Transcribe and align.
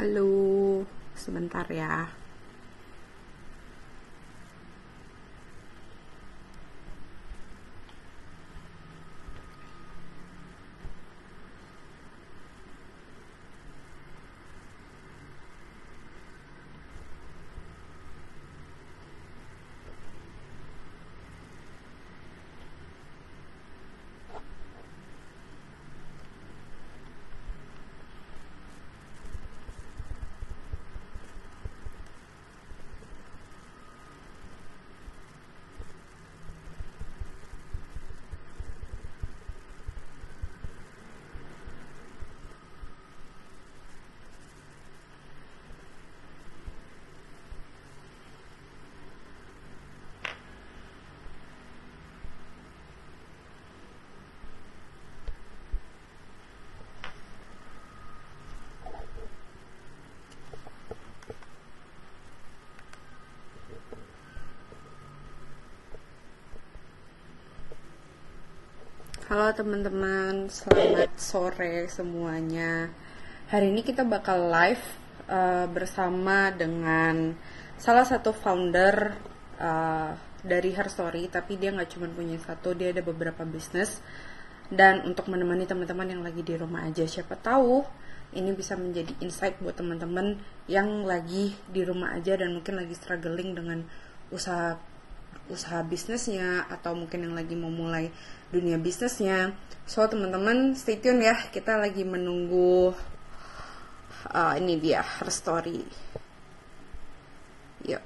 Halo, 0.00 0.88
sebentar 1.12 1.68
ya. 1.68 2.08
Halo 69.30 69.54
teman-teman, 69.54 70.50
selamat 70.50 71.14
sore 71.14 71.86
semuanya. 71.86 72.90
Hari 73.46 73.70
ini 73.70 73.86
kita 73.86 74.02
bakal 74.02 74.50
live 74.50 74.82
uh, 75.30 75.70
bersama 75.70 76.50
dengan 76.50 77.38
salah 77.78 78.02
satu 78.02 78.34
founder 78.34 79.14
uh, 79.54 80.18
dari 80.42 80.74
Herstory, 80.74 81.30
tapi 81.30 81.62
dia 81.62 81.70
nggak 81.70 81.94
cuma 81.94 82.10
punya 82.10 82.42
satu, 82.42 82.74
dia 82.74 82.90
ada 82.90 83.06
beberapa 83.06 83.46
bisnis. 83.46 84.02
Dan 84.66 85.06
untuk 85.06 85.30
menemani 85.30 85.62
teman-teman 85.62 86.10
yang 86.10 86.26
lagi 86.26 86.42
di 86.42 86.58
rumah 86.58 86.90
aja, 86.90 87.06
siapa 87.06 87.38
tahu 87.38 87.86
ini 88.34 88.50
bisa 88.50 88.74
menjadi 88.74 89.14
insight 89.22 89.62
buat 89.62 89.78
teman-teman 89.78 90.42
yang 90.66 91.06
lagi 91.06 91.54
di 91.70 91.86
rumah 91.86 92.18
aja 92.18 92.34
dan 92.34 92.50
mungkin 92.50 92.82
lagi 92.82 92.98
struggling 92.98 93.54
dengan 93.54 93.86
usaha 94.34 94.89
usaha 95.50 95.82
bisnisnya 95.82 96.64
atau 96.70 96.94
mungkin 96.94 97.26
yang 97.26 97.34
lagi 97.34 97.58
mau 97.58 97.68
mulai 97.68 98.14
dunia 98.54 98.78
bisnisnya. 98.78 99.52
So 99.84 100.06
teman-teman 100.06 100.78
stay 100.78 100.96
tune 101.02 101.26
ya, 101.26 101.34
kita 101.50 101.74
lagi 101.76 102.06
menunggu 102.06 102.94
uh, 104.30 104.54
ini 104.54 104.78
dia 104.78 105.02
her 105.02 105.28
story. 105.28 105.82
Yuk. 107.84 108.02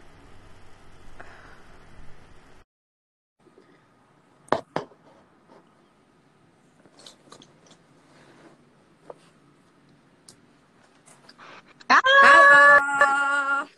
Halo. 11.84 13.69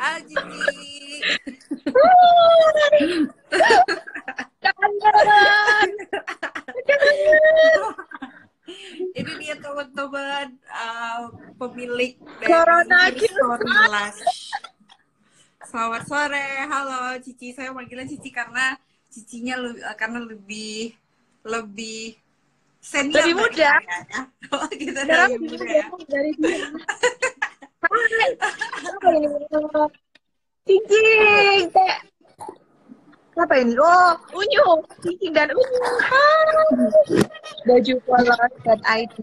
Halo 0.00 0.18
Cici. 0.24 1.68
Ini 9.10 9.32
dia 9.42 9.54
teman-teman 9.58 10.46
uh, 10.70 11.20
pemilik 11.58 12.14
dari 12.38 12.46
Corona 12.46 13.82
Lash. 13.90 14.20
Selamat 15.66 16.02
sore, 16.06 16.46
halo 16.66 17.18
Cici. 17.20 17.50
Saya 17.52 17.74
manggilnya 17.74 18.06
Cici 18.06 18.30
karena 18.30 18.78
cicinya 19.10 19.58
le- 19.58 19.82
karena 19.98 20.22
lebih 20.22 20.94
lebih 21.42 22.14
senior 22.78 23.26
Lebih 23.26 23.34
dari 23.34 23.34
muda. 23.34 23.70
ya. 23.80 24.22
Oh, 24.50 24.66
gitu 24.74 24.90
lebih 24.90 25.46
gitu 25.46 25.62
muda 25.62 25.70
ya. 25.70 25.84
dari 26.10 26.30
dia. 26.38 26.66
Hai. 27.80 28.30
Cicing. 30.70 31.66
Apa 33.34 33.54
ini? 33.58 33.74
Oh, 33.74 34.14
Unyu. 34.36 34.66
Cicing 35.02 35.32
dan 35.34 35.50
Unyu. 35.50 35.82
Hai. 35.98 36.54
Baju 37.66 37.94
polos 38.06 38.38
dan 38.62 38.78
ID. 38.86 39.18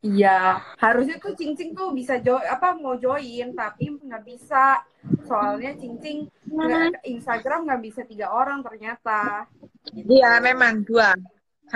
Iya, 0.00 0.56
harusnya 0.80 1.20
tuh 1.20 1.36
Cing-Cing 1.36 1.76
tuh 1.76 1.92
bisa 1.92 2.16
join 2.24 2.40
apa 2.48 2.72
mau 2.72 2.96
join 2.96 3.52
tapi 3.52 4.00
nggak 4.00 4.24
bisa. 4.24 4.80
Soalnya 5.28 5.76
Cing-Cing 5.76 6.24
nggak- 6.48 7.04
Instagram 7.04 7.68
nggak 7.68 7.82
bisa 7.84 8.00
tiga 8.08 8.32
orang 8.32 8.64
ternyata. 8.64 9.44
Gitu. 9.92 10.08
Iya, 10.08 10.40
memang 10.40 10.88
dua. 10.88 11.12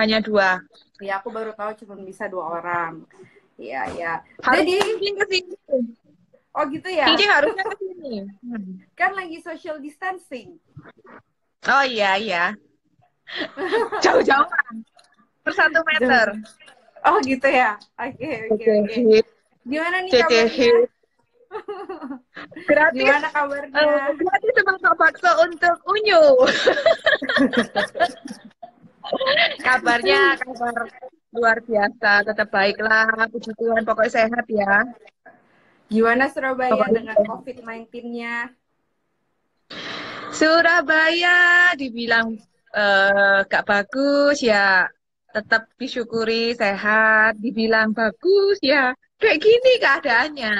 Hanya 0.00 0.25
dua. 0.25 0.56
Ya 1.04 1.21
aku 1.21 1.28
baru 1.28 1.53
tahu 1.53 1.84
cuma 1.84 2.00
bisa 2.00 2.25
dua 2.25 2.65
orang. 2.65 3.04
Iya, 3.60 3.92
iya. 3.92 4.12
Jadi, 4.41 4.72
Cicing 4.81 5.15
ke 5.21 5.25
sini. 5.28 5.54
Oh 6.54 6.65
gitu 6.70 6.88
ya. 6.91 7.06
Cicing 7.12 7.31
harusnya 7.31 7.65
ke 7.66 7.76
sini. 7.78 8.15
Hmm. 8.47 8.82
Kan 8.94 9.12
lagi 9.19 9.38
social 9.42 9.78
distancing. 9.82 10.59
Oh 11.66 11.84
iya, 11.84 12.16
iya. 12.20 12.44
Jauh-jauhan. 14.04 14.75
Per 15.44 15.53
satu 15.53 15.81
meter. 15.84 16.41
Oh 17.04 17.20
gitu 17.20 17.48
ya. 17.48 17.76
Oke, 18.00 18.48
oke, 18.48 18.70
oke. 18.84 19.19
Gimana 19.65 19.97
nih 20.04 20.10
Cece 20.12 20.25
kabarnya? 20.25 20.72
Gratis. 22.69 23.00
Gimana 23.00 23.28
kabarnya? 23.32 23.81
Eh, 23.81 24.09
gratis 24.16 24.53
semangat 24.56 24.94
bakso 24.97 25.31
untuk 25.44 25.76
Unyu. 25.88 26.22
Kabarnya 29.60 30.41
kabar 30.41 30.88
luar 31.34 31.59
biasa, 31.60 32.25
tetap 32.25 32.48
baiklah, 32.48 33.28
puji 33.28 33.53
Tuhan, 33.59 33.82
pokoknya 33.84 34.12
sehat 34.22 34.47
ya. 34.48 34.86
Gimana 35.94 36.27
Surabaya 36.27 36.91
dengan 36.91 37.15
COVID-19-nya? 37.22 38.50
Surabaya 40.34 41.71
dibilang 41.78 42.34
eh, 42.75 43.38
gak 43.47 43.62
bagus 43.62 44.43
ya, 44.43 44.91
tetap 45.31 45.71
disyukuri 45.78 46.59
sehat, 46.59 47.38
dibilang 47.38 47.94
bagus 47.94 48.59
ya, 48.59 48.91
kayak 49.22 49.38
gini 49.38 49.72
keadaannya. 49.78 50.54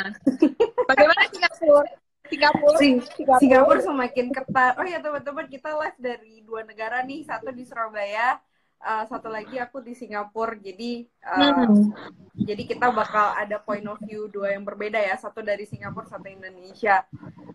Bagaimana 0.91 1.23
Singapura? 1.35 1.91
Singapura? 2.31 2.79
Sing 2.79 2.95
Singapura. 3.19 3.43
Singapura 3.43 3.81
semakin 3.83 4.27
ketat. 4.31 4.73
Oh 4.79 4.87
ya 4.87 5.03
teman-teman 5.03 5.47
kita 5.51 5.75
live 5.75 5.99
dari 5.99 6.47
dua 6.47 6.63
negara 6.63 7.03
nih, 7.03 7.27
satu 7.27 7.51
di 7.51 7.67
Surabaya, 7.67 8.39
uh, 8.85 9.05
satu 9.09 9.33
lagi 9.33 9.57
aku 9.57 9.81
di 9.81 9.97
Singapura. 9.97 10.55
Jadi 10.61 11.09
uh, 11.25 11.65
Hmm. 11.65 11.91
jadi 12.37 12.63
kita 12.69 12.93
bakal 12.93 13.33
ada 13.35 13.57
point 13.59 13.85
of 13.89 13.97
view 14.05 14.29
dua 14.29 14.53
yang 14.53 14.63
berbeda 14.63 15.01
ya, 15.01 15.17
satu 15.17 15.41
dari 15.41 15.65
Singapura, 15.65 16.05
satu 16.07 16.29
Indonesia. 16.29 17.03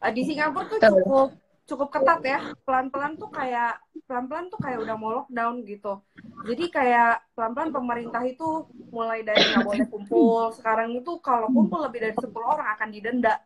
Uh, 0.02 0.12
di 0.12 0.26
Singapura 0.26 0.66
tuh 0.66 0.80
cukup 0.82 1.30
cukup 1.70 1.88
ketat 1.94 2.22
ya, 2.26 2.40
pelan-pelan 2.66 3.14
tuh 3.22 3.30
kayak 3.30 3.78
pelan-pelan 4.10 4.50
tuh 4.50 4.58
kayak 4.58 4.82
udah 4.82 4.96
mau 4.98 5.14
lockdown 5.22 5.62
gitu. 5.70 6.02
Jadi 6.50 6.66
kayak 6.74 7.22
pelan-pelan 7.38 7.70
pemerintah 7.70 8.26
itu 8.26 8.66
mulai 8.90 9.22
dari 9.22 9.38
nggak 9.38 9.70
boleh 9.70 9.86
kumpul. 9.86 10.50
Sekarang 10.50 10.90
itu 10.98 11.22
kalau 11.22 11.46
kumpul 11.54 11.86
lebih 11.86 12.10
dari 12.10 12.16
10 12.18 12.26
orang 12.42 12.68
akan 12.74 12.90
didenda. 12.90 13.38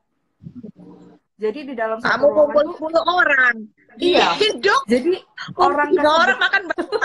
Jadi 1.36 1.60
di 1.68 1.74
dalam 1.76 2.00
Kamu 2.00 2.08
satu 2.08 2.26
ruangan 2.32 2.56
kumpul 2.72 2.90
tuh 2.96 3.04
10 3.04 3.20
orang. 3.20 3.56
Iya. 4.00 4.28
Hidup 4.40 4.82
jadi 4.88 5.14
orang 5.60 5.90
orang 6.00 6.40
makan 6.40 6.62
bakso. 6.72 6.98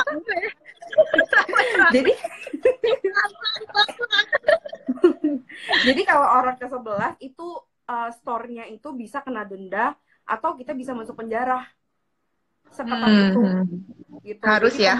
Jadi 1.95 2.13
jadi 5.89 6.03
kalau 6.05 6.29
orang 6.43 6.57
ke 6.57 6.67
sebelah 6.67 7.13
itu 7.19 7.49
uh, 7.89 8.11
store-nya 8.19 8.69
itu 8.69 8.89
bisa 8.95 9.23
kena 9.25 9.43
denda 9.47 9.97
atau 10.29 10.55
kita 10.55 10.77
bisa 10.77 10.93
masuk 10.93 11.17
penjara 11.17 11.65
seketat 12.69 13.09
itu 13.33 13.43
gitu. 14.29 14.45
Harus 14.45 14.75
Jadi 14.77 14.85
ya. 14.85 14.95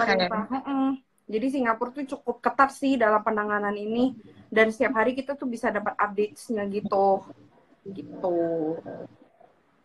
Jadi 1.29 1.45
Singapura 1.53 1.93
tuh 1.93 2.05
cukup 2.17 2.41
ketat 2.41 2.73
sih 2.73 2.97
dalam 2.97 3.21
penanganan 3.21 3.77
ini 3.77 4.17
dan 4.49 4.73
setiap 4.73 4.97
hari 4.97 5.13
kita 5.13 5.37
tuh 5.37 5.45
bisa 5.45 5.69
dapat 5.69 5.93
updates-nya 5.93 6.65
gitu. 6.73 7.21
Gitu. 7.85 8.37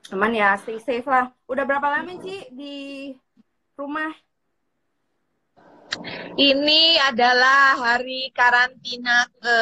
Cuman 0.09 0.33
ya 0.33 0.57
stay 0.57 0.81
safe 0.81 1.05
lah. 1.05 1.29
Udah 1.45 1.69
berapa 1.69 1.85
lama 1.85 2.17
sih 2.25 2.49
di 2.49 2.75
rumah? 3.77 4.09
Ini 6.35 6.83
adalah 7.05 7.79
hari 7.79 8.29
karantina 8.31 9.25
ke 9.35 9.57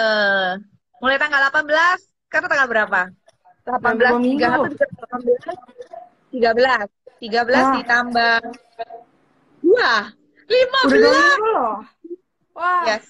mulai 0.99 1.17
tanggal 1.17 1.43
18 1.50 1.69
karena 2.26 2.46
tanggal 2.49 2.69
berapa? 2.69 3.00
18 3.64 4.19
minggu. 4.19 4.43
31 6.32 6.32
13 6.32 6.88
13 7.20 7.46
Wah. 7.46 7.73
ditambah 7.79 8.38
2 9.62 9.70
Udah 9.70 10.00
dua 10.43 10.90
15 10.90 10.99
minggu 10.99 11.46
loh. 11.50 11.76
Wah. 12.52 12.82
yes 12.87 13.06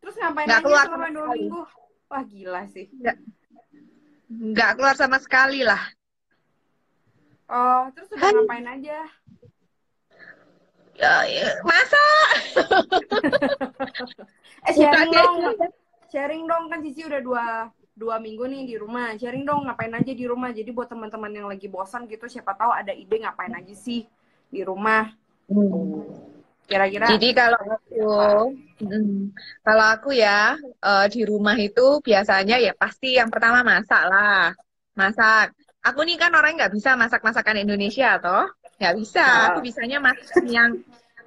Terus 0.00 0.14
ngapain 0.16 0.46
Nggak 0.46 0.58
aja 0.58 0.64
keluar 0.64 0.84
selama 0.84 0.96
sama 0.96 1.08
dua 1.08 1.24
sekali. 1.24 1.40
minggu? 1.40 1.62
Wah 2.06 2.22
gila 2.24 2.62
sih. 2.68 2.86
nggak 4.30 4.70
keluar 4.74 4.94
sama 4.94 5.18
sekali 5.18 5.60
lah 5.62 5.82
Oh, 7.46 7.90
terus 7.90 8.06
udah 8.14 8.22
Hai. 8.22 8.34
ngapain 8.36 8.66
aja? 8.68 8.98
Ya, 11.00 11.16
ya, 11.24 11.48
masa 11.64 12.04
Eh 14.68 14.74
sharing 14.76 15.10
dong. 15.12 15.36
Sharing 16.10 16.42
dong 16.44 16.64
kan 16.68 16.78
Cici 16.84 17.06
udah 17.06 17.20
dua 17.22 17.44
dua 17.96 18.16
minggu 18.20 18.44
nih 18.48 18.62
di 18.66 18.76
rumah. 18.76 19.16
Sharing 19.16 19.44
dong 19.46 19.68
ngapain 19.68 19.92
aja 19.94 20.12
di 20.12 20.24
rumah. 20.28 20.50
Jadi 20.52 20.70
buat 20.72 20.90
teman-teman 20.90 21.32
yang 21.32 21.46
lagi 21.48 21.68
bosan 21.70 22.04
gitu, 22.10 22.28
siapa 22.28 22.52
tahu 22.56 22.72
ada 22.72 22.92
ide 22.92 23.24
ngapain 23.24 23.52
aja 23.56 23.74
sih 23.76 24.04
di 24.50 24.60
rumah. 24.60 25.08
Kira-kira. 26.70 27.06
Jadi 27.10 27.28
kalau 27.34 27.58
aku, 27.58 28.08
mm, 28.84 29.20
kalau 29.66 29.86
aku 29.90 30.10
ya 30.14 30.54
eh, 30.60 31.06
di 31.10 31.22
rumah 31.26 31.56
itu 31.58 31.98
biasanya 32.04 32.62
ya 32.62 32.72
pasti 32.76 33.18
yang 33.18 33.32
pertama 33.32 33.64
masak 33.66 34.02
lah, 34.06 34.54
masak. 34.94 35.56
Aku 35.80 36.04
nih 36.04 36.20
kan 36.20 36.30
orang 36.36 36.60
nggak 36.60 36.76
bisa 36.76 36.92
masak 36.92 37.24
masakan 37.24 37.64
Indonesia 37.64 38.20
toh, 38.20 38.44
nggak 38.80 38.94
bisa. 38.96 39.52
Aku 39.52 39.58
bisanya 39.60 40.00
masak 40.00 40.44
yang 40.48 40.72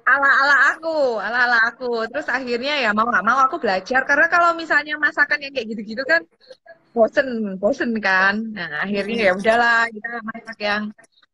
ala-ala 0.04 0.56
aku, 0.74 1.22
ala-ala 1.22 1.58
aku. 1.70 2.04
Terus 2.10 2.26
akhirnya 2.26 2.74
ya 2.82 2.90
mau 2.90 3.06
nggak 3.06 3.24
mau 3.24 3.38
aku 3.46 3.56
belajar 3.62 4.02
karena 4.04 4.26
kalau 4.26 4.52
misalnya 4.58 4.98
masakan 4.98 5.38
yang 5.38 5.52
kayak 5.54 5.70
gitu-gitu 5.70 6.02
kan 6.02 6.26
bosen, 6.90 7.56
bosen 7.62 7.94
kan. 8.02 8.34
Nah 8.52 8.84
akhirnya 8.84 9.30
ya 9.30 9.32
udahlah 9.38 9.86
kita 9.88 10.08
masak 10.26 10.58
yang 10.58 10.82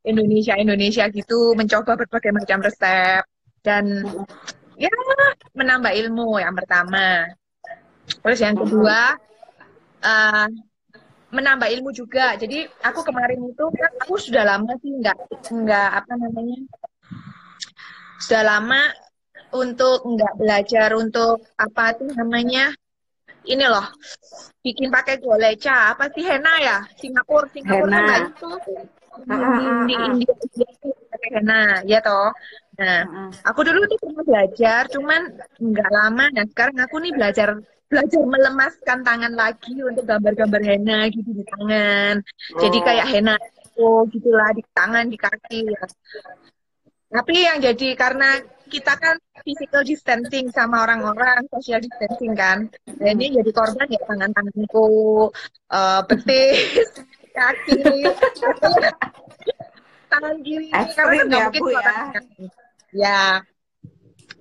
Indonesia 0.05 0.55
Indonesia 0.61 1.05
gitu, 1.09 1.57
mencoba 1.57 1.93
berbagai 2.05 2.33
macam 2.37 2.59
resep 2.65 3.25
dan 3.65 3.85
ya 4.77 4.89
menambah 5.57 5.93
ilmu 6.05 6.37
yang 6.41 6.53
pertama. 6.53 7.29
Terus 8.21 8.39
yang 8.45 8.57
kedua 8.61 9.17
eh, 10.05 10.49
menambah 11.31 11.69
ilmu 11.71 11.91
juga. 11.95 12.35
Jadi 12.35 12.67
aku 12.83 13.01
kemarin 13.07 13.41
itu 13.47 13.65
kan 13.75 13.91
aku 14.03 14.15
sudah 14.19 14.43
lama 14.47 14.73
sih 14.83 14.91
nggak 15.01 15.17
nggak 15.51 15.89
apa 16.03 16.13
namanya 16.19 16.59
sudah 18.21 18.43
lama 18.45 18.83
untuk 19.51 20.05
nggak 20.07 20.35
belajar 20.39 20.89
untuk 20.95 21.43
apa 21.59 21.97
tuh 21.99 22.11
namanya 22.15 22.71
ini 23.49 23.65
loh 23.67 23.87
bikin 24.61 24.93
pakai 24.93 25.17
goleca 25.19 25.97
apa 25.97 26.13
sih 26.13 26.23
henna 26.23 26.53
ya 26.61 26.77
Singapura 27.01 27.49
Singapura 27.49 27.99
kan 27.99 28.23
Henna. 28.29 28.39
tuh 28.39 28.57
di, 28.61 28.75
Ah, 29.27 29.35
ah, 29.35 29.59
di, 29.59 29.65
ah, 29.67 29.85
di. 29.89 29.95
India 30.23 30.33
pakai 31.11 31.31
henna 31.41 31.83
ya 31.89 31.99
toh 32.05 32.31
nah. 32.79 33.03
Aku 33.51 33.61
dulu 33.65 33.81
tuh 33.89 33.99
pernah 34.01 34.25
belajar, 34.25 34.83
cuman 34.93 35.21
nggak 35.61 35.91
lama. 35.91 36.25
Nah, 36.29 36.45
sekarang 36.51 36.77
aku 36.85 36.97
nih 37.01 37.13
belajar 37.17 37.49
belajar 37.91 38.23
melemaskan 38.23 38.99
tangan 39.03 39.35
lagi 39.35 39.75
untuk 39.83 40.07
gambar-gambar 40.07 40.63
henna 40.63 41.11
gitu 41.11 41.31
di 41.35 41.43
tangan. 41.43 42.23
Jadi 42.63 42.79
Oh. 42.79 42.85
kayak 42.87 43.07
henna 43.11 43.35
oh 43.81 44.07
gitulah 44.07 44.51
di 44.55 44.63
tangan, 44.71 45.11
di 45.11 45.19
kaki 45.19 45.67
ya. 45.67 45.83
Tapi 47.11 47.35
yang 47.43 47.59
jadi 47.59 47.99
karena 47.99 48.39
kita 48.71 48.95
kan 48.95 49.19
physical 49.43 49.83
distancing 49.83 50.47
sama 50.55 50.87
orang-orang, 50.87 51.43
social 51.51 51.83
distancing 51.83 52.39
kan. 52.39 52.71
Nah, 53.03 53.11
ini 53.11 53.35
jadi 53.35 53.51
korban 53.51 53.91
ya 53.91 53.99
tangan-tanganku, 54.07 54.87
eh, 55.75 56.01
betis, 56.07 56.87
kaki, 57.37 57.83
tangan 60.07 60.37
kiri. 60.47 60.69
Karena 60.71 60.87
Ekstrim 60.87 61.07
kan 61.11 61.27
nggak 61.27 61.41
ya, 61.41 61.47
mungkin 61.51 61.63
Bu, 61.63 61.69
ya. 61.71 61.81
tangan. 61.83 62.23
Ya, 62.91 63.21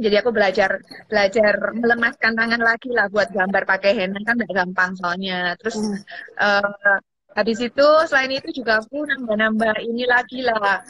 jadi 0.04 0.16
aku 0.22 0.32
belajar 0.38 0.70
belajar 1.12 1.54
melemaskan 1.82 2.34
tangan 2.40 2.62
lagi 2.70 2.90
lah 2.98 3.06
buat 3.14 3.28
gambar 3.38 3.64
pakai 3.72 3.92
henna 4.00 4.20
kan 4.28 4.34
nggak 4.40 4.54
gampang 4.60 4.92
soalnya. 5.00 5.36
Terus 5.60 5.78
Hmm. 5.78 5.96
eh, 6.44 6.98
habis 7.38 7.58
itu 7.68 7.86
selain 8.10 8.32
itu 8.40 8.50
juga 8.60 8.74
aku 8.82 8.98
nambah-nambah 9.10 9.76
ini 9.90 10.04
lagi 10.14 10.40
lah 10.48 10.82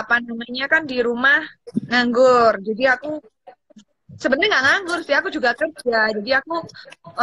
apa 0.00 0.14
namanya 0.26 0.64
kan 0.72 0.82
di 0.90 0.98
rumah 1.08 1.38
nganggur. 1.90 2.52
Jadi 2.68 2.82
aku 2.94 3.08
sebenarnya 4.22 4.48
nggak 4.52 4.64
nganggur 4.66 4.98
sih, 5.06 5.14
aku 5.18 5.28
juga 5.36 5.50
kerja. 5.60 5.98
Jadi 6.16 6.30
aku 6.40 6.54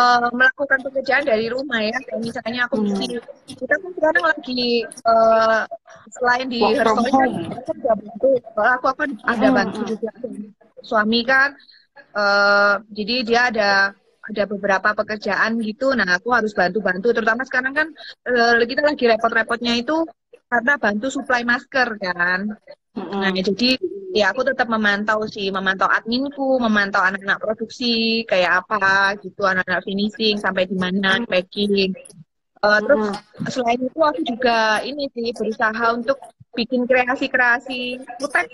eh, 0.01 0.27
melakukan 0.37 0.79
pekerjaan 0.85 1.25
dari 1.31 1.45
rumah 1.55 1.79
ya. 1.89 1.97
Kayak 2.05 2.21
misalnya 2.27 2.59
aku 2.67 2.75
Hmm. 2.75 2.87
isi 2.87 3.05
kita 3.59 3.75
kan 3.81 3.91
sekarang 3.97 4.23
lagi 4.31 4.61
eh, 5.11 5.61
selain 6.15 6.47
di 6.53 6.61
kan 6.77 6.87
home. 6.97 7.35
aku 7.59 7.71
juga 7.79 7.93
bantu. 8.01 8.29
Kalau 8.55 8.71
aku 8.77 8.85
aku 8.93 9.01
ada 9.33 9.47
Hmm, 9.47 9.55
bantu 9.57 9.79
juga 9.91 10.09
suami 10.81 11.21
kan 11.23 11.49
eh 12.11 12.75
jadi 12.91 13.15
dia 13.23 13.41
ada 13.51 13.71
ada 14.21 14.43
beberapa 14.45 14.89
pekerjaan 14.93 15.59
gitu. 15.65 15.91
Nah 15.97 16.17
aku 16.17 16.29
harus 16.31 16.53
bantu-bantu. 16.53 17.11
Terutama 17.11 17.41
sekarang 17.43 17.73
kan 17.73 17.87
eh, 18.29 18.63
kita 18.63 18.81
lagi 18.85 19.05
repot-repotnya 19.09 19.73
itu 19.81 20.05
karena 20.51 20.73
bantu 20.77 21.07
suplai 21.09 21.43
masker 21.43 21.97
kan. 21.97 22.39
Nah 22.91 23.31
Heeh. 23.31 23.43
jadi 23.43 23.69
ya 24.11 24.31
aku 24.31 24.45
tetap 24.45 24.67
memantau 24.69 25.25
sih. 25.25 25.49
Memantau 25.49 25.89
adminku 25.89 26.61
memantau 26.61 27.01
anak-anak 27.01 27.39
produksi 27.41 28.23
kayak 28.29 28.65
apa 28.65 29.15
gitu 29.23 29.43
anak-anak 29.47 29.83
finishing 29.83 30.37
sampai 30.37 30.69
di 30.69 30.77
mana 30.77 31.19
packing. 31.25 31.91
Eh, 32.61 32.79
terus 32.85 33.05
selain 33.49 33.81
itu 33.81 33.99
aku 33.99 34.21
juga 34.21 34.85
ini 34.85 35.09
sih 35.17 35.33
berusaha 35.33 35.85
untuk 35.97 36.17
bikin 36.53 36.85
kreasi-kreasi. 36.85 37.97
Kutek 38.21 38.47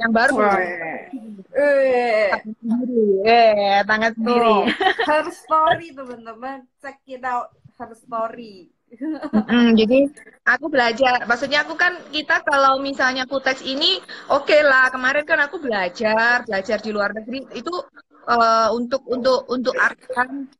yang 0.00 0.12
baru. 0.16 0.34
Wah, 0.40 0.56
eh, 1.52 2.32
eh 3.28 3.78
tangan 3.84 4.12
sendiri 4.16 4.48
tuh, 4.48 4.64
her 5.04 5.26
story 5.28 5.92
teman-teman, 5.92 6.64
check 6.80 6.98
it 7.04 7.20
out 7.20 7.52
her 7.76 7.92
story. 7.92 8.72
Mm, 8.90 9.78
jadi 9.78 10.10
aku 10.50 10.66
belajar. 10.66 11.22
Maksudnya 11.30 11.62
aku 11.62 11.78
kan 11.78 11.94
kita 12.10 12.42
kalau 12.42 12.82
misalnya 12.82 13.22
kuteks 13.22 13.62
ini 13.62 14.02
oke 14.26 14.56
lah 14.66 14.90
kemarin 14.90 15.22
kan 15.22 15.38
aku 15.46 15.62
belajar 15.62 16.42
belajar 16.42 16.78
di 16.82 16.90
luar 16.90 17.14
negeri. 17.14 17.46
Itu 17.54 17.70
eh, 18.26 18.68
untuk 18.74 19.06
untuk 19.06 19.46
untuk 19.46 19.78
art 19.78 20.00
kan 20.10 20.50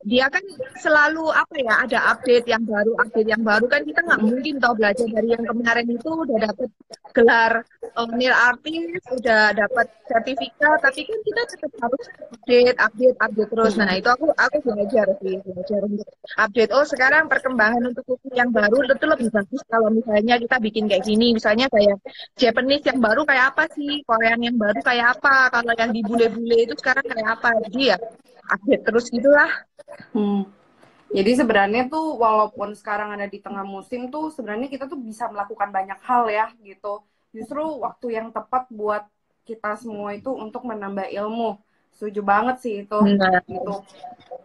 dia 0.00 0.32
kan 0.32 0.40
selalu 0.80 1.28
apa 1.28 1.54
ya 1.60 1.74
ada 1.84 1.98
update 2.16 2.48
yang 2.48 2.64
baru 2.64 2.96
update 3.04 3.28
yang 3.28 3.44
baru. 3.44 3.68
Kan 3.68 3.84
kita 3.84 4.00
nggak 4.00 4.22
mungkin 4.24 4.54
tau 4.56 4.72
belajar 4.72 5.04
dari 5.04 5.28
yang 5.36 5.44
kemarin 5.44 5.86
itu. 5.92 6.08
Udah 6.08 6.38
dapet 6.40 6.68
gelar 7.12 7.52
uh, 8.00 8.08
nil 8.16 8.32
artist 8.32 9.04
udah 9.12 9.52
dapat 9.52 9.92
sertifikat. 10.08 10.80
Tapi 10.80 11.00
kan 11.04 11.18
kita 11.20 11.42
tetap 11.52 11.72
harus 11.84 12.04
update 12.32 12.78
update 12.80 13.16
update 13.20 13.50
terus. 13.52 13.74
Nah 13.76 13.92
itu 13.92 14.08
aku 14.08 14.32
aku 14.32 14.56
belajar 14.64 15.06
sih 15.20 15.36
belajar 15.44 15.80
untuk 15.84 16.08
update. 16.40 16.72
Oh 16.72 16.84
sekarang 16.88 17.28
perkembangan 17.28 17.92
untuk 17.92 18.04
kuku 18.08 18.32
yang 18.32 18.48
baru 18.48 18.80
itu 18.88 19.04
lebih 19.04 19.28
bagus 19.28 19.62
kalau 19.68 19.92
misalnya 19.92 20.40
kita 20.40 20.56
bikin 20.64 20.88
kayak 20.88 21.04
gini. 21.04 21.36
Misalnya 21.36 21.68
kayak 21.68 22.00
Japanese 22.40 22.88
yang 22.88 23.04
baru 23.04 23.28
kayak 23.28 23.52
apa 23.52 23.68
sih? 23.76 24.00
Korean 24.08 24.40
yang 24.40 24.56
baru 24.56 24.80
kayak 24.80 25.20
apa? 25.20 25.52
Kalau 25.52 25.72
yang 25.76 25.92
di 25.92 26.00
bule-bule 26.00 26.64
itu 26.64 26.72
sekarang 26.80 27.04
kayak 27.04 27.36
apa? 27.36 27.52
Jadi 27.68 27.92
ya 27.92 28.00
update 28.50 28.82
terus 28.82 29.06
gitulah 29.12 29.50
Hmm. 30.12 30.42
Jadi 31.10 31.42
sebenarnya 31.42 31.90
tuh 31.90 32.14
walaupun 32.22 32.70
sekarang 32.78 33.18
ada 33.18 33.26
di 33.26 33.42
tengah 33.42 33.66
musim 33.66 34.06
tuh 34.14 34.30
sebenarnya 34.30 34.70
kita 34.70 34.86
tuh 34.86 34.94
bisa 34.94 35.26
melakukan 35.26 35.74
banyak 35.74 35.98
hal 36.06 36.30
ya 36.30 36.54
gitu. 36.62 37.02
Justru 37.34 37.62
waktu 37.82 38.14
yang 38.14 38.30
tepat 38.30 38.70
buat 38.70 39.06
kita 39.42 39.74
semua 39.74 40.14
itu 40.14 40.30
untuk 40.30 40.62
menambah 40.62 41.10
ilmu. 41.10 41.58
Setuju 41.90 42.22
banget 42.22 42.56
sih 42.62 42.86
itu 42.86 42.94
Benar. 42.94 43.42
gitu. 43.50 43.82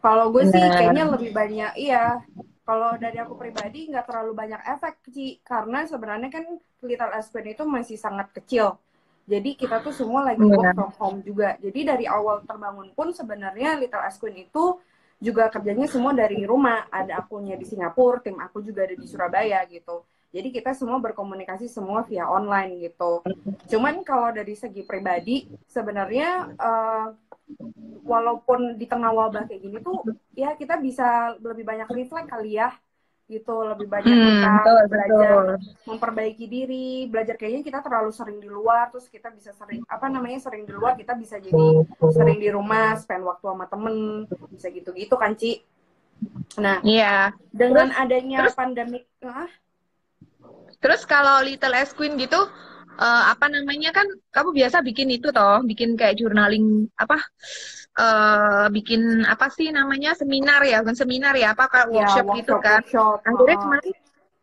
Kalau 0.02 0.34
gue 0.34 0.50
sih 0.50 0.58
Benar. 0.58 0.74
kayaknya 0.74 1.04
lebih 1.14 1.32
banyak 1.32 1.72
iya. 1.78 2.26
Kalau 2.66 2.98
dari 2.98 3.22
aku 3.22 3.38
pribadi 3.38 3.86
nggak 3.94 4.10
terlalu 4.10 4.34
banyak 4.34 4.62
efek 4.66 5.06
Ci 5.14 5.38
karena 5.46 5.86
sebenarnya 5.86 6.34
kan 6.34 6.46
Little 6.82 7.14
Aspen 7.14 7.46
itu 7.46 7.62
masih 7.62 7.94
sangat 8.02 8.34
kecil. 8.34 8.82
Jadi 9.30 9.54
kita 9.54 9.86
tuh 9.86 9.94
semua 9.94 10.26
lagi 10.26 10.42
work 10.42 10.74
from 10.74 10.94
home 10.98 11.20
juga. 11.22 11.58
Jadi 11.62 11.86
dari 11.86 12.06
awal 12.10 12.42
terbangun 12.42 12.90
pun 12.98 13.14
sebenarnya 13.14 13.78
Little 13.78 14.02
Aspen 14.02 14.34
itu 14.34 14.82
juga 15.20 15.48
kerjanya 15.50 15.88
semua 15.88 16.12
dari 16.12 16.44
rumah. 16.44 16.88
Ada 16.92 17.26
akunnya 17.26 17.56
di 17.56 17.66
Singapura, 17.68 18.22
tim 18.22 18.38
aku 18.40 18.62
juga 18.62 18.88
ada 18.88 18.96
di 18.96 19.08
Surabaya 19.08 19.64
gitu. 19.68 20.04
Jadi 20.36 20.52
kita 20.52 20.76
semua 20.76 21.00
berkomunikasi 21.00 21.72
semua 21.72 22.04
via 22.04 22.28
online 22.28 22.92
gitu. 22.92 23.24
Cuman 23.72 24.04
kalau 24.04 24.36
dari 24.36 24.52
segi 24.52 24.84
pribadi 24.84 25.48
sebenarnya 25.72 26.52
eh, 26.60 27.08
walaupun 28.06 28.76
di 28.76 28.86
tengah 28.90 29.16
wabah 29.16 29.48
kayak 29.48 29.62
gini 29.62 29.78
tuh 29.82 30.02
ya 30.34 30.54
kita 30.58 30.78
bisa 30.82 31.38
lebih 31.40 31.66
banyak 31.66 31.88
reflect 31.90 32.30
kali 32.30 32.58
ya 32.58 32.74
gitu 33.26 33.66
lebih 33.66 33.90
banyak 33.90 34.06
Hmm, 34.06 34.22
kita 34.22 34.50
betul, 34.54 34.78
belajar 34.86 35.18
betul. 35.18 35.46
memperbaiki 35.84 36.46
diri 36.46 36.88
belajar 37.10 37.34
kayaknya 37.34 37.66
kita 37.66 37.80
terlalu 37.82 38.14
sering 38.14 38.38
di 38.38 38.46
luar 38.46 38.94
terus 38.94 39.10
kita 39.10 39.34
bisa 39.34 39.50
sering 39.52 39.82
apa 39.84 40.06
namanya 40.06 40.38
sering 40.40 40.62
di 40.62 40.70
luar 40.70 40.94
kita 40.94 41.18
bisa 41.18 41.42
jadi 41.42 41.66
sering 42.08 42.38
di 42.38 42.54
rumah 42.54 42.94
spend 42.96 43.26
waktu 43.26 43.42
sama 43.44 43.66
temen 43.66 43.96
bisa 44.54 44.70
gitu-gitu 44.70 45.18
kan 45.18 45.34
Ci 45.34 45.66
nah 46.56 46.78
Iya. 46.80 47.34
dengan 47.50 47.90
adanya 47.92 48.46
terus- 48.46 48.54
pandemik 48.56 49.10
ah, 49.22 49.50
Terus 50.76 51.02
kalau 51.02 51.42
Little 51.42 51.74
S 51.74 51.92
Queen 51.92 52.14
gitu, 52.14 52.38
eh, 53.00 53.24
apa 53.32 53.46
namanya 53.52 53.92
kan 53.92 54.08
kamu 54.32 54.50
biasa 54.64 54.82
bikin 54.84 55.10
itu 55.12 55.30
toh, 55.32 55.64
bikin 55.64 55.96
kayak 56.00 56.20
journaling 56.20 56.88
apa? 56.96 57.20
eh 57.96 58.68
bikin 58.76 59.24
apa 59.24 59.48
sih 59.48 59.72
namanya 59.72 60.12
seminar 60.20 60.60
ya, 60.68 60.84
bukan 60.84 61.00
seminar 61.00 61.32
ya, 61.40 61.56
apa 61.56 61.72
kayak 61.72 61.88
ya, 61.88 61.94
workshop 61.96 62.26
gitu 62.36 62.56
kan? 62.60 62.84
workshop, 62.84 63.24
Akhirnya 63.24 63.56
ah. 63.56 63.62
kemarin, 63.64 63.96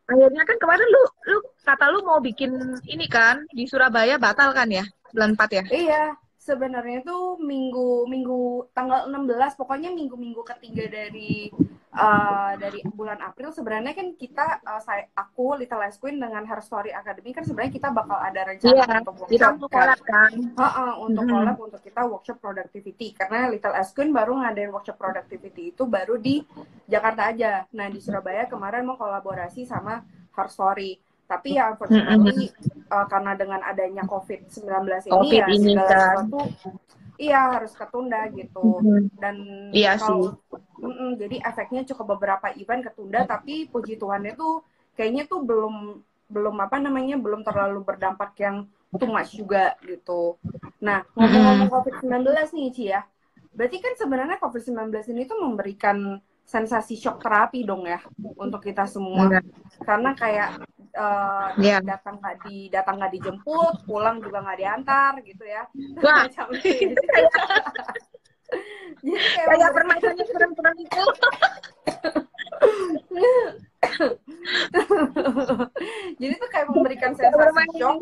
akhirnya 0.08 0.42
kan 0.48 0.56
kemarin 0.56 0.88
lu, 0.88 1.02
lu 1.28 1.38
kata 1.60 1.84
lu 1.92 2.00
mau 2.00 2.18
bikin 2.24 2.52
ini 2.88 3.04
kan 3.12 3.44
di 3.52 3.68
Surabaya 3.68 4.16
batal 4.16 4.56
kan 4.56 4.72
ya, 4.72 4.88
bulan 5.12 5.36
4 5.36 5.52
ya? 5.52 5.64
Iya, 5.68 6.04
sebenarnya 6.40 7.06
tuh 7.06 7.38
minggu 7.38 8.08
minggu 8.10 8.72
tanggal 8.74 9.06
16 9.06 9.54
pokoknya 9.54 9.94
minggu-minggu 9.94 10.42
ketiga 10.42 10.88
dari 10.90 11.52
uh, 11.92 12.52
dari 12.54 12.80
bulan 12.86 13.20
April 13.20 13.48
sebenarnya 13.48 13.92
kan 13.92 14.12
kita 14.12 14.60
uh, 14.60 14.78
saya 14.78 15.08
aku 15.12 15.56
Little 15.56 15.82
Ice 15.84 15.96
Queen 15.96 16.16
dengan 16.16 16.42
Her 16.42 16.58
Story 16.58 16.90
Academy 16.90 17.30
kan 17.30 17.42
sebenarnya 17.42 17.72
kita 17.72 17.88
bakal 17.88 18.16
ada 18.16 18.40
rencana 18.44 18.72
Iya, 18.74 18.86
untuk 19.00 19.14
workshop 19.18 19.54
mau 19.54 19.68
kan. 19.68 19.76
collab 19.78 20.00
kan? 20.02 20.32
Ha-ha, 20.54 20.86
untuk 20.98 21.22
Mhm. 21.22 21.32
collab 21.32 21.56
untuk 21.60 21.80
kita 21.80 22.00
workshop 22.04 22.38
productivity 22.38 23.08
karena 23.12 23.40
Little 23.46 23.74
Ice 23.74 23.92
Queen 23.92 24.10
baru 24.10 24.32
ngadain 24.36 24.70
workshop 24.70 24.96
productivity 24.96 25.70
itu 25.70 25.84
baru 25.84 26.16
di 26.16 26.40
Jakarta 26.84 27.28
aja. 27.28 27.64
Nah 27.70 27.86
di 27.86 27.98
Surabaya 27.98 28.44
kemarin 28.44 28.82
mau 28.82 28.96
kolaborasi 28.96 29.62
sama 29.62 30.00
Her 30.32 30.48
Story. 30.48 30.96
Tapi 31.22 31.56
ya 31.56 31.72
unfortunately 31.72 32.52
uh, 32.88 33.06
karena 33.06 33.32
dengan 33.32 33.60
adanya 33.62 34.04
COVID-19 34.04 34.68
ini 35.02 35.08
Covid 35.08 35.32
ya 35.34 35.46
ini 35.48 35.72
segala 35.72 35.88
kan. 35.88 36.00
sesuatu 36.20 36.40
iya 37.16 37.40
harus 37.50 37.72
ketunda 37.72 38.20
gitu. 38.28 38.66
Mhm. 38.78 39.04
Dan 39.14 39.34
Iya 39.70 39.96
kalau 39.96 40.36
Mm-mm, 40.82 41.14
jadi 41.14 41.38
efeknya 41.46 41.86
cukup 41.86 42.18
beberapa 42.18 42.50
event 42.58 42.82
ketunda 42.82 43.22
tapi 43.22 43.70
puji 43.70 43.94
Tuhannya 44.02 44.34
tuh 44.34 44.66
kayaknya 44.98 45.30
tuh 45.30 45.46
belum 45.46 46.02
belum 46.26 46.56
apa 46.58 46.82
namanya 46.82 47.14
belum 47.20 47.46
terlalu 47.46 47.86
berdampak 47.86 48.34
yang 48.42 48.66
too 48.92 49.08
much 49.08 49.32
juga 49.36 49.76
gitu. 49.86 50.36
Nah, 50.84 51.06
ngomong-ngomong 51.16 51.70
COVID-19 51.70 52.28
nih 52.52 52.68
Ci 52.74 52.84
ya. 52.92 53.00
Berarti 53.52 53.76
kan 53.80 53.94
sebenarnya 53.96 54.36
COVID-19 54.40 54.92
ini 55.12 55.22
tuh 55.28 55.38
memberikan 55.40 56.18
sensasi 56.42 56.98
shock 56.98 57.22
terapi 57.22 57.62
dong 57.64 57.86
ya 57.86 58.00
untuk 58.36 58.60
kita 58.60 58.84
semua. 58.84 59.28
Iya. 59.28 59.40
Karena 59.86 60.10
kayak 60.12 60.48
eh, 60.92 61.48
Iya. 61.62 61.78
datang 61.80 62.20
nggak 62.20 62.36
di 62.48 62.68
datang 62.68 63.00
nggak 63.00 63.12
dijemput, 63.16 63.74
pulang 63.88 64.20
juga 64.20 64.44
nggak 64.44 64.58
diantar 64.60 65.12
gitu 65.24 65.44
ya. 65.46 65.62
Macam 66.00 66.46
itu. 66.60 67.00
Jadi 69.02 69.18
kayak 69.34 69.72
permainannya 69.74 70.24
keren-keren 70.30 70.76
itu. 70.78 71.04
Jadi 76.20 76.34
tuh 76.38 76.48
kayak 76.52 76.66
memberikan 76.70 77.12
sensasi 77.16 77.64
shock 77.78 77.98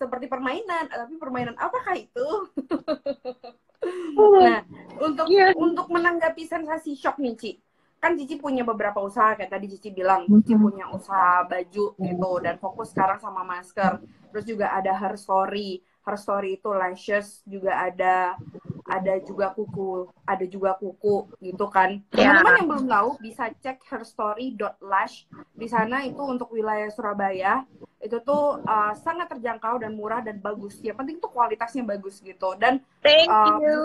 seperti 0.00 0.26
permainan, 0.26 0.88
tapi 0.88 1.14
permainan 1.20 1.54
apakah 1.60 1.94
itu? 1.94 2.28
Oh, 4.14 4.40
Nah, 4.40 4.62
untuk 5.02 5.26
Iya. 5.28 5.52
untuk 5.58 5.86
menanggapi 5.90 6.42
sensasi 6.46 6.94
shock 6.96 7.18
nih, 7.18 7.34
Ci. 7.38 7.52
Kan 8.02 8.18
Cici 8.18 8.34
punya 8.34 8.66
beberapa 8.66 8.98
usaha 8.98 9.38
kayak 9.38 9.50
tadi 9.50 9.70
Cici 9.70 9.94
bilang, 9.94 10.26
Cici 10.26 10.58
Mhm. 10.58 10.62
punya 10.62 10.84
usaha 10.90 11.46
baju 11.46 11.94
gitu 11.94 12.32
dan 12.42 12.58
fokus 12.58 12.90
sekarang 12.90 13.22
sama 13.22 13.46
masker. 13.46 14.02
Terus 14.34 14.44
juga 14.46 14.74
ada 14.74 14.90
her 14.90 15.14
story. 15.14 15.82
Her 16.02 16.18
story 16.18 16.58
itu 16.58 16.70
lashes 16.74 17.46
juga 17.46 17.78
ada 17.78 18.34
ada 18.82 19.14
juga 19.22 19.54
kuku, 19.54 20.10
ada 20.26 20.44
juga 20.44 20.74
kuku 20.76 21.30
gitu 21.40 21.66
kan. 21.70 22.02
Ya. 22.12 22.34
Teman-teman 22.34 22.54
yang 22.58 22.68
belum 22.68 22.86
tahu 22.90 23.08
bisa 23.22 23.44
cek 23.62 23.78
herstory.lash. 23.88 25.30
Di 25.54 25.66
sana 25.70 26.04
itu 26.04 26.20
untuk 26.20 26.50
wilayah 26.52 26.90
Surabaya 26.90 27.64
itu 28.02 28.18
tuh 28.26 28.58
uh, 28.66 28.92
sangat 28.98 29.30
terjangkau 29.30 29.78
dan 29.78 29.94
murah 29.94 30.20
dan 30.20 30.42
bagus. 30.42 30.82
Yang 30.82 30.96
penting 30.98 31.16
tuh 31.22 31.30
kualitasnya 31.30 31.86
bagus 31.86 32.18
gitu 32.18 32.58
dan 32.58 32.82
Thank 33.00 33.30
Um, 33.30 33.62
you. 33.62 33.80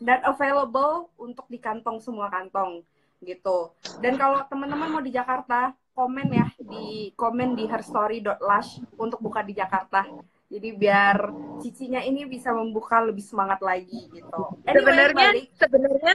dan 0.00 0.24
available 0.24 1.12
untuk 1.20 1.44
di 1.52 1.60
kantong 1.60 2.00
semua 2.00 2.32
kantong 2.32 2.80
gitu. 3.20 3.76
Dan 4.00 4.16
kalau 4.16 4.40
teman-teman 4.48 4.88
mau 4.88 5.04
di 5.04 5.12
Jakarta, 5.12 5.76
komen 5.92 6.32
ya 6.32 6.48
di 6.56 7.12
komen 7.12 7.52
di 7.52 7.68
herstory.lash 7.68 8.80
untuk 8.96 9.20
buka 9.20 9.44
di 9.44 9.52
Jakarta. 9.52 10.08
Jadi 10.50 10.68
biar 10.74 11.16
cicinya 11.62 12.02
ini 12.02 12.26
bisa 12.26 12.50
membuka 12.50 12.98
lebih 12.98 13.22
semangat 13.22 13.62
lagi 13.62 14.10
gitu. 14.10 14.42
Anyway, 14.66 14.82
Sebenarnya, 14.82 15.28
balik. 15.30 15.46
sebenarnya, 15.54 16.12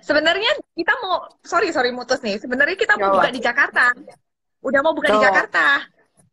sebenarnya 0.00 0.50
kita 0.72 0.92
mau, 1.04 1.28
sorry 1.44 1.68
sorry 1.76 1.92
mutus 1.92 2.24
nih. 2.24 2.40
Sebenarnya 2.40 2.72
kita 2.72 2.96
mau 2.96 3.12
Gawat. 3.12 3.16
buka 3.20 3.28
di 3.36 3.40
Jakarta. 3.44 3.86
Udah 4.64 4.80
mau 4.80 4.96
buka 4.96 5.12
di 5.12 5.18
Tuh. 5.20 5.24
Jakarta. 5.28 5.66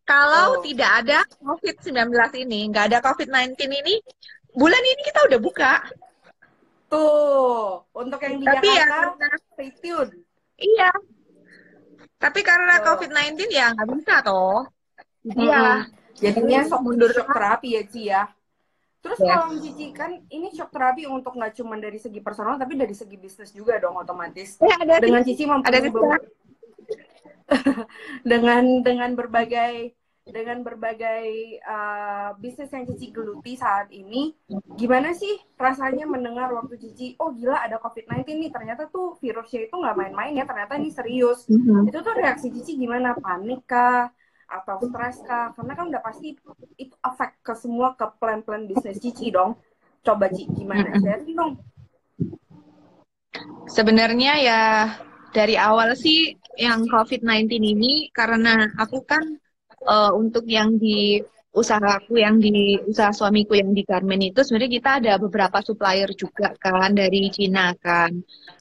Kalau 0.04 0.56
Tuh. 0.56 0.72
tidak 0.72 0.90
ada 1.04 1.18
COVID-19 1.44 2.16
ini, 2.48 2.60
nggak 2.72 2.84
ada 2.92 2.98
COVID-19 3.04 3.60
ini, 3.68 3.94
bulan 4.56 4.80
ini 4.80 5.00
kita 5.04 5.20
udah 5.28 5.40
buka. 5.40 5.72
Tuh, 6.88 7.84
untuk 7.92 8.20
yang 8.24 8.40
di 8.40 8.46
Tapi 8.48 8.68
ya 8.72 8.84
Jakarta, 8.88 9.24
karena, 9.28 9.36
stay 9.52 9.70
tune. 9.84 10.10
iya. 10.56 10.90
Tapi 12.16 12.40
karena 12.40 12.80
Tuh. 12.80 12.84
COVID-19 12.96 13.52
ya 13.52 13.68
nggak 13.76 13.88
bisa 14.00 14.14
toh. 14.24 14.64
Jadi 15.24 15.44
ya, 15.44 15.60
Mm-mm. 15.84 16.03
Jadinya 16.18 16.62
Jadi 16.62 16.70
shock, 16.70 16.82
mundur. 16.82 17.10
shock 17.10 17.28
terapi 17.30 17.68
ya 17.74 17.82
Ci 17.86 18.02
ya. 18.10 18.22
Terus 19.04 19.18
Yes. 19.20 19.28
kalau 19.36 19.46
Cici 19.60 19.86
kan 19.92 20.10
ini 20.32 20.48
shock 20.54 20.70
terapi 20.72 21.04
untuk 21.04 21.36
nggak 21.36 21.60
cuma 21.60 21.76
dari 21.76 22.00
segi 22.00 22.24
personal 22.24 22.56
tapi 22.56 22.72
dari 22.78 22.94
segi 22.96 23.16
bisnis 23.20 23.52
juga 23.52 23.76
dong 23.76 24.00
otomatis. 24.00 24.56
eh, 24.64 24.74
ada 24.80 24.96
Dengan. 25.02 25.20
Cici 25.20 25.44
Ada 25.44 25.78
mempunyai 25.84 26.24
dengan 28.24 28.62
dengan 28.80 29.10
berbagai 29.12 29.92
dengan 30.24 30.64
berbagai 30.64 31.60
uh, 31.68 32.32
bisnis 32.40 32.72
yang 32.72 32.88
Cici 32.88 33.12
geluti 33.12 33.60
saat 33.60 33.92
ini, 33.92 34.32
gimana 34.72 35.12
sih 35.12 35.36
rasanya 35.60 36.08
mendengar 36.08 36.48
waktu 36.48 36.80
Cici, 36.80 37.12
oh 37.20 37.28
gila 37.36 37.60
ada 37.60 37.76
COVID-19 37.76 38.40
nih, 38.40 38.48
ternyata 38.48 38.88
tuh 38.88 39.20
virusnya 39.20 39.68
itu 39.68 39.76
nggak 39.76 39.92
main-main 40.00 40.32
ya, 40.32 40.48
ternyata 40.48 40.80
ini 40.80 40.88
serius. 40.88 41.44
Mhm. 41.52 41.92
Itu 41.92 42.00
tuh 42.00 42.16
reaksi 42.16 42.48
Cici 42.48 42.80
gimana? 42.80 43.12
Panik 43.20 43.68
kah? 43.68 44.08
Atau 44.54 44.78
stres 44.86 45.18
kah? 45.26 45.50
Karena 45.58 45.72
kan 45.74 45.90
udah 45.90 46.02
pasti 46.02 46.38
itu 46.78 46.94
efek 47.02 47.42
ke 47.42 47.54
semua 47.58 47.98
ke 47.98 48.06
plan-plan 48.22 48.70
bisnis 48.70 49.02
Cici 49.02 49.34
dong. 49.34 49.58
Coba 50.06 50.30
Ci, 50.30 50.46
gimana? 50.54 50.94
Sharing 50.94 51.34
dong. 51.34 51.54
Sebenarnya 53.66 54.32
ya 54.38 54.62
dari 55.34 55.58
awal 55.58 55.98
sih 55.98 56.38
yang 56.54 56.86
COVID-19 56.86 57.50
ini 57.58 58.14
karena 58.14 58.70
aku 58.78 59.02
kan 59.02 59.26
eh, 59.82 60.12
untuk 60.14 60.46
yang 60.46 60.78
di 60.78 61.18
usahaku 61.54 62.18
yang 62.18 62.42
di 62.42 62.78
usaha 62.82 63.14
suamiku 63.14 63.54
yang 63.54 63.70
di 63.70 63.86
garment 63.86 64.22
itu 64.26 64.42
sebenarnya 64.42 64.72
kita 64.78 64.90
ada 64.98 65.12
beberapa 65.22 65.58
supplier 65.62 66.10
juga 66.14 66.54
kan 66.58 66.94
dari 66.94 67.30
Cina 67.30 67.74
kan. 67.78 68.10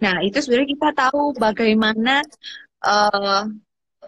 Nah, 0.02 0.22
itu 0.26 0.42
sebenarnya 0.42 0.70
kita 0.74 0.90
tahu 0.98 1.38
bagaimana 1.38 2.26
eh, 2.82 3.44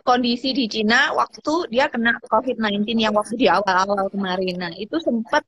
kondisi 0.05 0.53
di 0.53 0.65
Cina 0.69 1.12
waktu 1.17 1.53
dia 1.74 1.85
kena 1.93 2.12
COVID-19 2.29 2.85
yang 3.05 3.13
waktu 3.17 3.35
di 3.41 3.47
awal-awal 3.50 4.07
kemarin. 4.13 4.55
Nah, 4.62 4.71
itu 4.77 4.95
sempat 5.01 5.43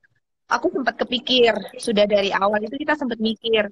aku 0.50 0.68
sempat 0.74 0.96
kepikir 1.02 1.54
sudah 1.78 2.06
dari 2.10 2.30
awal 2.34 2.60
itu 2.66 2.76
kita 2.84 2.98
sempat 2.98 3.20
mikir 3.22 3.70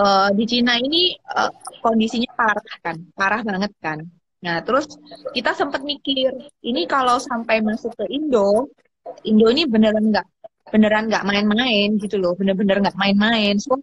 eh, 0.00 0.28
di 0.38 0.44
Cina 0.50 0.74
ini 0.82 1.14
eh, 1.14 1.50
kondisinya 1.84 2.30
parah 2.34 2.66
kan, 2.84 2.96
parah 3.14 3.40
banget 3.46 3.72
kan. 3.78 3.98
Nah, 4.44 4.56
terus 4.66 4.86
kita 5.32 5.50
sempat 5.56 5.80
mikir, 5.82 6.30
ini 6.62 6.84
kalau 6.86 7.16
sampai 7.18 7.56
masuk 7.64 7.92
ke 7.98 8.04
Indo, 8.12 8.68
Indo 9.26 9.46
ini 9.50 9.64
beneran 9.66 10.12
nggak 10.12 10.26
beneran 10.70 11.04
nggak 11.10 11.24
main-main 11.26 11.88
gitu 12.02 12.16
loh, 12.22 12.32
bener-bener 12.38 12.76
nggak 12.82 12.98
main-main. 12.98 13.54
So, 13.58 13.78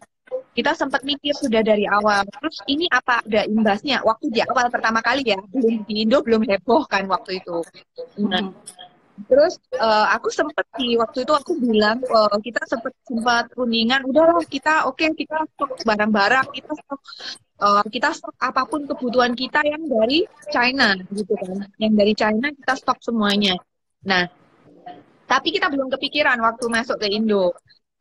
kita 0.54 0.72
sempat 0.78 1.02
mikir 1.02 1.34
sudah 1.34 1.66
dari 1.66 1.90
awal. 1.90 2.22
Terus 2.30 2.58
ini 2.70 2.86
apa 2.94 3.26
ada 3.26 3.42
imbasnya? 3.50 4.06
Waktu 4.06 4.30
di 4.30 4.42
awal 4.46 4.70
pertama 4.70 5.02
kali 5.02 5.26
ya, 5.26 5.42
belum 5.50 5.86
di 5.90 6.06
Indo 6.06 6.22
belum 6.22 6.46
heboh 6.46 6.86
kan 6.86 7.10
waktu 7.10 7.42
itu. 7.42 7.66
Nah, 8.22 8.54
Terus 9.30 9.62
eh, 9.78 10.08
aku 10.10 10.34
sempet 10.34 10.66
di 10.74 10.98
waktu 10.98 11.22
itu 11.22 11.34
aku 11.34 11.54
bilang 11.62 12.02
eh, 12.02 12.38
kita 12.42 12.66
sempet 12.66 12.98
sempat 13.06 13.46
rundingan, 13.54 14.10
udahlah 14.10 14.42
kita 14.50 14.90
oke 14.90 15.06
kita 15.14 15.46
stok 15.54 15.86
barang-barang, 15.86 16.50
kita 16.50 16.72
stok 16.74 17.02
eh, 17.62 17.86
kita 17.94 18.10
stok 18.10 18.34
apa 18.42 18.66
pun 18.66 18.90
kebutuhan 18.90 19.38
kita 19.38 19.62
yang 19.70 19.86
dari 19.86 20.26
China 20.50 20.98
gitu 21.14 21.34
kan, 21.38 21.62
yang 21.78 21.94
dari 21.94 22.14
China 22.18 22.50
kita 22.58 22.74
stok 22.74 23.00
semuanya. 23.06 23.54
Nah, 24.10 24.26
tapi 25.30 25.54
kita 25.54 25.70
belum 25.70 25.94
kepikiran 25.94 26.42
waktu 26.42 26.66
masuk 26.74 26.98
ke 26.98 27.08
Indo. 27.14 27.54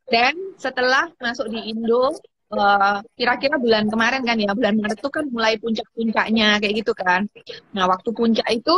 Dan 0.08 0.34
setelah 0.58 1.12
masuk 1.20 1.46
di 1.52 1.70
Indo, 1.70 2.12
uh, 2.52 3.00
kira-kira 3.16 3.56
bulan 3.56 3.88
kemarin 3.88 4.22
kan 4.22 4.36
ya 4.36 4.52
bulan 4.52 4.76
Maret 4.78 4.98
itu 5.00 5.10
kan 5.10 5.24
mulai 5.32 5.56
puncak-puncaknya 5.56 6.60
kayak 6.60 6.74
gitu 6.84 6.92
kan. 6.92 7.26
Nah 7.72 7.88
waktu 7.88 8.08
puncak 8.12 8.46
itu 8.52 8.74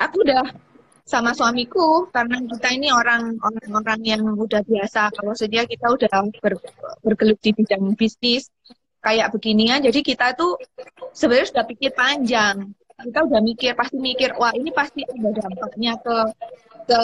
aku 0.00 0.16
udah 0.24 0.44
sama 1.04 1.36
suamiku 1.36 2.08
karena 2.08 2.40
kita 2.48 2.68
ini 2.72 2.88
orang 2.88 3.36
orang-orang 3.44 4.00
yang 4.02 4.22
udah 4.24 4.64
biasa. 4.64 5.12
Kalau 5.12 5.36
sedia 5.36 5.68
kita 5.68 5.92
udah 5.92 6.08
ber, 6.40 6.56
bergelut 7.04 7.38
di 7.44 7.52
bidang 7.52 7.92
bisnis 7.92 8.48
kayak 9.04 9.28
beginian. 9.36 9.84
Jadi 9.84 10.00
kita 10.00 10.32
tuh 10.32 10.56
sebenarnya 11.12 11.48
sudah 11.52 11.64
pikir 11.68 11.92
panjang. 11.92 12.72
Kita 12.94 13.20
udah 13.20 13.40
mikir 13.44 13.76
pasti 13.76 14.00
mikir 14.00 14.32
wah 14.40 14.56
ini 14.56 14.72
pasti 14.72 15.04
ada 15.04 15.28
dampaknya 15.44 15.92
ke 16.00 16.16
ke 16.88 17.00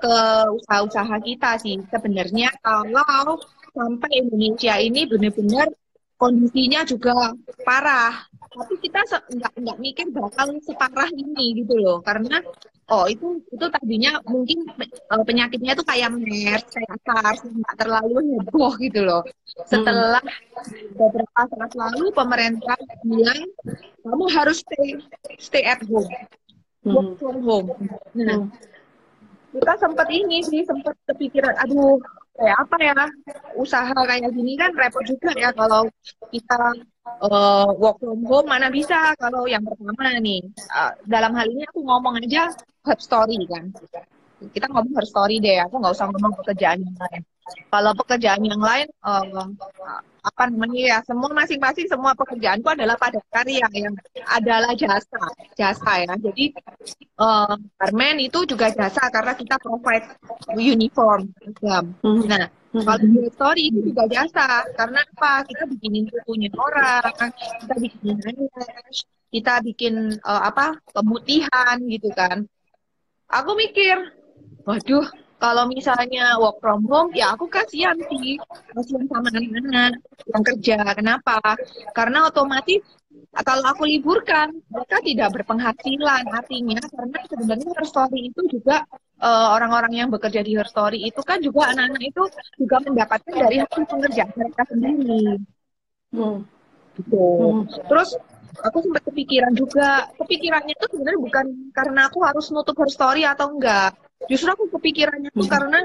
ke 0.00 0.16
usaha-usaha 0.56 1.16
kita 1.20 1.60
sih. 1.60 1.76
Sebenarnya 1.92 2.48
kalau 2.64 3.36
sampai 3.80 4.10
Indonesia 4.20 4.76
ini 4.76 5.08
benar-benar 5.08 5.72
kondisinya 6.20 6.84
juga 6.84 7.32
parah 7.64 8.28
tapi 8.52 8.76
kita 8.82 9.00
nggak 9.08 9.52
nggak 9.56 9.78
mikir 9.80 10.06
bakal 10.12 10.52
separah 10.60 11.08
ini 11.16 11.64
gitu 11.64 11.80
loh 11.80 12.04
karena 12.04 12.44
oh 12.90 13.06
itu 13.06 13.40
itu 13.48 13.66
tadinya 13.70 14.18
mungkin 14.26 14.68
uh, 15.08 15.22
penyakitnya 15.22 15.72
itu 15.78 15.84
kayak 15.86 16.10
MERS 16.12 16.66
kayak 16.68 16.98
SARS 17.06 17.40
nggak 17.46 17.76
terlalu 17.78 18.36
heboh 18.36 18.74
gitu 18.82 19.00
loh 19.06 19.22
setelah 19.64 20.20
hmm. 20.20 20.98
beberapa 20.98 21.40
saat 21.46 21.72
lalu 21.72 22.10
pemerintah 22.12 22.76
bilang 23.06 23.40
kamu 24.04 24.24
harus 24.34 24.60
stay 24.66 24.98
stay 25.38 25.64
at 25.64 25.80
home 25.86 26.10
work 26.84 27.06
hmm. 27.06 27.16
from 27.16 27.38
home 27.46 27.70
nah 28.18 28.44
hmm. 28.44 28.50
kita 29.54 29.72
sempat 29.78 30.10
ini 30.10 30.42
sih 30.42 30.66
sempat 30.66 30.98
kepikiran 31.06 31.54
aduh 31.62 32.02
kayak 32.40 32.56
apa 32.56 32.76
ya 32.80 32.94
usaha 33.52 33.92
kayak 33.92 34.32
gini 34.32 34.56
kan 34.56 34.72
repot 34.72 35.04
juga 35.04 35.30
ya 35.36 35.52
kalau 35.52 35.84
kita 36.32 36.72
uh, 37.20 37.68
work 37.76 38.00
from 38.00 38.24
home 38.24 38.48
mana 38.48 38.72
bisa 38.72 39.12
kalau 39.20 39.44
yang 39.44 39.60
pertama 39.60 40.16
nih 40.16 40.40
uh, 40.72 40.96
dalam 41.04 41.36
hal 41.36 41.44
ini 41.52 41.68
aku 41.68 41.84
ngomong 41.84 42.16
aja 42.24 42.48
hub 42.88 43.00
story 43.00 43.44
kan. 43.44 43.68
Kita 44.40 44.72
ngomong 44.72 44.96
hub 44.96 45.04
story 45.04 45.36
deh 45.36 45.60
aku 45.60 45.84
nggak 45.84 45.92
usah 45.92 46.08
ngomong 46.08 46.32
pekerjaan 46.40 46.80
yang 46.80 46.96
lain. 46.96 47.22
Kalau 47.68 47.92
pekerjaan 47.92 48.40
yang 48.40 48.62
lain 48.62 48.88
uh, 49.04 49.20
apa 50.20 50.42
namanya 50.52 50.80
ya? 50.80 50.98
Semua 51.04 51.30
masing-masing 51.32 51.86
semua 51.88 52.12
pekerjaanku 52.12 52.68
adalah 52.68 52.96
pada 53.00 53.18
karya 53.32 53.64
yang 53.72 53.94
adalah 54.28 54.72
jasa 54.76 55.20
jasa 55.56 55.92
ya. 56.04 56.14
Jadi 56.20 56.54
uh, 57.16 57.56
itu 58.20 58.38
juga 58.44 58.68
jasa 58.70 59.08
karena 59.08 59.32
kita 59.34 59.56
provide 59.60 60.06
uniform 60.56 61.32
seragam 61.40 61.84
hmm. 62.04 62.22
nah 62.28 62.44
hmm. 62.76 62.84
kalau 62.84 63.00
di 63.00 63.30
story 63.32 63.62
itu 63.72 63.80
juga 63.92 64.04
jasa. 64.08 64.64
Karena 64.76 65.00
apa? 65.16 65.44
Kita 65.48 65.64
bikinin 65.68 66.04
bukunya 66.08 66.48
orang 66.54 67.12
kita 67.64 67.74
bikin 67.80 68.16
kita 69.30 69.54
bikin 69.64 69.94
uh, 70.22 70.42
apa? 70.46 70.76
Pemutihan 70.92 71.76
gitu 71.88 72.08
kan. 72.12 72.44
Aku 73.30 73.54
mikir 73.54 73.96
waduh 74.68 75.06
kalau 75.40 75.64
misalnya 75.72 76.36
work 76.36 76.60
from 76.60 76.84
home 76.84 77.10
ya 77.16 77.32
aku 77.32 77.48
kasihan 77.48 77.96
sih. 78.12 78.36
Kasihan 78.76 79.08
sama 79.08 79.32
anak-anak 79.32 79.96
yang 80.28 80.44
kerja. 80.44 80.76
Kenapa? 80.92 81.40
Karena 81.96 82.28
otomatis 82.28 82.84
kalau 83.32 83.64
aku 83.72 83.88
liburkan 83.88 84.52
mereka 84.68 85.00
tidak 85.00 85.28
berpenghasilan 85.32 86.24
artinya. 86.28 86.84
Karena 86.84 87.18
sebenarnya 87.24 87.68
her 87.72 87.86
story 87.88 88.20
itu 88.28 88.40
juga 88.52 88.84
uh, 89.24 89.56
orang-orang 89.56 90.04
yang 90.04 90.08
bekerja 90.12 90.44
di 90.44 90.52
her 90.60 90.68
story 90.68 91.08
itu 91.08 91.24
kan 91.24 91.40
juga 91.40 91.72
anak-anak 91.72 92.04
itu 92.04 92.22
juga 92.60 92.76
mendapatkan 92.84 93.32
dari 93.32 93.56
hasil 93.64 93.82
pengerjaan 93.88 94.30
mereka 94.36 94.62
sendiri. 94.68 95.40
Hmm. 96.10 96.42
gitu. 96.98 97.22
Hmm. 97.22 97.62
terus 97.86 98.18
aku 98.60 98.84
sempat 98.84 99.08
kepikiran 99.08 99.56
juga. 99.56 100.04
Kepikirannya 100.20 100.76
itu 100.76 100.86
sebenarnya 100.92 101.20
bukan 101.24 101.46
karena 101.72 102.00
aku 102.12 102.18
harus 102.28 102.52
nutup 102.52 102.76
her 102.76 102.92
story 102.92 103.24
atau 103.24 103.56
enggak 103.56 103.96
justru 104.28 104.48
aku 104.52 104.64
kepikirannya 104.76 105.30
tuh 105.32 105.46
hmm. 105.46 105.52
karena 105.52 105.78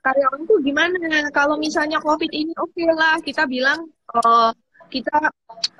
karyawan 0.00 0.42
tuh 0.46 0.58
gimana 0.62 0.96
kalau 1.34 1.58
misalnya 1.58 1.98
covid 2.00 2.30
ini 2.30 2.54
oke 2.56 2.70
okay 2.72 2.88
lah 2.94 3.18
kita 3.20 3.42
bilang 3.44 3.90
uh, 4.14 4.54
kita 4.86 5.18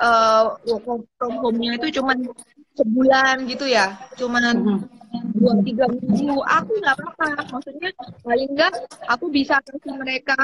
uh, 0.02 0.58
from 1.16 1.34
home-nya 1.38 1.78
itu 1.78 2.02
cuma 2.02 2.12
sebulan 2.74 3.46
gitu 3.46 3.70
ya 3.70 3.94
cuman 4.18 4.42
hmm. 4.58 4.78
dua 5.38 5.54
tiga 5.62 5.86
minggu 5.88 6.42
aku 6.42 6.72
nggak 6.82 6.94
apa-apa 6.98 7.28
maksudnya 7.54 7.90
paling 8.20 8.50
enggak 8.52 8.74
aku 9.06 9.30
bisa 9.30 9.56
kasih 9.62 9.94
mereka 9.94 10.36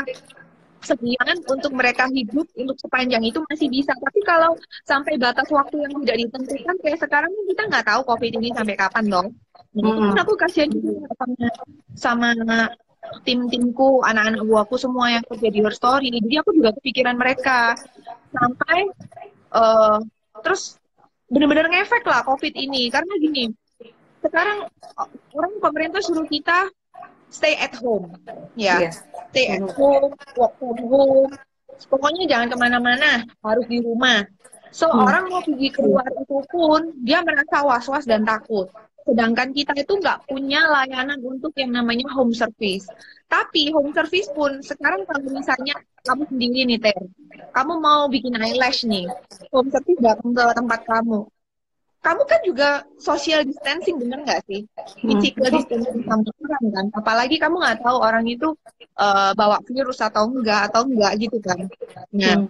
sekian 0.83 1.39
untuk 1.47 1.73
mereka 1.73 2.11
hidup 2.11 2.45
untuk 2.59 2.77
sepanjang 2.83 3.23
itu 3.23 3.39
masih 3.47 3.71
bisa. 3.71 3.95
Tapi 3.95 4.21
kalau 4.27 4.59
sampai 4.83 5.15
batas 5.15 5.47
waktu 5.49 5.87
yang 5.87 5.95
tidak 6.03 6.17
ditentukan 6.27 6.77
kayak 6.83 6.99
sekarang 6.99 7.31
kita 7.47 7.63
nggak 7.71 7.87
tahu 7.87 8.01
COVID 8.03 8.33
ini 8.43 8.49
sampai 8.51 8.75
kapan 8.75 9.05
dong. 9.07 9.27
Hmm. 9.73 10.13
aku 10.13 10.37
kasihan 10.37 10.69
juga 10.69 11.09
sama, 11.17 11.49
sama 11.97 12.59
tim-timku, 13.25 14.05
anak-anak 14.05 14.45
buahku 14.45 14.77
semua 14.77 15.17
yang 15.17 15.25
kerja 15.27 15.49
di 15.49 15.61
Her 15.65 15.75
Story. 15.75 16.09
Jadi 16.13 16.35
aku 16.39 16.51
juga 16.53 16.71
kepikiran 16.77 17.17
mereka 17.17 17.75
sampai 18.33 18.89
uh, 19.57 19.99
terus 20.45 20.77
benar-benar 21.33 21.73
ngefek 21.73 22.05
lah 22.05 22.21
COVID 22.29 22.53
ini 22.53 22.93
karena 22.93 23.13
gini. 23.17 23.45
Sekarang 24.23 24.69
orang 25.35 25.53
pemerintah 25.59 26.05
suruh 26.05 26.29
kita 26.29 26.71
stay 27.33 27.57
at 27.57 27.75
home, 27.81 28.13
ya, 28.55 28.87
yeah. 28.87 28.93
stay 29.33 29.51
at 29.57 29.67
home, 29.73 30.13
work 30.37 30.55
from 30.61 30.79
home. 30.87 31.33
Pokoknya 31.89 32.29
jangan 32.29 32.53
ke 32.53 32.57
mana-mana, 32.61 33.25
harus 33.43 33.67
di 33.67 33.81
rumah. 33.83 34.23
So 34.71 34.87
hmm. 34.89 35.05
orang 35.05 35.25
mau 35.29 35.43
pergi 35.43 35.69
keluar 35.75 36.07
itu 36.07 36.39
pun 36.49 36.81
dia 37.03 37.25
merasa 37.25 37.65
was-was 37.65 38.07
dan 38.07 38.23
takut. 38.23 38.71
Sedangkan 39.03 39.51
kita 39.51 39.75
itu 39.75 39.99
nggak 39.99 40.31
punya 40.31 40.63
layanan 40.71 41.19
untuk 41.23 41.51
yang 41.59 41.75
namanya 41.75 42.07
home 42.15 42.31
service. 42.31 42.87
Tapi 43.27 43.75
home 43.75 43.91
service 43.91 44.31
pun 44.31 44.63
sekarang 44.63 45.03
kalau 45.09 45.27
misalnya 45.33 45.75
kamu 46.07 46.23
sendiri 46.31 46.61
nih 46.69 46.79
Ter, 46.79 46.99
kamu 47.55 47.83
mau 47.83 48.07
bikin 48.07 48.39
eyelash 48.39 48.87
nih, 48.87 49.11
home 49.51 49.71
service 49.75 50.01
datang 50.03 50.31
ke 50.31 50.45
tempat 50.55 50.81
kamu 50.87 51.27
kamu 52.03 52.23
kan 52.27 52.41
juga 52.43 52.69
social 52.99 53.47
distancing 53.47 53.95
bener 54.03 54.27
nggak 54.27 54.43
sih 54.51 54.67
physical 54.99 55.47
hmm. 55.49 55.55
distancing 55.55 56.03
sama 56.03 56.31
orang 56.43 56.65
kan 56.75 56.87
apalagi 56.99 57.37
kamu 57.39 57.63
nggak 57.63 57.79
tahu 57.79 57.97
orang 58.03 58.27
itu 58.27 58.49
uh, 58.99 59.31
bawa 59.39 59.63
virus 59.63 60.03
atau 60.03 60.27
enggak 60.27 60.67
atau 60.71 60.83
enggak 60.83 61.15
gitu 61.23 61.39
kan 61.39 61.71
nah 62.11 62.43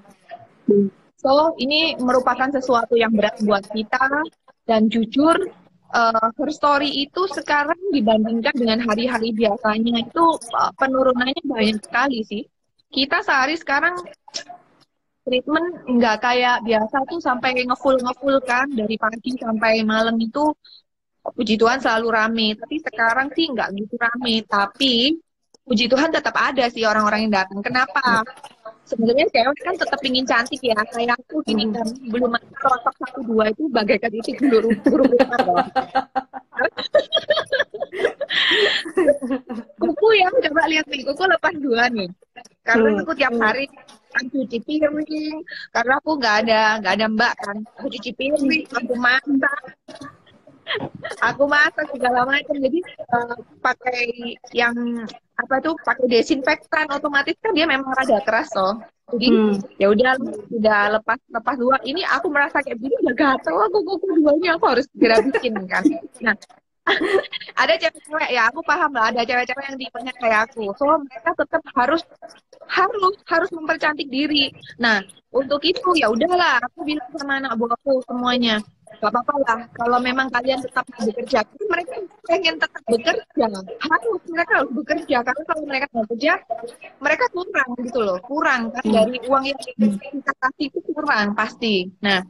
hmm. 0.73 0.89
so 1.21 1.53
ini 1.61 2.01
merupakan 2.01 2.49
sesuatu 2.49 2.97
yang 2.97 3.13
berat 3.13 3.37
buat 3.45 3.69
kita 3.77 4.25
dan 4.65 4.89
jujur 4.89 5.37
uh, 5.93 6.29
her 6.33 6.51
story 6.51 6.91
itu 7.05 7.23
sekarang 7.31 7.79
dibandingkan 7.93 8.57
dengan 8.57 8.81
hari-hari 8.83 9.31
biasanya 9.37 10.03
itu 10.03 10.25
uh, 10.57 10.73
penurunannya 10.77 11.45
banyak 11.45 11.79
sekali 11.85 12.25
sih. 12.25 12.43
Kita 12.93 13.25
sehari 13.25 13.57
sekarang 13.57 14.01
treatment 15.23 15.87
nggak 15.87 16.17
kayak 16.19 16.57
biasa 16.67 16.97
tuh 17.07 17.21
sampai 17.23 17.63
ngefull 17.63 17.97
ngefull 18.01 18.43
kan 18.43 18.67
dari 18.73 18.99
pagi 18.99 19.39
sampai 19.39 19.87
malam 19.87 20.19
itu 20.19 20.51
puji 21.23 21.55
Tuhan 21.61 21.79
selalu 21.79 22.09
rame. 22.11 22.49
Tapi 22.59 22.77
sekarang 22.83 23.29
sih 23.37 23.47
nggak 23.53 23.69
gitu 23.77 23.95
rame 24.01 24.43
tapi 24.49 25.17
puji 25.63 25.87
Tuhan 25.87 26.11
tetap 26.11 26.35
ada 26.35 26.67
sih 26.73 26.83
orang-orang 26.83 27.29
yang 27.29 27.35
datang. 27.45 27.61
Kenapa 27.63 28.27
sebenarnya 28.87 29.27
cewek 29.31 29.59
kan 29.63 29.75
tetap 29.79 30.01
ingin 30.05 30.25
cantik 30.27 30.61
ya 30.61 30.77
kayak 30.91 31.17
aku 31.17 31.43
gini 31.47 31.71
kan 31.71 31.87
belum 32.11 32.35
rontok 32.35 32.95
satu 32.99 33.21
dua 33.25 33.51
itu 33.51 33.69
bagaikan 33.71 34.13
itu 34.13 34.33
dulu 34.37 34.71
buru 34.87 35.05
kuku 39.81 40.07
ya 40.17 40.29
coba 40.49 40.63
lihat 40.71 40.87
nih 40.89 41.05
kuku 41.05 41.23
lepas 41.29 41.55
dua 41.61 41.89
nih. 41.93 42.09
Karena 42.63 42.89
hmm. 42.95 43.01
aku 43.05 43.13
tiap 43.19 43.35
hari 43.39 43.67
kan 44.13 44.25
cuci 44.29 44.59
piring 44.61 45.41
karena 45.73 45.93
aku 45.97 46.11
nggak 46.21 46.35
ada 46.45 46.61
nggak 46.85 46.95
ada 47.01 47.07
mbak 47.09 47.33
kan 47.41 47.57
aku 47.81 47.89
cuci 47.97 48.13
piring 48.13 48.69
aku 48.69 48.95
masak 49.01 49.61
aku 51.21 51.43
masak 51.49 51.87
segala 51.93 52.25
macam. 52.27 52.57
Jadi 52.57 52.79
uh, 53.13 53.37
pakai 53.61 54.01
yang 54.55 54.75
apa 55.39 55.55
tuh 55.65 55.75
pakai 55.83 56.07
desinfektan 56.09 56.87
otomatis 56.93 57.35
kan 57.41 57.53
dia 57.57 57.67
memang 57.67 57.91
rada 57.93 58.19
keras 58.23 58.51
loh. 58.55 58.81
Jadi 59.13 59.29
hmm. 59.29 59.55
ya 59.77 59.87
udah 59.93 60.13
udah 60.49 60.81
lepas 61.01 61.19
lepas 61.29 61.57
dua. 61.59 61.77
Ini 61.85 62.07
aku 62.09 62.27
merasa 62.33 62.65
kayak 62.65 62.79
gini 62.81 62.95
udah 63.05 63.15
gatel 63.15 63.57
aku 63.69 63.79
kuku 63.85 64.07
duanya. 64.23 64.57
Aku 64.57 64.65
harus 64.71 64.87
segera 64.93 65.21
bikin 65.21 65.57
kan. 65.69 65.85
Nah 66.25 66.37
ada 67.63 67.79
cewek-cewek 67.79 68.31
ya 68.35 68.51
aku 68.51 68.61
paham 68.67 68.91
lah. 68.97 69.15
Ada 69.15 69.23
cewek-cewek 69.23 69.65
yang 69.71 69.79
tipenya 69.79 70.13
kayak 70.19 70.41
aku. 70.51 70.73
So 70.79 70.89
mereka 70.99 71.31
tetap 71.37 71.63
harus 71.77 72.03
harus 72.67 73.15
harus 73.29 73.51
mempercantik 73.53 74.09
diri. 74.09 74.51
Nah 74.81 75.05
untuk 75.31 75.61
itu 75.63 75.95
ya 75.99 76.09
udahlah. 76.09 76.63
Aku 76.71 76.83
bilang 76.87 77.07
sama 77.15 77.39
anak 77.39 77.55
buahku 77.59 78.03
semuanya 78.09 78.63
gak 79.01 79.11
apa-apa 79.15 79.35
lah. 79.47 79.61
Kalau 79.73 79.99
memang 80.03 80.29
kalian 80.29 80.61
tetap 80.61 80.85
bekerja 80.93 81.41
tapi 81.47 81.65
mereka 81.71 81.95
pengen 82.29 82.55
tetap 82.61 82.83
bekerja. 82.85 83.47
Harus 83.81 84.23
mereka 84.29 84.53
harus 84.61 84.73
bekerja 84.75 85.17
karena 85.25 85.43
kalau 85.49 85.63
mereka 85.65 85.85
nggak 85.91 86.05
bekerja 86.11 86.33
mereka 87.01 87.25
kurang 87.33 87.69
gitu 87.81 88.01
loh. 88.03 88.19
Kurang 88.21 88.61
kan 88.75 88.85
Hmm. 88.85 88.95
dari 88.95 89.17
uang 89.25 89.45
yang 89.47 89.59
kita 89.63 90.33
kasih 90.37 90.67
itu 90.69 90.79
kurang 90.93 91.33
pasti. 91.39 91.89
Nah 92.05 92.21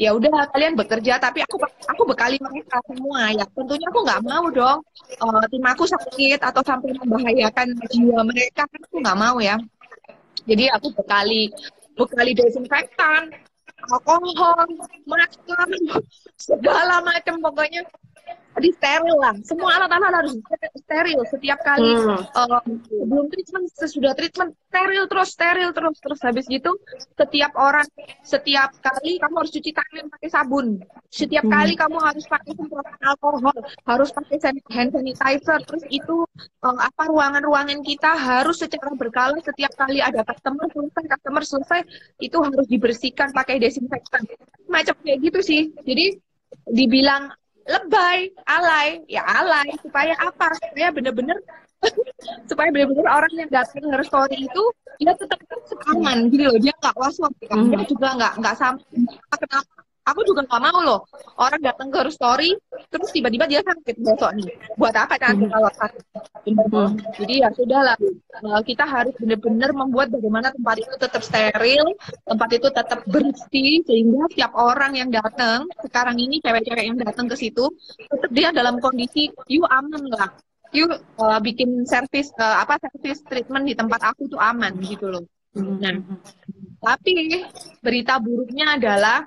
ya 0.00 0.16
udah 0.16 0.48
kalian 0.56 0.74
bekerja 0.74 1.20
tapi 1.20 1.44
aku 1.44 1.56
aku 1.88 2.02
bekali 2.08 2.36
mereka 2.40 2.78
semua. 2.88 3.32
Ya 3.32 3.44
tentunya 3.48 3.86
aku 3.90 4.00
nggak 4.06 4.22
mau 4.24 4.44
dong 4.52 4.78
eh, 5.10 5.44
tim 5.50 5.64
aku 5.64 5.84
sakit 5.88 6.38
atau 6.40 6.62
sampai 6.64 6.92
membahayakan 6.96 7.76
jiwa 7.90 8.20
mereka. 8.24 8.64
Kan 8.68 8.80
aku 8.86 8.96
nggak 9.02 9.18
mau 9.18 9.36
ya. 9.40 9.56
Jadi 10.42 10.64
aku 10.74 10.90
bekali 10.96 11.52
bekali 11.92 12.32
desinfektan 12.32 13.28
alkohol 13.90 14.68
masker 15.08 15.68
segala 16.38 17.02
macam 17.02 17.34
pokoknya 17.42 17.82
di 18.52 18.68
steril 18.76 19.16
lah. 19.16 19.32
Semua 19.48 19.80
alat-alat 19.80 20.12
harus 20.12 20.36
steril 20.84 21.24
setiap 21.24 21.58
kali 21.64 21.88
Hmm. 21.96 22.20
um, 22.36 22.64
sebelum 22.84 23.26
treatment 23.32 23.66
sesudah 23.72 24.12
treatment 24.12 24.52
steril 24.68 25.08
terus 25.08 25.28
steril 25.32 25.70
terus 25.72 25.96
terus. 25.98 26.20
Habis 26.20 26.44
gitu 26.52 26.76
setiap 27.16 27.56
orang 27.56 27.88
setiap 28.20 28.70
kali 28.84 29.16
kamu 29.16 29.34
harus 29.40 29.52
cuci 29.56 29.72
tangan 29.72 30.04
pakai 30.12 30.28
sabun. 30.28 30.66
Setiap 31.08 31.48
Hmm. 31.48 31.54
kali 31.56 31.72
kamu 31.80 31.96
harus 31.96 32.24
pakai 32.28 32.52
semprotan 32.52 33.00
alkohol 33.00 33.56
harus 33.88 34.08
pakai 34.12 34.36
hand 34.68 34.90
sanitizer. 34.92 35.58
Terus 35.64 35.84
itu 35.88 36.16
uh, 36.62 36.78
apa 36.78 37.02
ruangan-ruangan 37.08 37.80
kita 37.80 38.14
harus 38.14 38.60
secara 38.60 38.92
berkala 38.92 39.40
setiap 39.40 39.72
kali 39.80 40.04
ada 40.04 40.20
customer 40.28 40.68
selesai 40.68 41.04
customer 41.08 41.42
selesai 41.42 41.80
itu 42.20 42.36
harus 42.36 42.66
dibersihkan 42.68 43.32
pakai 43.32 43.56
desinfektan. 43.56 44.28
Macam 44.68 44.92
kayak 45.00 45.18
gitu 45.24 45.40
sih. 45.40 45.62
Jadi 45.82 46.20
dibilang 46.68 47.32
lebay, 47.66 48.30
alay, 48.46 49.02
ya 49.06 49.22
alay. 49.26 49.68
Supaya 49.82 50.14
apa? 50.18 50.54
Supaya 50.58 50.88
bener-bener 50.94 51.36
supaya 52.50 52.68
bener-bener 52.70 53.06
orang 53.10 53.32
yang 53.34 53.50
datang 53.50 53.82
ke 53.82 54.04
story 54.06 54.46
itu 54.46 54.64
dia 55.02 55.12
tetap 55.18 55.42
aman 55.90 56.30
gitu 56.30 56.46
loh, 56.46 56.56
dia 56.62 56.74
nggak 56.78 56.94
was-was. 56.94 57.34
Kan. 57.50 57.70
Dia 57.70 57.82
juga 57.90 58.08
nggak 58.14 58.32
nggak 58.38 58.54
sama 58.54 58.78
kenapa 59.34 59.81
aku 60.02 60.20
juga 60.26 60.42
nggak 60.46 60.62
mau 60.62 60.78
loh. 60.82 61.00
Orang 61.38 61.60
datang 61.62 61.88
ke 61.88 62.00
story 62.10 62.54
terus 62.90 63.10
tiba-tiba 63.14 63.46
dia 63.46 63.60
sakit 63.62 63.96
besok 64.02 64.30
nih. 64.36 64.50
Buat 64.74 64.94
apa 64.98 65.14
nanti 65.18 65.46
kalau 65.46 65.70
sakit. 65.70 66.02
Hmm. 66.42 66.98
jadi 67.22 67.34
ya 67.46 67.48
sudahlah. 67.54 67.96
Eh, 68.02 68.60
kita 68.66 68.84
harus 68.84 69.14
benar-benar 69.14 69.70
membuat 69.70 70.10
bagaimana 70.10 70.50
tempat 70.50 70.76
itu 70.82 70.94
tetap 70.98 71.22
steril 71.22 71.86
tempat 72.26 72.50
itu 72.50 72.68
tetap 72.74 73.00
bersih 73.06 73.82
sehingga 73.86 74.26
setiap 74.34 74.52
orang 74.58 74.98
yang 74.98 75.10
datang 75.14 75.70
sekarang 75.86 76.18
ini 76.18 76.42
cewek-cewek 76.42 76.84
yang 76.90 76.98
datang 76.98 77.30
ke 77.30 77.36
situ 77.38 77.70
tetap 78.10 78.30
dia 78.34 78.50
dalam 78.50 78.82
kondisi 78.82 79.30
you 79.46 79.62
aman 79.70 80.02
lah. 80.10 80.34
You 80.74 80.90
eh, 80.90 81.40
bikin 81.44 81.86
service 81.86 82.34
eh, 82.34 82.56
apa 82.58 82.82
service 82.82 83.22
treatment 83.22 83.70
di 83.70 83.78
tempat 83.78 84.02
aku 84.02 84.26
tuh 84.26 84.40
aman 84.42 84.74
gitu 84.82 85.12
loh. 85.12 85.24
Nah, 85.52 86.00
tapi 86.80 87.44
berita 87.84 88.16
buruknya 88.16 88.80
adalah 88.80 89.20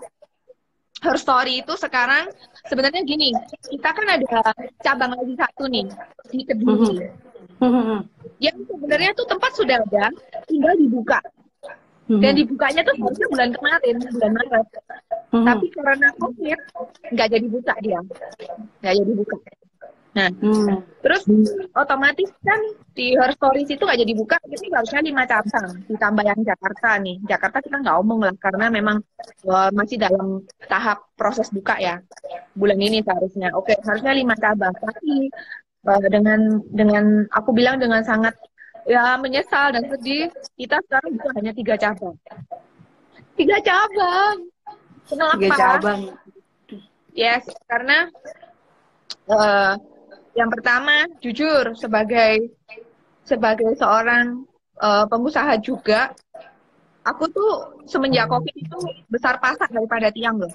Her 1.04 1.18
Story 1.20 1.62
itu 1.62 1.74
sekarang 1.76 2.32
sebenarnya 2.72 3.04
gini, 3.04 3.36
kita 3.68 3.90
kan 3.92 4.08
ada 4.08 4.42
cabang 4.80 5.12
lagi 5.16 5.36
satu 5.36 5.68
nih 5.68 5.86
di 6.32 6.42
Kediri. 6.48 6.98
Hmm. 7.60 8.04
Yang 8.40 8.68
sebenarnya 8.68 9.12
tuh 9.16 9.28
tempat 9.28 9.52
sudah 9.56 9.80
ada, 9.80 10.12
tinggal 10.48 10.76
dibuka. 10.76 11.20
Hmm. 12.06 12.22
Dan 12.22 12.38
dibukanya 12.38 12.86
tuh 12.86 12.94
harusnya 13.02 13.28
bulan 13.34 13.50
kemarin, 13.50 13.96
bulan 14.14 14.32
Maret. 14.38 14.68
Hmm. 15.34 15.46
Tapi 15.46 15.66
karena 15.74 16.08
COVID, 16.22 16.60
nggak 17.18 17.28
jadi 17.34 17.48
buka 17.50 17.74
dia. 17.82 18.00
Nggak 18.84 18.94
jadi 19.02 19.12
buka. 19.18 19.36
Nah, 20.16 20.32
Hmm. 20.32 20.80
terus 21.04 21.28
otomatis 21.76 22.32
kan 22.40 22.56
di 22.96 23.20
Her 23.20 23.36
Stories 23.36 23.68
itu 23.68 23.84
nggak 23.84 24.00
jadi 24.00 24.14
buka, 24.16 24.40
jadi 24.48 24.72
harusnya 24.72 25.02
lima 25.04 25.28
cabang. 25.28 25.76
Ditambah 25.92 26.24
yang 26.24 26.40
Jakarta 26.40 26.90
nih. 27.04 27.20
Jakarta 27.28 27.60
kita 27.60 27.84
nggak 27.84 27.98
omong 28.00 28.24
lah, 28.24 28.36
karena 28.40 28.72
memang 28.72 29.04
eh, 29.44 29.70
masih 29.76 30.00
dalam 30.00 30.40
tahap 30.72 31.04
proses 31.20 31.52
buka 31.52 31.76
ya. 31.84 32.00
Bulan 32.56 32.80
ini 32.80 33.04
seharusnya. 33.04 33.52
Oke, 33.60 33.76
harusnya 33.84 34.16
lima 34.16 34.40
cabang. 34.40 34.72
Tapi 34.72 35.28
eh, 35.84 36.08
dengan 36.08 36.64
dengan 36.72 37.28
aku 37.36 37.52
bilang 37.52 37.76
dengan 37.84 38.00
sangat 38.00 38.40
ya 38.88 39.20
menyesal 39.20 39.76
dan 39.76 39.84
sedih, 39.92 40.32
kita 40.56 40.80
sekarang 40.88 41.12
buka 41.20 41.30
hanya 41.36 41.52
tiga 41.52 41.76
cabang. 41.76 42.16
Tiga 43.36 43.60
cabang. 43.60 44.48
Kenapa? 45.12 45.36
Tiga 45.44 45.58
cabang. 45.60 46.02
Yes, 47.12 47.44
karena 47.68 48.08
eh, 49.28 49.74
yang 50.36 50.52
pertama 50.52 51.08
jujur 51.24 51.74
sebagai 51.80 52.52
sebagai 53.26 53.74
seorang 53.80 54.46
eh, 54.78 55.06
pengusaha 55.08 55.58
juga, 55.64 56.12
aku 57.02 57.26
tuh 57.32 57.52
semenjak 57.88 58.28
covid 58.30 58.54
itu 58.54 58.78
besar 59.08 59.40
pasak 59.40 59.72
daripada 59.72 60.12
tiang 60.12 60.38
loh. 60.38 60.52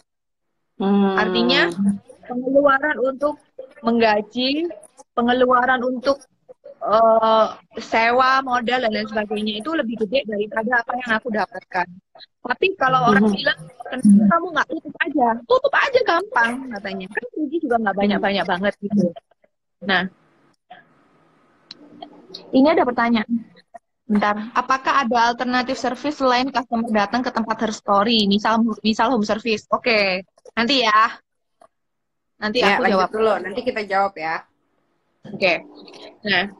Hmm. 0.78 1.16
Artinya 1.16 1.68
pengeluaran 2.24 2.96
untuk 3.00 3.40
menggaji, 3.82 4.68
pengeluaran 5.16 5.80
untuk 5.82 6.20
eh, 6.80 7.46
sewa 7.80 8.40
modal 8.40 8.84
dan 8.84 8.92
lain 8.92 9.08
sebagainya 9.08 9.60
itu 9.60 9.70
lebih 9.72 10.00
gede 10.06 10.24
daripada 10.28 10.80
apa 10.80 10.92
yang 10.96 11.10
aku 11.16 11.28
dapatkan. 11.28 11.86
Tapi 12.40 12.66
kalau 12.80 13.12
orang 13.12 13.28
Mhm. 13.28 13.36
bilang 13.36 13.58
kenapa 13.84 14.24
kamu 14.32 14.46
nggak 14.56 14.68
tutup 14.72 14.94
aja, 15.04 15.28
tutup 15.44 15.74
aja 15.76 16.00
gampang 16.08 16.52
katanya. 16.72 17.06
Kan 17.12 17.24
rugi 17.36 17.56
juga 17.60 17.76
nggak 17.84 17.96
banyak-banyak 18.00 18.44
banget 18.48 18.74
gitu. 18.80 19.06
Nah, 19.80 20.04
ini 22.52 22.68
ada 22.68 22.84
pertanyaan. 22.84 23.28
Bentar, 24.10 24.50
apakah 24.58 25.06
ada 25.06 25.30
alternatif 25.30 25.78
service 25.78 26.18
selain 26.18 26.50
customer 26.50 26.90
datang 26.90 27.22
ke 27.22 27.30
tempat 27.30 27.56
her 27.62 27.70
story, 27.70 28.26
misal 28.26 28.58
misal 28.82 29.06
home 29.14 29.22
service? 29.22 29.64
Oke, 29.70 30.26
nanti 30.58 30.82
ya. 30.82 31.14
Nanti 32.42 32.58
Ya, 32.58 32.74
aku 32.76 32.90
jawab. 32.90 33.08
dulu. 33.14 33.32
Nanti 33.38 33.60
kita 33.62 33.86
jawab 33.86 34.12
ya. 34.18 34.42
Oke. 35.30 35.62
Nah, 36.26 36.50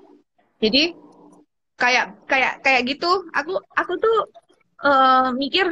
jadi 0.63 0.95
kayak 1.75 2.07
kayak 2.31 2.53
kayak 2.63 2.83
gitu, 2.87 3.11
aku 3.35 3.59
aku 3.75 3.93
tuh 3.99 4.17
eh, 4.87 5.29
mikir, 5.35 5.67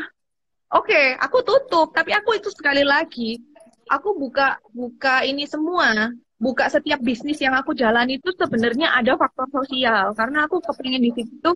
oke, 0.74 1.00
aku 1.20 1.38
tutup, 1.46 1.94
tapi 1.94 2.10
aku 2.10 2.42
itu 2.42 2.50
sekali 2.50 2.82
lagi, 2.82 3.38
aku 3.86 4.18
buka 4.18 4.58
buka 4.74 5.22
ini 5.22 5.46
semua, 5.46 6.10
buka 6.38 6.70
setiap 6.70 7.02
bisnis 7.02 7.38
yang 7.42 7.54
aku 7.58 7.74
jalani 7.74 8.16
itu 8.22 8.30
sebenarnya 8.34 8.94
ada 8.94 9.18
faktor 9.18 9.46
sosial, 9.50 10.14
karena 10.14 10.46
aku 10.46 10.62
kepengen 10.62 11.02
di 11.02 11.12
situ 11.12 11.50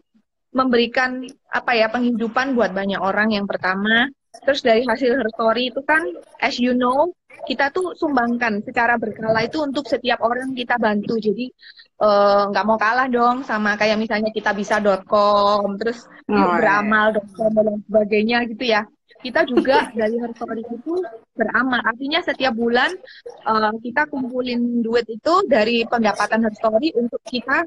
memberikan 0.53 1.25
apa 1.49 1.73
ya 1.73 1.87
penghidupan 1.88 2.53
buat 2.59 2.75
banyak 2.75 3.01
orang 3.01 3.33
yang 3.33 3.47
pertama. 3.47 4.11
Terus 4.33 4.64
dari 4.64 4.83
hasil 4.85 5.12
her 5.12 5.29
story 5.37 5.68
itu 5.71 5.81
kan, 5.85 6.03
as 6.40 6.57
you 6.57 6.73
know, 6.73 7.12
kita 7.45 7.68
tuh 7.68 7.92
sumbangkan 7.97 8.64
secara 8.64 8.97
berkala 8.97 9.45
itu 9.45 9.61
untuk 9.61 9.85
setiap 9.85 10.25
orang 10.25 10.57
kita 10.57 10.77
bantu. 10.81 11.21
Jadi 11.21 11.53
eh, 12.01 12.42
nggak 12.49 12.64
mau 12.64 12.81
kalah 12.81 13.09
dong 13.12 13.45
sama 13.45 13.77
kayak 13.77 14.01
misalnya 14.01 14.33
kita 14.33 14.51
bisa.com, 14.57 15.77
terus 15.81 16.05
Oh, 16.33 16.37
iya. 16.38 16.49
beramal.com 16.57 17.53
dan 17.53 17.77
sebagainya 17.85 18.38
gitu 18.49 18.64
ya. 18.64 18.83
Kita 19.23 19.47
juga 19.47 19.87
dari 19.95 20.19
her 20.19 20.33
story 20.35 20.67
itu 20.67 20.95
beramal. 21.39 21.81
Artinya 21.87 22.21
setiap 22.21 22.53
bulan 22.59 22.91
eh, 23.25 23.75
kita 23.81 24.11
kumpulin 24.11 24.83
duit 24.83 25.07
itu 25.07 25.35
dari 25.47 25.87
pendapatan 25.87 26.43
her 26.43 26.55
story 26.59 26.91
untuk 26.99 27.23
kita 27.25 27.63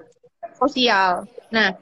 sosial. 0.55 1.27
Nah, 1.51 1.75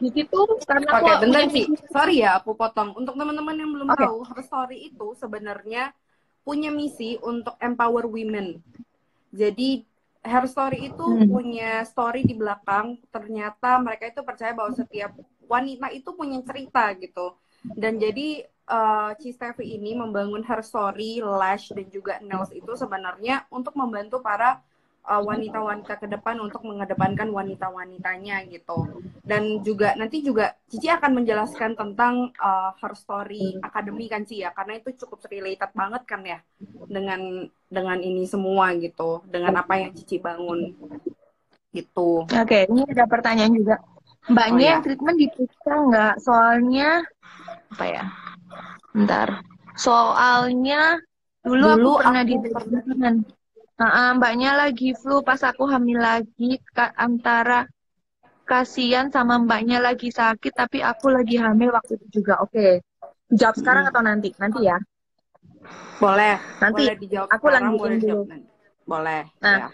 di 0.00 0.08
situ 0.10 0.40
karena 0.64 0.90
Oke, 0.96 1.12
bentar 1.22 1.44
sih. 1.50 1.66
Sorry 1.90 2.22
ya, 2.24 2.40
aku 2.40 2.54
potong. 2.56 2.94
Untuk 2.96 3.14
teman-teman 3.18 3.54
yang 3.58 3.70
belum 3.70 3.88
Oke. 3.92 4.00
tahu, 4.00 4.18
Her 4.26 4.40
Story 4.42 4.78
itu 4.90 5.06
sebenarnya 5.18 5.92
punya 6.46 6.72
misi 6.72 7.20
untuk 7.20 7.54
empower 7.60 8.08
women. 8.08 8.58
Jadi 9.30 9.84
Her 10.24 10.46
Story 10.48 10.92
itu 10.92 11.04
Hmm. 11.04 11.28
punya 11.28 11.84
story 11.84 12.24
di 12.24 12.34
belakang. 12.36 12.96
Ternyata 13.12 13.80
mereka 13.80 14.08
itu 14.08 14.20
percaya 14.24 14.52
bahwa 14.56 14.72
setiap 14.72 15.12
wanita 15.46 15.90
itu 15.92 16.10
punya 16.14 16.40
cerita 16.46 16.92
gitu. 16.96 17.36
Dan 17.76 18.00
jadi 18.00 18.46
eh, 18.76 19.10
Cistevi 19.20 19.64
ini 19.76 19.90
membangun 19.98 20.42
Her 20.46 20.62
Story, 20.62 21.20
Lash 21.20 21.74
dan 21.76 21.86
juga 21.90 22.22
Nails 22.22 22.54
itu 22.54 22.72
sebenarnya 22.78 23.44
untuk 23.50 23.74
membantu 23.74 24.22
para 24.22 24.62
eh, 25.10 25.22
wanita-wanita 25.28 25.94
ke 26.00 26.06
depan 26.14 26.36
untuk 26.46 26.62
mengedepankan 26.68 27.28
wanita-wanitanya 27.34 28.46
gitu 28.54 28.78
dan 29.30 29.42
juga 29.66 29.94
nanti 30.00 30.22
juga 30.24 30.54
Cici 30.70 30.88
akan 30.90 31.22
menjelaskan 31.22 31.78
tentang 31.78 32.14
uh, 32.40 32.70
her 32.80 32.94
story 32.98 33.58
academy 33.62 34.06
kan 34.10 34.22
Ci 34.26 34.42
ya 34.42 34.50
karena 34.50 34.80
itu 34.80 34.90
cukup 35.06 35.22
related 35.30 35.70
banget 35.74 36.02
kan 36.08 36.20
ya 36.26 36.38
dengan 36.90 37.46
dengan 37.70 37.98
ini 38.02 38.26
semua 38.26 38.74
gitu 38.74 39.22
dengan 39.28 39.62
apa 39.62 39.74
yang 39.78 39.90
Cici 39.94 40.18
bangun 40.18 40.74
gitu 41.70 42.26
Oke, 42.26 42.66
ini 42.70 42.82
ada 42.90 43.04
pertanyaan 43.06 43.52
juga. 43.54 43.76
Mbaknya 44.26 44.58
Oh, 44.58 44.68
ya. 44.68 44.70
yang 44.74 44.82
treatment 44.84 45.16
diperiksa 45.22 45.72
nggak? 45.88 46.14
Soalnya 46.26 46.88
apa 47.72 47.84
ya? 47.86 48.04
Bentar. 48.94 49.44
Soalnya 49.78 50.98
Dulu, 51.40 51.66
Dulu 51.72 51.72
aku 51.72 51.90
pernah 52.04 52.22
di. 52.24 52.34
Nah, 53.80 54.12
mbaknya 54.12 54.52
lagi 54.60 54.92
flu 54.92 55.24
pas 55.24 55.40
aku 55.40 55.64
hamil 55.64 55.96
lagi 55.96 56.60
antara 57.00 57.64
kasihan 58.44 59.08
sama 59.08 59.40
mbaknya 59.40 59.80
lagi 59.80 60.12
sakit 60.12 60.52
tapi 60.52 60.84
aku 60.84 61.08
lagi 61.08 61.40
hamil 61.40 61.72
waktu 61.72 61.96
itu 61.96 62.20
juga. 62.20 62.44
Oke. 62.44 62.52
Okay. 62.52 62.72
Jawab 63.32 63.56
sekarang 63.56 63.84
hmm. 63.88 63.90
atau 63.94 64.02
nanti? 64.04 64.28
Nanti 64.36 64.60
ya. 64.68 64.76
Boleh. 65.96 66.36
Nanti 66.60 66.82
boleh 66.84 66.98
dijawab 67.00 67.28
aku 67.32 67.46
sekarang, 67.48 67.72
boleh 67.80 67.96
dulu. 67.96 68.22
Boleh. 68.84 69.22
Nah, 69.40 69.56
ya. 69.56 69.66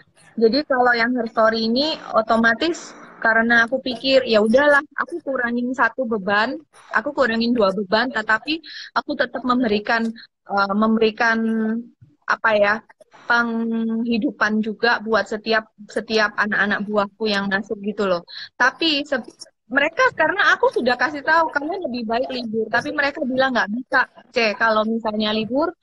jadi 0.47 0.59
kalau 0.63 0.93
yang 0.95 1.11
her 1.19 1.27
story 1.27 1.67
ini 1.67 1.99
otomatis 2.15 2.95
karena 3.17 3.65
aku 3.65 3.81
pikir 3.81 4.25
ya 4.29 4.39
udahlah 4.39 4.81
aku 4.93 5.21
kurangin 5.25 5.73
satu 5.73 6.05
beban 6.05 6.57
aku 6.93 7.09
kurangin 7.17 7.51
dua 7.51 7.73
beban 7.73 8.07
tetapi 8.13 8.61
aku 8.93 9.11
tetap 9.17 9.41
memberikan 9.41 10.05
uh, 10.47 10.73
memberikan 10.73 11.37
apa 12.27 12.49
ya 12.53 12.73
penghidupan 13.27 14.63
juga 14.63 15.03
buat 15.03 15.27
setiap 15.27 15.67
setiap 15.91 16.31
anak-anak 16.39 16.87
buahku 16.87 17.27
yang 17.27 17.51
masuk 17.51 17.79
gitu 17.83 18.07
loh. 18.07 18.23
Tapi 18.55 19.03
mereka 19.67 20.07
karena 20.15 20.55
aku 20.55 20.71
sudah 20.71 20.95
kasih 20.95 21.23
tahu 21.27 21.51
kalian 21.51 21.91
lebih 21.91 22.07
baik 22.07 22.29
libur, 22.31 22.71
tapi 22.71 22.95
mereka 22.95 23.19
bilang 23.27 23.51
nggak 23.51 23.71
bisa. 23.75 24.01
C 24.31 24.55
kalau 24.55 24.87
misalnya 24.87 25.35
libur 25.35 25.75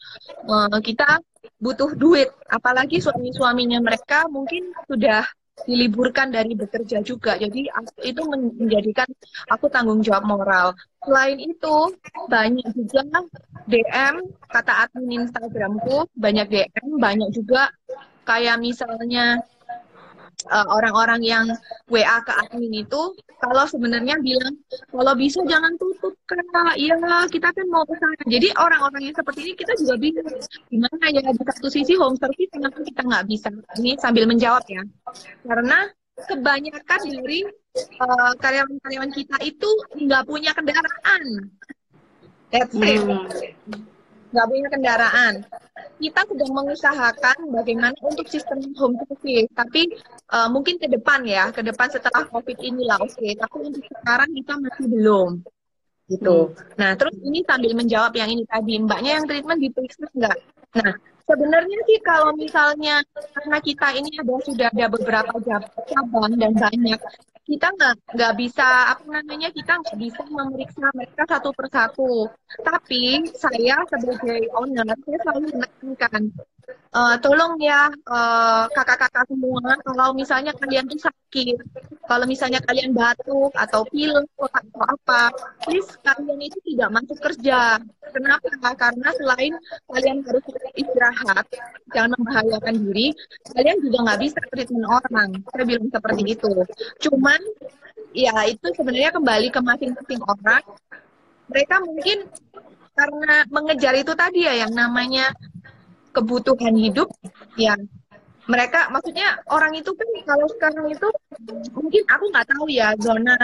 eh, 0.49 0.81
kita 0.81 1.21
butuh 1.61 1.93
duit, 1.93 2.33
apalagi 2.49 3.05
suami-suaminya 3.05 3.81
mereka 3.85 4.25
mungkin 4.33 4.73
sudah 4.89 5.29
diliburkan 5.63 6.35
dari 6.35 6.59
bekerja 6.59 6.99
juga. 7.07 7.39
Jadi 7.39 7.71
itu 8.03 8.23
menjadikan 8.27 9.07
aku 9.47 9.71
tanggung 9.71 10.03
jawab 10.03 10.27
moral. 10.27 10.67
Selain 11.07 11.39
itu 11.39 11.95
banyak 12.27 12.69
juga 12.75 13.23
DM 13.71 14.15
kata 14.51 14.73
admin 14.89 15.25
Instagramku 15.25 16.11
banyak 16.19 16.47
DM 16.51 16.99
banyak 16.99 17.31
juga 17.31 17.71
kayak 18.25 18.57
misalnya 18.59 19.41
eh, 20.51 20.67
orang-orang 20.69 21.21
uh, 21.23 21.29
yang 21.29 21.47
WA 21.91 22.19
ke 22.25 22.33
admin 22.33 22.85
itu 22.85 23.03
kalau 23.39 23.65
sebenarnya 23.69 24.17
bilang 24.21 24.55
kalau 24.91 25.13
bisa 25.15 25.41
jangan 25.45 25.75
tutup 25.77 26.15
kak. 26.25 26.75
Iya 26.81 26.97
kita 27.29 27.49
kan 27.53 27.67
mau 27.69 27.85
ke 27.85 27.95
sana. 27.99 28.25
Jadi 28.27 28.49
orang-orang 28.57 29.11
yang 29.11 29.17
seperti 29.17 29.41
ini 29.47 29.53
kita 29.55 29.73
juga 29.79 29.95
bingung. 30.01 30.29
Gimana 30.71 31.05
ya 31.13 31.21
di 31.21 31.43
satu 31.45 31.69
sisi 31.69 31.95
home 31.99 32.17
service 32.17 32.51
kenapa 32.53 32.79
kita 32.81 33.01
nggak 33.05 33.25
bisa? 33.29 33.49
Ini 33.79 34.01
sambil 34.01 34.25
menjawab 34.25 34.65
ya. 34.67 34.83
Karena 35.45 35.91
kebanyakan 36.15 37.01
dari 37.11 37.41
uh, 38.01 38.33
karyawan-karyawan 38.39 39.13
kita 39.13 39.37
itu 39.43 39.71
nggak 39.99 40.23
punya 40.25 40.51
kendaraan. 40.55 41.23
That's 42.55 42.71
it. 42.71 43.03
Hmm. 43.03 43.27
Nggak 44.31 44.47
punya 44.47 44.69
kendaraan. 44.71 45.35
Kita 45.95 46.21
sedang 46.27 46.53
mengusahakan 46.53 47.37
bagaimana 47.55 47.97
untuk 48.03 48.27
sistem 48.27 48.61
home 48.75 48.99
service, 49.07 49.49
tapi 49.55 49.89
uh, 50.35 50.51
mungkin 50.51 50.77
ke 50.77 50.91
depan 50.91 51.23
ya, 51.25 51.49
ke 51.55 51.63
depan 51.63 51.89
setelah 51.89 52.27
COVID 52.29 52.59
inilah 52.61 52.99
oke. 53.01 53.15
Okay. 53.15 53.39
Tapi 53.39 53.57
untuk 53.63 53.85
sekarang 53.87 54.31
kita 54.35 54.53
masih 54.59 54.87
belum 54.91 55.31
gitu. 56.09 56.53
Hmm. 56.53 56.77
Nah, 56.77 56.91
terus 57.01 57.17
ini 57.25 57.41
sambil 57.49 57.73
menjawab 57.73 58.13
yang 58.17 58.29
ini 58.29 58.45
tadi, 58.45 58.77
mbaknya 58.81 59.21
yang 59.21 59.25
treatment 59.25 59.61
diperiksa 59.61 60.05
enggak? 60.13 60.37
Nah, 60.77 60.93
sebenarnya 61.25 61.79
sih 61.89 61.99
kalau 62.05 62.31
misalnya 62.37 63.01
karena 63.33 63.59
kita 63.65 63.89
ini 63.97 64.11
ada 64.21 64.35
sudah 64.45 64.69
ada 64.69 64.87
beberapa 64.93 65.35
cabang 65.89 66.33
dan 66.37 66.53
banyak, 66.53 67.01
kita 67.45 67.67
nggak 67.77 67.95
nggak 68.17 68.35
bisa 68.41 68.67
apa 68.97 69.05
namanya 69.05 69.53
kita 69.53 69.77
nggak 69.77 69.99
bisa 70.01 70.21
memeriksa 70.33 70.89
mereka 70.97 71.23
satu 71.29 71.51
persatu. 71.53 72.13
Tapi 72.65 73.29
saya 73.37 73.85
sebagai 73.93 74.49
owner 74.57 74.89
saya 75.05 75.19
selalu 75.21 75.53
menekankan 75.53 76.33
uh, 76.95 77.17
tolong 77.19 77.59
ya 77.59 77.91
eh, 77.91 78.65
kakak-kakak 78.71 79.27
semua 79.27 79.75
kalau 79.83 80.15
misalnya 80.15 80.55
kalian 80.55 80.87
tuh 80.87 81.01
sakit 81.03 81.59
kalau 82.07 82.25
misalnya 82.25 82.63
kalian 82.63 82.95
batuk 82.95 83.51
atau 83.59 83.83
pilek 83.91 84.29
atau 84.39 84.83
apa 84.87 85.35
please 85.67 85.91
kalian 86.07 86.39
itu 86.39 86.59
tidak 86.73 86.89
masuk 86.95 87.19
kerja. 87.19 87.81
Kenapa? 88.15 88.47
Karena 88.79 89.09
selain 89.19 89.53
kalian 89.91 90.23
harus 90.23 90.45
istirahat 90.79 91.47
jangan 91.91 92.15
membahayakan 92.15 92.75
diri 92.87 93.11
kalian 93.51 93.79
juga 93.83 93.99
nggak 94.07 94.21
bisa 94.23 94.39
treatment 94.55 94.87
orang. 94.87 95.31
Saya 95.51 95.65
bilang 95.67 95.89
seperti 95.91 96.23
itu. 96.31 96.53
Cuman 97.09 97.41
ya 98.15 98.35
itu 98.47 98.67
sebenarnya 98.79 99.11
kembali 99.11 99.49
ke 99.51 99.61
masing-masing 99.61 100.23
orang. 100.23 100.63
Mereka 101.51 101.75
mungkin 101.83 102.19
karena 102.95 103.43
mengejar 103.51 103.95
itu 103.99 104.15
tadi 104.15 104.47
ya 104.47 104.55
yang 104.65 104.73
namanya 104.73 105.35
kebutuhan 106.15 106.75
hidup 106.79 107.11
ya 107.59 107.75
mereka 108.45 108.93
maksudnya 108.93 109.41
orang 109.49 109.73
itu 109.73 109.89
kan 109.97 110.09
kalau 110.29 110.47
sekarang 110.53 110.87
itu 110.93 111.09
mungkin 111.73 112.03
aku 112.13 112.25
nggak 112.29 112.49
tahu 112.53 112.67
ya 112.69 112.93
zona 113.01 113.37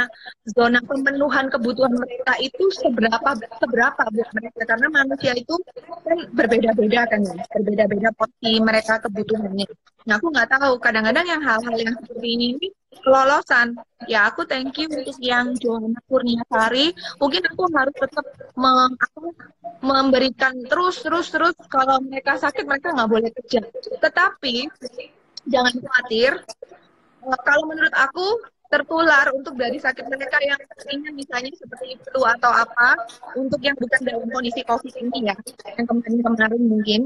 zona 0.53 0.79
pemenuhan 0.85 1.49
kebutuhan 1.49 1.97
mereka 1.97 2.37
itu 2.37 2.69
seberapa 2.77 3.31
seberapa 3.57 4.03
buat 4.13 4.31
mereka. 4.37 4.63
Karena 4.69 4.87
manusia 4.93 5.33
itu 5.33 5.57
kan 6.05 6.19
berbeda-beda 6.37 7.09
kan 7.09 7.21
ya 7.25 7.45
berbeda-beda 7.49 8.09
porsi 8.13 8.61
mereka 8.61 9.01
kebutuhannya. 9.01 9.69
Nah 10.05 10.15
aku 10.21 10.27
nggak 10.29 10.49
tahu 10.53 10.77
kadang-kadang 10.77 11.27
yang 11.27 11.43
hal-hal 11.45 11.77
yang 11.81 11.97
seperti 11.97 12.29
ini 12.37 12.69
kelolosan 12.91 13.79
ya 14.11 14.27
aku 14.27 14.43
thank 14.45 14.75
you 14.77 14.91
untuk 14.91 15.17
yang 15.23 15.55
Johanna 15.57 16.03
Kurniasari. 16.11 16.91
Mungkin 17.23 17.43
aku 17.55 17.63
harus 17.71 17.95
tetap 17.95 18.27
meng, 18.59 18.99
aku, 18.99 19.31
memberikan 19.81 20.55
terus 20.67 21.01
terus 21.01 21.31
terus 21.31 21.55
kalau 21.71 22.03
mereka 22.03 22.37
sakit 22.37 22.67
mereka 22.67 22.93
nggak 22.93 23.11
boleh 23.11 23.31
kerja. 23.31 23.63
Tetapi 24.03 24.67
jangan 25.49 25.75
khawatir 25.79 26.33
eh, 27.25 27.41
kalau 27.47 27.65
menurut 27.71 27.95
aku 27.95 28.27
tertular 28.71 29.27
untuk 29.35 29.59
dari 29.59 29.83
sakit 29.83 30.07
mereka 30.07 30.39
yang 30.47 30.61
ringan 30.87 31.15
misalnya 31.19 31.51
seperti 31.59 31.99
flu 32.07 32.23
atau 32.23 32.55
apa 32.55 32.95
untuk 33.35 33.59
yang 33.59 33.75
bukan 33.75 34.01
dalam 34.07 34.31
kondisi 34.31 34.63
covid 34.63 34.95
ini 34.95 35.27
ya 35.27 35.35
yang 35.75 35.87
kemarin-kemarin 35.91 36.63
mungkin 36.71 37.01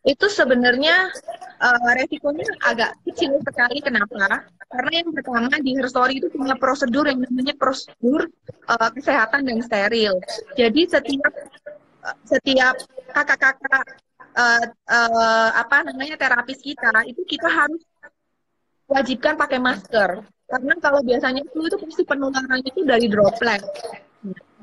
itu 0.00 0.26
sebenarnya 0.32 1.12
uh, 1.60 1.90
resikonya 1.92 2.48
agak 2.64 2.96
kecil 3.04 3.36
sekali. 3.44 3.84
Kenapa? 3.84 4.48
Karena 4.70 5.02
yang 5.04 5.10
pertama 5.12 5.52
di 5.60 5.76
Herstory 5.76 6.22
itu 6.22 6.32
punya 6.32 6.56
prosedur 6.56 7.04
yang 7.04 7.20
namanya 7.20 7.52
prosedur 7.58 8.30
uh, 8.70 8.90
kesehatan 8.96 9.44
dan 9.44 9.58
steril. 9.60 10.16
Jadi 10.56 10.88
setiap 10.88 11.32
setiap 12.24 12.80
kakak-kakak 13.12 13.84
uh, 14.32 14.64
uh, 14.88 15.50
apa 15.52 15.84
namanya 15.84 16.16
terapis 16.16 16.64
kita 16.64 16.88
itu 17.04 17.20
kita 17.28 17.48
harus 17.50 17.82
wajibkan 18.88 19.36
pakai 19.36 19.60
masker. 19.60 20.24
Karena 20.50 20.74
kalau 20.82 21.00
biasanya 21.06 21.46
flu 21.54 21.70
itu 21.70 21.78
pasti 21.78 22.02
penularannya 22.02 22.66
itu 22.66 22.82
dari 22.82 23.06
droplet. 23.06 23.62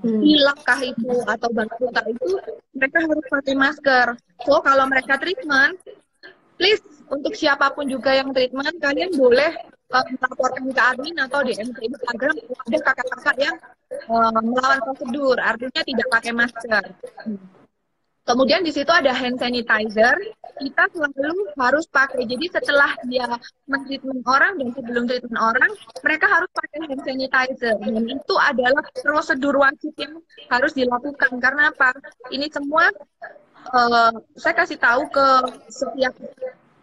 Pilek 0.01 0.59
kah 0.61 0.81
itu 0.81 1.13
atau 1.25 1.49
batuk 1.49 1.91
itu 2.09 2.29
mereka 2.73 2.97
harus 3.03 3.25
pakai 3.25 3.55
masker. 3.57 4.07
So 4.45 4.61
kalau 4.61 4.85
mereka 4.85 5.17
treatment, 5.17 5.81
please 6.57 6.83
untuk 7.07 7.33
siapa 7.33 7.71
pun 7.73 7.87
juga 7.87 8.13
yang 8.13 8.29
treatment 8.35 8.77
kalian 8.77 9.15
boleh 9.15 9.51
uh, 9.93 10.05
melaporkan 10.19 10.69
ke 10.69 10.81
admin 10.81 11.15
atau 11.23 11.39
DM 11.43 11.69
ke 11.71 11.81
Instagram 11.87 12.35
ada 12.37 12.77
kakak-kakak 12.83 13.37
yang 13.39 13.55
uh, 14.11 14.41
melawan 14.43 14.79
prosedur, 14.83 15.37
artinya 15.39 15.81
tidak 15.81 16.07
pakai 16.11 16.31
masker. 16.35 16.83
Hmm. 17.23 17.56
Kemudian 18.27 18.59
di 18.59 18.75
situ 18.75 18.91
ada 18.91 19.15
hand 19.15 19.39
sanitizer. 19.39 20.19
Kita 20.59 20.83
selalu 20.91 21.55
harus 21.55 21.87
pakai. 21.87 22.27
Jadi 22.27 22.51
setelah 22.51 22.91
dia 23.07 23.23
mentreatment 23.71 24.25
orang 24.27 24.59
dan 24.59 24.67
sebelum 24.75 25.03
treatment 25.07 25.39
orang, 25.39 25.71
mereka 26.03 26.25
harus 26.27 26.49
pakai 26.51 26.91
hand 26.91 27.03
sanitizer. 27.07 27.79
Dan 27.79 28.03
itu 28.03 28.35
adalah 28.35 28.83
prosedur 28.99 29.55
wajib 29.63 29.95
yang 29.95 30.19
harus 30.51 30.75
dilakukan. 30.75 31.31
Karena 31.39 31.71
apa? 31.71 31.95
Ini 32.27 32.51
semua 32.51 32.91
uh, 33.71 34.11
saya 34.35 34.55
kasih 34.59 34.75
tahu 34.75 35.07
ke 35.07 35.27
setiap 35.71 36.11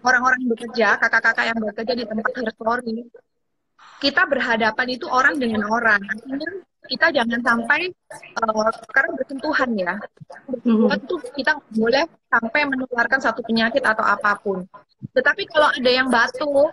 orang-orang 0.01 0.39
yang 0.45 0.51
bekerja, 0.57 0.89
kakak-kakak 0.97 1.45
yang 1.53 1.59
bekerja 1.61 1.93
di 1.93 2.05
tempat 2.09 2.31
hair. 2.41 2.53
Kita 4.01 4.23
berhadapan 4.29 4.87
itu 4.97 5.07
orang 5.09 5.37
dengan 5.37 5.65
orang. 5.69 6.01
Kita 6.85 7.07
jangan 7.17 7.41
sampai 7.41 7.89
uh, 8.41 8.71
karena 8.93 9.11
bersentuhan 9.17 9.71
ya. 9.77 9.95
Bersentuhan 10.49 10.99
itu 11.01 11.17
kita 11.33 11.53
boleh 11.73 12.05
sampai 12.29 12.61
menularkan 12.69 13.21
satu 13.21 13.41
penyakit 13.41 13.81
atau 13.81 14.05
apa 14.05 14.37
pun. 14.41 14.65
Tetapi 15.13 15.43
kalau 15.49 15.69
ada 15.73 15.91
yang 15.91 16.09
batuk 16.09 16.73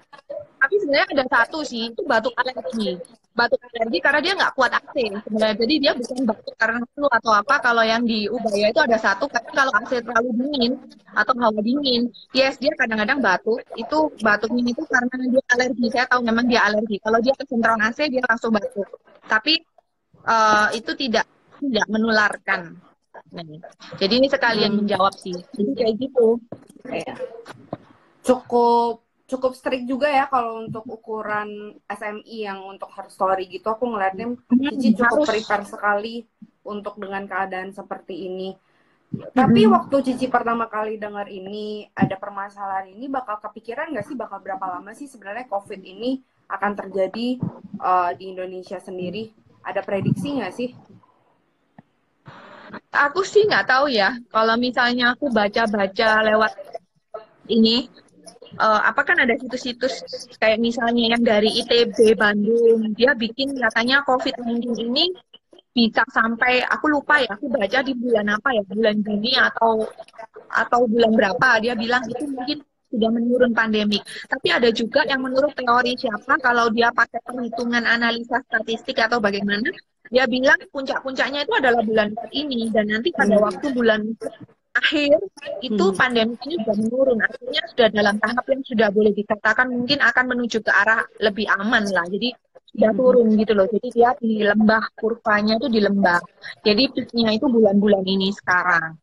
tapi 0.62 0.78
sebenarnya 0.78 1.08
ada 1.10 1.26
satu 1.26 1.66
sih 1.66 1.90
itu 1.90 2.02
batuk 2.06 2.38
alergi. 2.38 3.00
Batuk 3.34 3.58
alergi 3.58 3.98
karena 3.98 4.20
dia 4.22 4.34
nggak 4.38 4.54
kuat 4.54 4.72
AC 4.78 4.96
sebenarnya. 5.26 5.56
Jadi 5.58 5.74
dia 5.82 5.92
bukan 5.98 6.18
batuk 6.30 6.56
karena 6.60 6.80
flu 6.94 7.08
atau 7.10 7.32
apa. 7.34 7.56
Kalau 7.64 7.84
yang 7.84 8.04
di 8.06 8.30
Ubaya 8.30 8.70
itu 8.70 8.82
ada 8.84 8.98
satu 9.02 9.26
tapi 9.26 9.50
kalau 9.58 9.74
AC 9.74 10.06
terlalu 10.06 10.30
dingin 10.38 10.74
atau 11.12 11.34
hawa 11.40 11.60
dingin 11.60 12.08
yes 12.32 12.62
dia 12.62 12.72
kadang-kadang 12.78 13.20
batuk. 13.24 13.64
Itu 13.74 14.14
batuknya 14.22 14.70
itu 14.70 14.84
karena 14.86 15.16
dia 15.18 15.44
alergi. 15.58 15.86
Saya 15.90 16.06
tahu 16.06 16.22
memang 16.22 16.46
dia 16.46 16.62
alergi. 16.62 17.02
Kalau 17.02 17.20
dia 17.24 17.34
kesentrong 17.34 17.82
AC 17.82 18.00
dia 18.12 18.22
langsung 18.30 18.54
batuk. 18.54 18.86
Tapi 19.26 19.71
uh, 20.26 20.70
itu 20.74 20.92
tidak 20.98 21.26
tidak 21.62 21.86
menularkan. 21.90 22.78
Nah, 23.32 23.44
jadi 24.00 24.14
ini 24.18 24.28
sekalian 24.28 24.72
Hmm. 24.76 24.80
menjawab 24.84 25.14
sih. 25.16 25.36
Jadi 25.56 25.72
kayak 25.78 25.94
gitu. 26.00 26.28
Cukup 28.22 29.02
cukup 29.32 29.56
strict 29.56 29.88
juga 29.88 30.12
ya 30.12 30.28
kalau 30.28 30.60
untuk 30.60 30.84
ukuran 30.92 31.80
SMI 31.88 32.38
yang 32.52 32.60
untuk 32.68 32.92
her 32.92 33.08
story 33.08 33.48
gitu. 33.48 33.72
Aku 33.72 33.88
ngeliatnya 33.88 34.36
Cici 34.76 35.00
cukup 35.00 35.24
harus. 35.24 35.28
prepare 35.32 35.64
sekali 35.64 36.16
untuk 36.68 37.00
dengan 37.00 37.24
keadaan 37.26 37.72
seperti 37.72 38.28
ini. 38.28 38.52
Tapi 39.12 39.68
waktu 39.68 39.96
Cici 40.08 40.28
pertama 40.28 40.68
kali 40.68 40.96
dengar 41.00 41.28
ini 41.28 41.88
ada 41.96 42.16
permasalahan 42.16 42.92
ini 42.92 43.08
bakal 43.12 43.40
kepikiran 43.40 43.92
nggak 43.92 44.08
sih 44.08 44.16
bakal 44.16 44.40
berapa 44.40 44.64
lama 44.80 44.92
sih 44.96 45.08
sebenarnya 45.08 45.48
COVID 45.52 45.82
ini 45.84 46.20
akan 46.52 46.72
terjadi 46.76 47.40
uh, 47.80 48.12
di 48.16 48.32
Indonesia 48.36 48.80
sendiri? 48.80 49.32
Ada 49.62 49.82
prediksi 49.86 50.38
nggak 50.38 50.54
sih? 50.54 50.70
Aku 52.92 53.22
sih 53.28 53.46
nggak 53.48 53.68
tahu 53.68 53.92
ya. 53.92 54.16
Kalau 54.32 54.56
misalnya 54.56 55.16
aku 55.16 55.28
baca-baca 55.32 56.24
lewat 56.24 56.54
ini, 57.52 57.88
eh, 58.56 58.82
apa 58.90 59.02
kan 59.04 59.20
ada 59.20 59.36
situs-situs 59.36 59.94
kayak 60.40 60.60
misalnya 60.60 61.16
yang 61.16 61.24
dari 61.24 61.52
ITB 61.62 62.16
Bandung, 62.16 62.96
dia 62.96 63.12
bikin 63.16 63.56
katanya 63.60 64.04
COVID-19 64.08 64.76
ini 64.88 65.12
bisa 65.72 66.04
sampai 66.12 66.64
aku 66.68 66.92
lupa 66.92 67.24
ya, 67.24 67.32
aku 67.32 67.48
baca 67.48 67.80
di 67.80 67.96
bulan 67.96 68.28
apa 68.28 68.50
ya, 68.52 68.64
bulan 68.68 69.00
Juni 69.00 69.32
atau 69.40 69.88
atau 70.52 70.84
bulan 70.84 71.12
berapa 71.16 71.64
dia 71.64 71.74
bilang 71.80 72.04
itu 72.12 72.28
mungkin 72.28 72.60
sudah 72.92 73.10
menurun 73.10 73.56
pandemik. 73.56 74.04
Tapi 74.28 74.48
ada 74.52 74.70
juga 74.76 75.08
yang 75.08 75.24
menurut 75.24 75.56
teori 75.56 75.96
siapa 75.96 76.36
kalau 76.44 76.68
dia 76.70 76.92
pakai 76.92 77.24
perhitungan 77.24 77.88
analisa 77.88 78.44
statistik 78.46 79.00
atau 79.00 79.24
bagaimana, 79.24 79.72
dia 80.12 80.28
bilang 80.28 80.60
puncak-puncaknya 80.76 81.48
itu 81.48 81.54
adalah 81.56 81.82
bulan 81.82 82.12
ini 82.36 82.68
dan 82.70 82.92
nanti 82.92 83.16
pada 83.16 83.40
Hmm. 83.40 83.48
waktu 83.48 83.66
bulan 83.72 84.02
akhir 84.72 85.20
itu 85.64 85.86
Hmm. 85.88 85.96
pandemi 85.96 86.36
ini 86.48 86.56
sudah 86.64 86.76
menurun 86.80 87.20
artinya 87.20 87.64
sudah 87.72 87.88
dalam 87.92 88.16
tahap 88.20 88.46
yang 88.48 88.64
sudah 88.64 88.88
boleh 88.92 89.12
dikatakan 89.12 89.68
mungkin 89.68 90.00
akan 90.00 90.26
menuju 90.32 90.64
ke 90.64 90.72
arah 90.72 91.04
lebih 91.20 91.48
aman 91.60 91.84
lah 91.92 92.08
jadi 92.08 92.32
sudah 92.72 92.92
Hmm. 92.92 93.00
turun 93.00 93.28
gitu 93.36 93.52
loh 93.52 93.68
jadi 93.68 93.88
dia 93.92 94.10
di 94.20 94.44
lembah 94.44 94.84
kurvanya 94.96 95.60
itu 95.60 95.68
di 95.68 95.80
lembah 95.84 96.20
jadi 96.64 96.84
peaknya 96.88 97.36
itu 97.36 97.46
bulan-bulan 97.52 98.04
ini 98.04 98.32
sekarang 98.32 98.96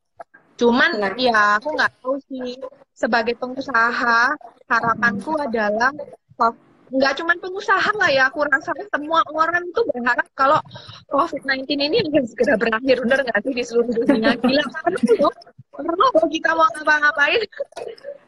cuman 0.56 0.90
Nah. 0.96 1.12
ya 1.20 1.60
aku 1.60 1.68
nggak 1.76 1.92
tahu 2.00 2.16
sih 2.32 2.56
sebagai 2.98 3.38
pengusaha 3.38 4.34
harapanku 4.66 5.38
adalah 5.38 5.94
nggak 6.88 7.14
cuma 7.20 7.36
pengusaha 7.36 7.90
lah 7.94 8.10
ya 8.10 8.32
aku 8.32 8.48
rasa 8.48 8.72
semua 8.88 9.20
orang 9.30 9.60
itu 9.68 9.80
berharap 9.92 10.26
kalau 10.32 10.58
COVID-19 11.12 11.68
ini 11.78 11.96
akan 12.00 12.24
segera 12.24 12.56
berakhir 12.56 12.96
bener 13.04 13.20
nggak 13.28 13.40
sih 13.44 13.52
di 13.54 13.62
seluruh 13.62 13.92
dunia 13.92 14.32
gila 14.40 14.64
penuh 14.66 15.04
loh 15.20 15.34
penuh 15.76 15.94
loh 16.16 16.26
kita 16.32 16.50
mau 16.56 16.66
ngapa-ngapain 16.74 17.44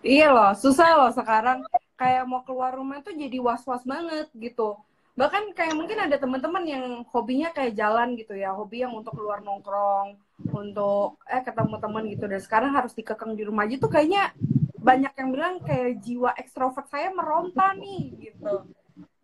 Iya 0.01 0.33
loh, 0.33 0.53
susah 0.57 0.97
loh 0.97 1.13
sekarang 1.13 1.61
kayak 2.01 2.25
mau 2.25 2.41
keluar 2.41 2.73
rumah 2.73 3.05
tuh 3.05 3.13
jadi 3.13 3.37
was-was 3.37 3.85
banget 3.85 4.33
gitu. 4.33 4.81
Bahkan 5.13 5.53
kayak 5.53 5.77
mungkin 5.77 6.01
ada 6.01 6.17
teman-teman 6.17 6.65
yang 6.65 6.85
hobinya 7.13 7.53
kayak 7.53 7.77
jalan 7.77 8.17
gitu 8.17 8.33
ya, 8.33 8.57
hobi 8.57 8.81
yang 8.81 8.97
untuk 8.97 9.13
keluar 9.13 9.45
nongkrong, 9.45 10.17
untuk 10.57 11.21
eh 11.29 11.45
ketemu 11.45 11.77
teman 11.77 12.05
gitu. 12.09 12.25
Dan 12.25 12.41
sekarang 12.41 12.73
harus 12.73 12.97
dikekang 12.97 13.37
di 13.37 13.45
rumah 13.45 13.69
aja 13.69 13.77
tuh 13.77 13.93
kayaknya 13.93 14.33
banyak 14.81 15.13
yang 15.21 15.29
bilang 15.35 15.55
kayak 15.69 16.01
jiwa 16.05 16.31
ekstrovert 16.41 16.87
saya 16.93 17.09
meronta 17.13 17.77
nih 17.77 18.03
gitu. 18.31 18.55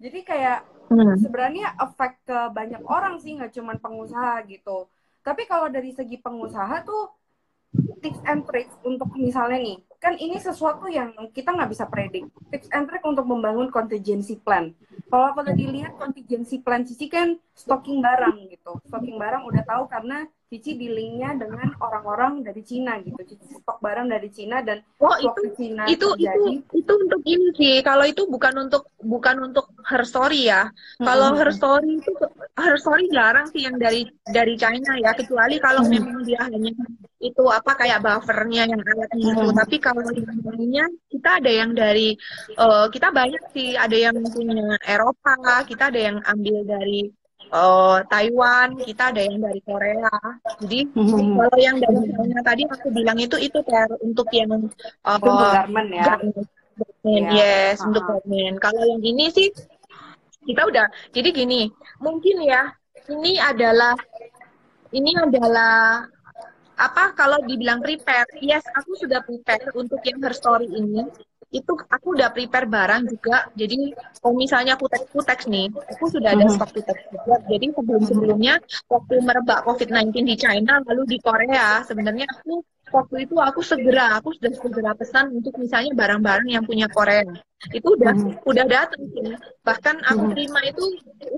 Jadi 0.02 0.20
kayak 0.30 0.58
Hmm. 0.86 1.18
sebenarnya 1.18 1.74
efek 1.82 2.12
ke 2.28 2.38
banyak 2.54 2.82
orang 2.86 3.18
sih 3.18 3.34
nggak 3.36 3.52
cuma 3.56 3.74
pengusaha 3.80 4.44
gitu 4.46 4.86
tapi 5.26 5.42
kalau 5.50 5.66
dari 5.66 5.90
segi 5.90 6.16
pengusaha 6.22 6.86
tuh 6.86 7.10
tips 8.02 8.20
and 8.30 8.42
tricks 8.48 8.74
untuk 8.86 9.10
misalnya 9.16 9.58
nih 9.58 9.78
kan 9.98 10.14
ini 10.20 10.36
sesuatu 10.38 10.86
yang 10.86 11.10
kita 11.32 11.50
nggak 11.56 11.70
bisa 11.72 11.84
predik 11.88 12.24
tips 12.52 12.68
and 12.70 12.86
trick 12.88 13.02
untuk 13.02 13.24
membangun 13.26 13.68
contingency 13.72 14.36
plan 14.38 14.70
kalau 15.10 15.32
aku 15.32 15.40
tadi 15.48 15.64
lihat 15.74 15.96
contingency 15.98 16.60
plan 16.60 16.82
Cici 16.86 17.06
kan 17.10 17.34
stocking 17.56 17.98
barang 18.04 18.36
gitu 18.52 18.72
stocking 18.86 19.16
barang 19.18 19.42
udah 19.48 19.62
tahu 19.64 19.84
karena 19.90 20.28
Cici 20.46 20.78
di 20.78 20.86
linknya 20.86 21.34
dengan 21.34 21.74
orang-orang 21.82 22.46
dari 22.46 22.62
Cina 22.62 23.02
gitu. 23.02 23.18
Cici 23.18 23.58
stok 23.58 23.82
barang 23.82 24.06
dari 24.06 24.30
Cina 24.30 24.62
dan 24.62 24.78
oh 25.02 25.16
itu 25.18 25.42
Cina 25.58 25.82
itu 25.90 26.06
itu 26.06 26.08
terjadi. 26.14 26.52
itu 26.70 26.92
untuk 26.94 27.20
ini 27.26 27.48
sih. 27.58 27.74
Kalau 27.82 28.06
itu 28.06 28.22
bukan 28.30 28.54
untuk 28.70 28.86
bukan 29.02 29.36
untuk 29.42 29.66
her 29.90 30.06
story 30.06 30.46
ya. 30.46 30.70
Kalau 31.02 31.34
her 31.34 31.50
story 31.50 31.98
itu 31.98 32.14
her 32.54 32.78
story 32.78 33.10
jarang 33.10 33.50
sih 33.50 33.66
yang 33.66 33.74
dari 33.74 34.06
dari 34.30 34.54
China 34.54 34.94
ya. 35.02 35.18
Kecuali 35.18 35.58
kalau 35.58 35.82
Hmm. 35.82 35.90
memang 35.98 36.22
dia 36.22 36.38
hanya 36.46 36.70
itu 37.18 37.42
apa 37.50 37.72
kayak 37.74 38.06
buffernya 38.06 38.70
yang 38.70 38.78
alatnya 38.86 39.18
itu 39.34 39.42
Hmm. 39.50 39.58
tapi 39.58 39.76
kalau 39.82 40.02
lainnya 40.46 40.86
kita 41.10 41.42
ada 41.42 41.50
yang 41.50 41.70
dari 41.74 42.14
eh, 42.54 42.86
kita 42.94 43.08
banyak 43.10 43.42
sih. 43.50 43.74
Ada 43.74 43.96
yang 43.98 44.16
punya 44.30 44.78
Eropa 44.86 45.34
kita 45.66 45.90
ada 45.90 46.00
yang 46.00 46.22
ambil 46.22 46.62
dari 46.62 47.10
eh, 47.52 47.96
Taiwan 48.10 48.68
kita 48.80 49.02
ada 49.14 49.20
yang 49.22 49.38
dari 49.38 49.60
Korea 49.62 50.10
jadi 50.62 50.80
Hmm. 50.96 51.36
kalau 51.38 51.58
yang 51.60 51.76
dari 51.78 51.98
China 52.10 52.40
tadi 52.42 52.62
aku 52.66 52.88
bilang 52.90 53.18
itu 53.20 53.36
itu 53.38 53.58
Ter, 53.62 53.88
untuk 54.02 54.28
yang 54.34 54.50
itu 54.66 55.28
untuk 55.30 55.48
garment 55.52 55.90
ya 55.94 56.04
garment. 56.16 56.46
Garment, 56.76 57.24
Iya, 57.32 57.40
yes, 57.40 57.80
untuk 57.80 58.04
ha-ha. 58.04 58.20
garment. 58.20 58.56
Kalau 58.60 58.82
yang 58.84 59.00
ini 59.00 59.32
sih 59.32 59.48
kita 60.44 60.68
udah. 60.68 60.86
Jadi 61.10 61.28
gini, 61.32 61.60
mungkin 61.98 62.44
ya 62.44 62.68
ini 63.08 63.40
adalah 63.40 63.96
ini 64.92 65.16
adalah 65.16 66.04
apa 66.76 67.16
kalau 67.16 67.40
dibilang 67.48 67.80
prepare? 67.80 68.28
Yes, 68.44 68.62
aku 68.76 68.92
sudah 69.00 69.24
prepare 69.24 69.72
untuk 69.72 70.04
yang 70.04 70.20
her 70.20 70.36
story 70.36 70.68
ini. 70.68 71.08
Itu 71.50 71.72
aku 71.78 72.18
udah 72.18 72.34
prepare 72.34 72.66
barang 72.66 73.02
juga. 73.06 73.46
Jadi 73.54 73.94
kalau 74.18 74.34
misalnya 74.34 74.74
kutex 74.74 75.06
kutex 75.14 75.46
nih, 75.46 75.70
aku 75.70 76.04
sudah 76.10 76.34
ada 76.34 76.44
Mhm. 76.46 76.54
stok 76.58 76.70
kutex 76.74 76.98
juga. 77.12 77.34
Jadi 77.46 77.66
sebelum 77.72 78.02
sebelumnya 78.02 78.54
waktu 78.90 79.14
merebak 79.22 79.62
COVID-19 79.64 80.26
di 80.26 80.36
China 80.36 80.82
lalu 80.84 81.02
di 81.06 81.18
Korea, 81.22 81.80
sebenarnya 81.86 82.26
aku 82.30 82.60
waktu 82.94 83.26
itu 83.26 83.34
aku 83.38 83.60
segera 83.66 84.14
aku 84.18 84.30
sudah 84.38 84.52
segera 84.62 84.90
pesan 84.94 85.34
untuk 85.34 85.58
misalnya 85.58 85.90
barang-barang 85.94 86.46
yang 86.46 86.62
punya 86.62 86.86
Korea 86.86 87.26
itu 87.74 87.88
udah 87.98 88.14
Mhm. 88.14 88.46
udah 88.46 88.64
datang 88.68 89.02
sih 89.10 89.34
bahkan 89.66 89.98
aku 90.06 90.30
Mhm. 90.30 90.32
terima 90.38 90.60
itu 90.62 90.84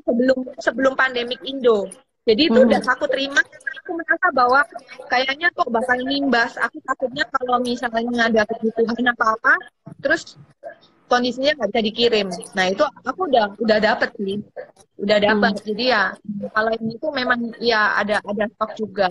sebelum 0.05 0.39
sebelum 0.61 0.93
pandemik 0.93 1.41
Indo 1.49 1.89
jadi 2.29 2.53
itu 2.53 2.59
Mhm. 2.59 2.69
udah 2.69 2.81
aku 2.85 3.09
terima 3.09 3.41
aku 3.81 3.91
merasa 3.97 4.29
bahwa 4.37 4.61
kayaknya 5.09 5.49
kok 5.57 5.73
bakal 5.73 5.97
nimbas 6.05 6.53
aku 6.61 6.85
takutnya 6.85 7.25
kalau 7.33 7.57
misalnya 7.65 8.29
ada 8.29 8.43
kebutuhan 8.45 9.09
apa 9.09 9.25
apa 9.41 9.53
terus 9.99 10.39
kondisinya 11.09 11.57
nggak 11.57 11.71
bisa 11.73 11.83
dikirim. 11.83 12.29
Nah 12.53 12.65
itu 12.69 12.85
aku 12.85 13.21
udah 13.33 13.57
udah 13.59 13.79
dapet 13.81 14.11
sih. 14.21 14.39
Udah 15.01 15.19
dapet. 15.19 15.53
Jadi 15.65 15.85
ya 15.91 16.13
kalau 16.53 16.71
ini 16.77 16.95
tuh 17.01 17.11
memang 17.11 17.41
ya 17.59 17.97
ada 17.99 18.21
ada 18.23 18.45
stok 18.55 18.71
juga. 18.77 19.09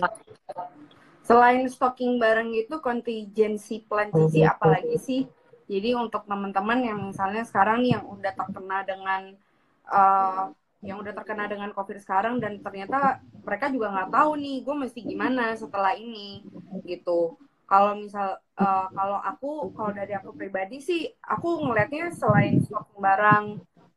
Selain 1.26 1.68
stocking 1.68 2.16
barang 2.16 2.56
itu 2.56 2.80
contingency 2.80 3.84
plan 3.84 4.08
Cici 4.14 4.46
apalagi 4.46 4.96
sih? 4.96 5.22
Jadi 5.68 5.92
untuk 5.92 6.24
teman-teman 6.24 6.80
yang 6.80 7.12
misalnya 7.12 7.44
sekarang 7.44 7.84
yang 7.84 8.00
udah 8.08 8.32
terkena 8.32 8.80
dengan 8.88 9.36
eh, 9.84 10.44
yang 10.80 11.02
udah 11.02 11.12
terkena 11.12 11.50
dengan 11.50 11.74
COVID 11.74 11.98
sekarang 12.00 12.38
dan 12.38 12.62
ternyata 12.62 13.18
mereka 13.44 13.68
juga 13.68 13.90
nggak 13.92 14.10
tahu 14.14 14.30
nih 14.38 14.56
gue 14.62 14.76
mesti 14.78 15.00
gimana 15.04 15.52
setelah 15.58 15.92
ini 15.98 16.46
gitu. 16.86 17.36
Kalau 17.68 17.92
misal 18.00 18.40
eh, 18.56 18.86
kalau 18.96 19.18
aku 19.20 19.50
kalau 19.76 19.92
dari 19.92 20.16
aku 20.16 20.32
pribadi 20.32 20.80
sih 20.80 21.04
aku 21.20 21.68
ngelihatnya 21.68 22.10
selain 22.16 22.64
stocking 22.64 22.98
barang 22.98 23.44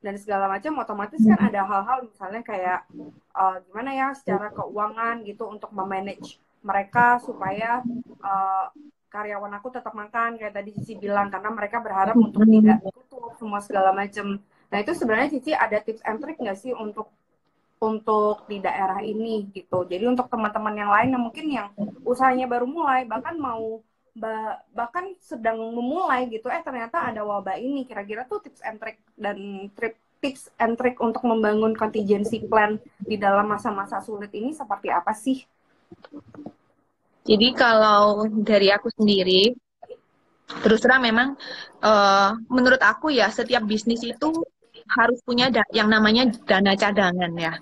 dan 0.02 0.16
segala 0.20 0.50
macam 0.52 0.76
otomatis 0.82 1.22
kan 1.24 1.40
ada 1.40 1.62
hal-hal 1.64 2.04
misalnya 2.04 2.42
kayak 2.44 2.80
eh, 3.32 3.58
gimana 3.72 3.90
ya 3.96 4.08
secara 4.12 4.52
keuangan 4.52 5.24
gitu 5.24 5.48
untuk 5.48 5.72
memanage 5.72 6.36
mereka 6.62 7.18
supaya 7.26 7.82
uh, 8.22 8.70
karyawan 9.12 9.52
aku 9.60 9.68
tetap 9.74 9.92
makan 9.92 10.40
kayak 10.40 10.56
tadi 10.56 10.72
Cici 10.78 10.94
bilang 10.96 11.28
karena 11.28 11.50
mereka 11.52 11.82
berharap 11.82 12.16
untuk 12.16 12.46
tidak 12.48 12.80
tutup 13.10 13.34
semua 13.36 13.60
segala 13.60 13.92
macam. 13.92 14.40
Nah 14.72 14.78
itu 14.80 14.94
sebenarnya 14.96 15.30
Cici 15.36 15.52
ada 15.52 15.82
tips 15.82 16.06
and 16.06 16.22
trick 16.22 16.38
nggak 16.40 16.58
sih 16.58 16.72
untuk 16.72 17.12
untuk 17.82 18.46
di 18.46 18.62
daerah 18.62 19.02
ini 19.02 19.50
gitu. 19.50 19.82
Jadi 19.90 20.06
untuk 20.06 20.30
teman-teman 20.30 20.76
yang 20.78 20.92
lain 20.94 21.10
yang 21.18 21.24
mungkin 21.26 21.46
yang 21.50 21.68
usahanya 22.06 22.46
baru 22.46 22.70
mulai 22.70 23.10
bahkan 23.10 23.34
mau 23.42 23.82
ba- 24.14 24.62
bahkan 24.70 25.18
sedang 25.18 25.58
memulai 25.58 26.30
gitu 26.30 26.46
eh 26.52 26.62
ternyata 26.62 27.10
ada 27.10 27.26
wabah 27.26 27.58
ini 27.58 27.90
kira-kira 27.90 28.28
tuh 28.30 28.44
tips 28.46 28.62
and 28.62 28.78
trick 28.78 29.02
dan 29.18 29.38
trip 29.74 29.98
tips 30.22 30.54
and 30.62 30.78
trick 30.78 31.02
untuk 31.02 31.26
membangun 31.26 31.74
contingency 31.74 32.46
plan 32.46 32.78
di 33.02 33.18
dalam 33.18 33.50
masa-masa 33.50 33.98
sulit 34.06 34.30
ini 34.38 34.54
seperti 34.54 34.94
apa 34.94 35.18
sih? 35.18 35.42
Jadi 37.26 37.48
kalau 37.58 38.30
dari 38.30 38.70
aku 38.70 38.94
sendiri, 38.94 39.58
terus 40.62 40.86
terang 40.86 41.02
memang 41.02 41.34
eh, 41.82 42.30
menurut 42.46 42.82
aku 42.82 43.10
ya 43.10 43.34
setiap 43.34 43.66
bisnis 43.66 44.06
itu 44.06 44.30
harus 44.88 45.20
punya 45.22 45.52
yang 45.76 45.90
namanya 45.92 46.30
dana 46.48 46.74
cadangan 46.74 47.32
ya. 47.36 47.54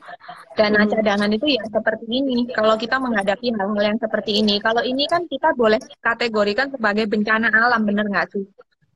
Dana 0.56 0.84
hmm. 0.84 0.90
cadangan 0.92 1.30
itu 1.32 1.58
ya 1.58 1.64
seperti 1.68 2.06
ini. 2.10 2.48
Kalau 2.52 2.76
kita 2.76 3.00
menghadapi 3.00 3.52
hal-hal 3.56 3.84
yang 3.96 4.00
seperti 4.00 4.44
ini, 4.44 4.60
kalau 4.60 4.84
ini 4.84 5.08
kan 5.08 5.26
kita 5.26 5.56
boleh 5.56 5.80
kategorikan 6.00 6.72
sebagai 6.72 7.06
bencana 7.08 7.52
alam, 7.52 7.82
bener 7.84 8.06
nggak 8.08 8.28
sih? 8.32 8.46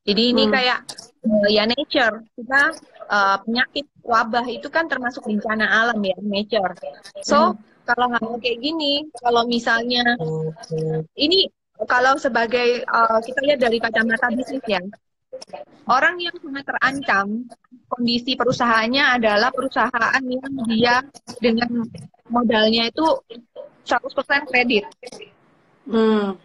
Jadi 0.03 0.23
ini 0.35 0.43
hmm. 0.47 0.51
kayak 0.51 0.79
uh, 1.23 1.47
ya 1.47 1.63
nature. 1.63 2.15
Kita 2.35 2.61
uh, 3.07 3.37
penyakit 3.47 3.85
wabah 4.03 4.45
itu 4.51 4.67
kan 4.67 4.91
termasuk 4.91 5.23
bencana 5.23 5.65
alam 5.67 5.99
ya, 6.03 6.17
nature. 6.19 6.75
So 7.23 7.55
hmm. 7.55 7.87
kalau 7.87 8.07
hal 8.11 8.39
kayak 8.43 8.59
gini, 8.59 9.07
kalau 9.23 9.47
misalnya 9.47 10.03
ini 11.15 11.47
kalau 11.87 12.15
sebagai 12.19 12.83
uh, 12.87 13.19
kita 13.23 13.39
lihat 13.43 13.59
dari 13.59 13.77
kacamata 13.79 14.31
bisnis 14.31 14.63
ya, 14.67 14.79
orang 15.87 16.15
yang 16.19 16.35
sangat 16.39 16.63
terancam 16.65 17.27
kondisi 17.91 18.33
perusahaannya 18.33 19.03
adalah 19.21 19.49
perusahaan 19.53 20.23
yang 20.23 20.53
dia 20.69 20.95
dengan 21.37 21.85
modalnya 22.31 22.89
itu 22.89 23.05
100% 23.85 24.49
kredit. 24.49 24.87
Hmm. 25.85 26.39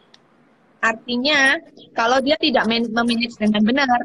Artinya 0.78 1.59
kalau 1.95 2.22
dia 2.22 2.39
tidak 2.39 2.66
memanage 2.66 3.34
dengan 3.39 3.62
benar, 3.62 4.01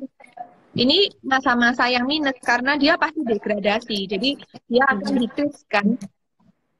ini 0.73 1.09
masa-masa 1.21 1.85
yang 1.89 2.09
minus 2.09 2.37
karena 2.41 2.77
dia 2.77 2.97
pasti 2.97 3.21
degradasi. 3.21 3.97
Jadi 4.09 4.29
dia 4.69 4.83
akan 4.89 5.13
dituliskan 5.21 5.97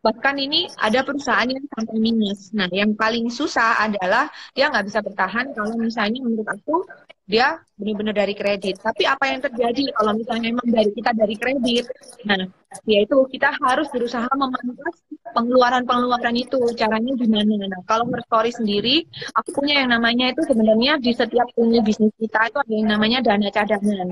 Bahkan 0.04 0.36
ini 0.36 0.68
ada 0.84 1.00
perusahaan 1.00 1.48
yang 1.48 1.64
sampai 1.72 1.96
minus. 1.96 2.52
Nah, 2.52 2.68
yang 2.68 2.92
paling 2.92 3.32
susah 3.32 3.88
adalah 3.88 4.28
dia 4.52 4.68
nggak 4.68 4.92
bisa 4.92 5.00
bertahan 5.00 5.56
kalau 5.56 5.80
misalnya 5.80 6.20
menurut 6.20 6.44
aku 6.52 6.84
dia 7.24 7.56
benar-benar 7.80 8.16
dari 8.16 8.36
kredit. 8.36 8.84
Tapi 8.84 9.08
apa 9.08 9.32
yang 9.32 9.40
terjadi 9.40 9.96
kalau 9.96 10.12
misalnya 10.16 10.52
memang 10.52 10.68
dari 10.68 10.92
kita 10.92 11.12
dari 11.16 11.36
kredit? 11.40 11.86
Nah, 12.28 12.44
yaitu 12.84 13.16
kita 13.32 13.56
harus 13.64 13.88
berusaha 13.92 14.28
memangkas 14.36 14.96
pengeluaran-pengeluaran 15.32 16.36
itu. 16.36 16.60
Caranya 16.76 17.12
gimana? 17.16 17.54
Nah, 17.68 17.82
kalau 17.88 18.06
Merstory 18.12 18.52
sendiri, 18.52 18.96
aku 19.40 19.56
punya 19.56 19.84
yang 19.84 19.96
namanya 19.96 20.36
itu 20.36 20.44
sebenarnya 20.44 21.00
di 21.00 21.12
setiap 21.16 21.48
punya 21.56 21.80
bisnis 21.80 22.12
kita 22.20 22.52
itu 22.52 22.58
ada 22.60 22.74
yang 22.74 22.90
namanya 22.92 23.20
dana 23.24 23.48
cadangan. 23.50 24.08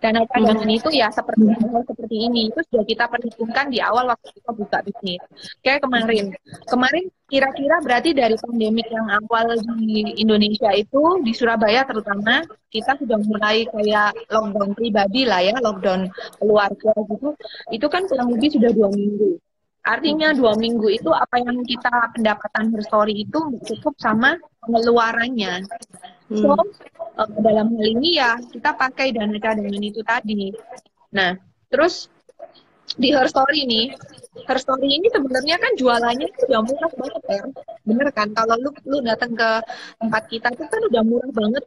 Dana 0.00 0.20
cadangan 0.28 0.68
itu 0.68 0.88
ya 0.92 1.08
seperti 1.12 1.44
seperti 1.60 2.16
ini 2.16 2.48
itu 2.48 2.60
sudah 2.72 2.84
kita 2.84 3.04
perhitungkan 3.08 3.68
di 3.68 3.84
awal 3.84 4.08
waktu 4.08 4.28
kita 4.32 4.50
buka 4.56 4.78
bisnis. 4.80 5.20
Kayak 5.60 5.84
kemarin, 5.84 6.32
kemarin 6.64 7.04
kira-kira 7.26 7.82
berarti 7.82 8.14
dari 8.14 8.38
pandemi 8.38 8.86
yang 8.86 9.10
awal 9.10 9.58
di 9.82 10.14
Indonesia 10.22 10.70
itu 10.70 11.26
di 11.26 11.34
Surabaya 11.34 11.82
terutama 11.82 12.46
kita 12.70 12.94
sudah 13.02 13.18
mulai 13.18 13.66
kayak 13.66 14.14
lockdown 14.30 14.70
pribadi 14.78 15.26
lah 15.26 15.42
ya, 15.42 15.58
lockdown 15.58 16.06
keluarga 16.38 16.94
gitu. 17.10 17.34
Itu 17.74 17.86
kan 17.90 18.06
kurang 18.06 18.30
lebih 18.30 18.54
sudah 18.54 18.70
dua 18.70 18.88
minggu. 18.94 19.42
Artinya 19.86 20.34
dua 20.34 20.58
minggu 20.58 20.86
itu 20.90 21.10
apa 21.14 21.38
yang 21.38 21.62
kita 21.62 22.10
pendapatan 22.14 22.74
berstory 22.74 23.22
itu 23.22 23.38
cukup 23.70 23.94
sama 23.98 24.38
pengeluarannya. 24.62 25.62
So 26.30 26.54
uh, 26.54 27.28
dalam 27.42 27.74
hal 27.74 27.86
ini 27.86 28.18
ya 28.18 28.38
kita 28.38 28.74
pakai 28.74 29.14
dana 29.14 29.38
cadangan 29.38 29.82
itu 29.82 30.02
tadi. 30.02 30.50
Nah 31.14 31.38
terus 31.70 32.10
di 32.98 33.10
Her 33.10 33.26
Story 33.30 33.66
ini, 33.66 33.82
Her 34.44 34.58
Story 34.60 35.00
ini 35.00 35.08
sebenarnya 35.08 35.56
kan 35.56 35.72
jualannya 35.80 36.26
itu 36.28 36.40
udah 36.50 36.60
murah 36.60 36.92
banget 36.92 37.22
ya. 37.24 37.42
Bener 37.88 38.08
kan? 38.12 38.28
Kalau 38.36 38.54
lu 38.60 38.70
lu 38.84 38.98
datang 39.00 39.32
ke 39.32 39.50
tempat 39.96 40.22
kita 40.28 40.48
itu 40.52 40.64
kan 40.68 40.82
udah 40.92 41.02
murah 41.06 41.30
banget 41.32 41.64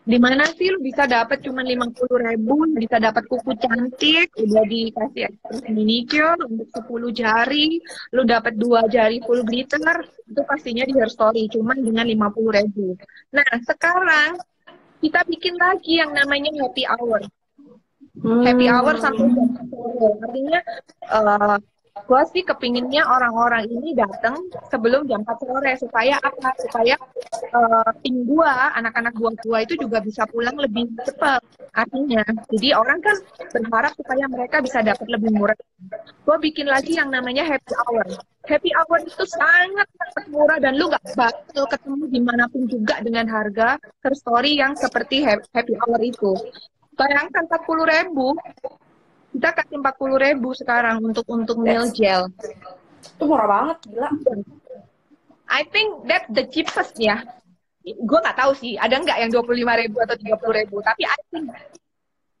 di 0.00 0.16
mana 0.16 0.48
sih 0.48 0.72
lu 0.72 0.80
bisa 0.80 1.04
dapat 1.04 1.44
cuma 1.44 1.60
lima 1.60 1.84
puluh 1.92 2.24
ribu 2.24 2.64
bisa 2.72 2.96
dapat 2.96 3.28
kuku 3.28 3.52
cantik 3.60 4.32
udah 4.32 4.64
dikasih 4.64 5.28
ekspres 5.28 5.60
manicure 5.68 6.40
untuk 6.48 6.68
sepuluh 6.72 7.12
jari 7.12 7.76
lu 8.16 8.24
dapat 8.24 8.56
dua 8.56 8.88
jari 8.88 9.20
full 9.20 9.44
glitter 9.44 10.00
itu 10.24 10.40
pastinya 10.48 10.88
di 10.88 10.96
hair 10.96 11.12
story 11.12 11.52
cuma 11.52 11.76
dengan 11.76 12.08
lima 12.08 12.32
puluh 12.32 12.56
ribu 12.56 12.96
nah 13.28 13.44
sekarang 13.60 14.40
kita 15.04 15.20
bikin 15.28 15.54
lagi 15.60 16.00
yang 16.00 16.16
namanya 16.16 16.48
happy 16.64 16.88
hour 16.88 17.20
hmm. 18.18 18.42
happy 18.42 18.66
hour 18.66 18.94
sampai 18.98 19.26
jam 19.30 19.48
artinya 20.24 20.60
uh, 21.12 21.58
gue 22.10 22.22
sih 22.34 22.42
kepinginnya 22.42 23.06
orang-orang 23.06 23.70
ini 23.70 23.94
datang 23.94 24.34
sebelum 24.70 25.06
jam 25.06 25.22
4 25.22 25.46
sore 25.46 25.72
supaya 25.78 26.18
apa? 26.18 26.50
Supaya 26.58 26.94
uh, 27.54 27.90
tim 28.02 28.26
gue 28.26 28.52
anak-anak 28.78 29.14
buah 29.14 29.34
gue 29.38 29.58
itu 29.66 29.74
juga 29.86 29.98
bisa 30.02 30.26
pulang 30.26 30.56
lebih 30.58 30.90
cepat 31.06 31.42
artinya. 31.74 32.22
Jadi 32.50 32.68
orang 32.74 32.98
kan 32.98 33.16
berharap 33.54 33.92
supaya 33.94 34.24
mereka 34.26 34.56
bisa 34.58 34.82
dapat 34.82 35.06
lebih 35.06 35.30
murah. 35.34 35.58
Gue 36.26 36.36
bikin 36.50 36.66
lagi 36.70 36.98
yang 36.98 37.10
namanya 37.10 37.46
happy 37.46 37.72
hour. 37.86 38.06
Happy 38.48 38.70
hour 38.74 38.98
itu 39.04 39.24
sangat 39.30 39.86
sangat 39.94 40.24
murah 40.32 40.58
dan 40.58 40.74
lu 40.80 40.90
gak 40.90 41.04
bakal 41.14 41.64
ketemu 41.68 42.04
di 42.10 42.20
mana 42.24 42.44
pun 42.50 42.64
juga 42.66 42.98
dengan 43.04 43.28
harga 43.28 43.76
per 44.00 44.16
story 44.16 44.58
yang 44.58 44.74
seperti 44.74 45.22
happy 45.22 45.74
hour 45.78 46.00
itu 46.00 46.32
bayangkan 46.98 47.44
40 47.46 47.86
ribu. 47.86 48.34
Kita 49.30 49.48
kasih 49.54 49.78
empat 49.78 49.94
puluh 49.94 50.18
ribu 50.18 50.50
sekarang 50.58 50.98
untuk 51.06 51.22
untuk 51.30 51.62
meal 51.62 51.86
gel. 51.94 52.26
Itu 53.14 53.24
murah 53.30 53.46
banget 53.46 53.78
gila. 53.86 54.08
I 55.46 55.62
think 55.70 56.10
that 56.10 56.26
the 56.34 56.50
cheapest 56.50 56.98
ya. 56.98 57.22
Gue 57.86 58.18
nggak 58.18 58.36
tahu 58.36 58.52
sih 58.58 58.74
ada 58.74 58.98
nggak 58.98 59.18
yang 59.22 59.30
dua 59.30 59.42
puluh 59.46 59.62
lima 59.62 59.78
ribu 59.78 60.02
atau 60.02 60.18
tiga 60.18 60.34
puluh 60.34 60.58
ribu? 60.58 60.82
Tapi 60.82 61.06
I 61.06 61.18
think 61.30 61.46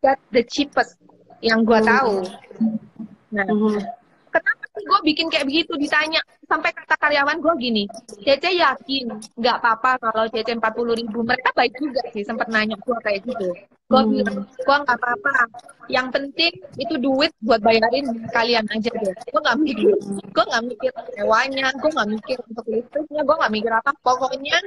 that 0.02 0.18
the 0.34 0.42
cheapest 0.42 0.98
yang 1.38 1.62
gue 1.62 1.78
tahu. 1.78 2.26
Nah 3.30 3.46
mm 3.46 3.54
-hmm. 3.54 3.78
kenapa 4.34 4.64
sih 4.74 4.82
gue 4.82 5.00
bikin 5.14 5.26
kayak 5.30 5.46
begitu? 5.46 5.78
Ditanya. 5.78 6.18
Sampai 6.50 6.74
kata 6.74 6.98
karyawan 6.98 7.38
gue 7.38 7.54
gini 7.62 7.86
Cece 8.26 8.50
yakin 8.50 9.14
nggak 9.38 9.56
apa-apa 9.62 10.02
kalau 10.02 10.26
Cece 10.26 10.58
empat 10.58 10.74
puluh 10.74 10.98
ribu? 10.98 11.22
Mereka 11.22 11.54
baik 11.54 11.78
juga 11.78 12.02
sih 12.10 12.26
sempat 12.26 12.50
nanya 12.50 12.74
gue 12.74 12.96
kayak 12.98 13.22
gitu 13.22 13.54
gue 13.90 13.98
hmm. 13.98 14.10
bilang 14.14 14.38
gue 14.46 14.76
nggak 14.86 14.98
apa-apa. 15.02 15.34
Yang 15.90 16.06
penting 16.14 16.52
itu 16.78 16.94
duit 17.02 17.34
buat 17.42 17.58
bayarin 17.58 18.06
kalian 18.30 18.64
aja 18.70 18.90
deh. 18.94 19.14
Gue 19.34 19.40
nggak 19.42 19.58
mikir 19.58 19.90
gue 20.30 20.44
nggak 20.46 20.64
mikir 20.70 20.92
sewanya 21.18 21.66
gue 21.74 21.90
nggak 21.90 22.10
mikir 22.14 22.38
untuk 22.46 22.64
listriknya 22.70 23.22
gue 23.26 23.36
nggak 23.36 23.52
mikir 23.52 23.72
apa. 23.74 23.90
Pokoknya 24.06 24.58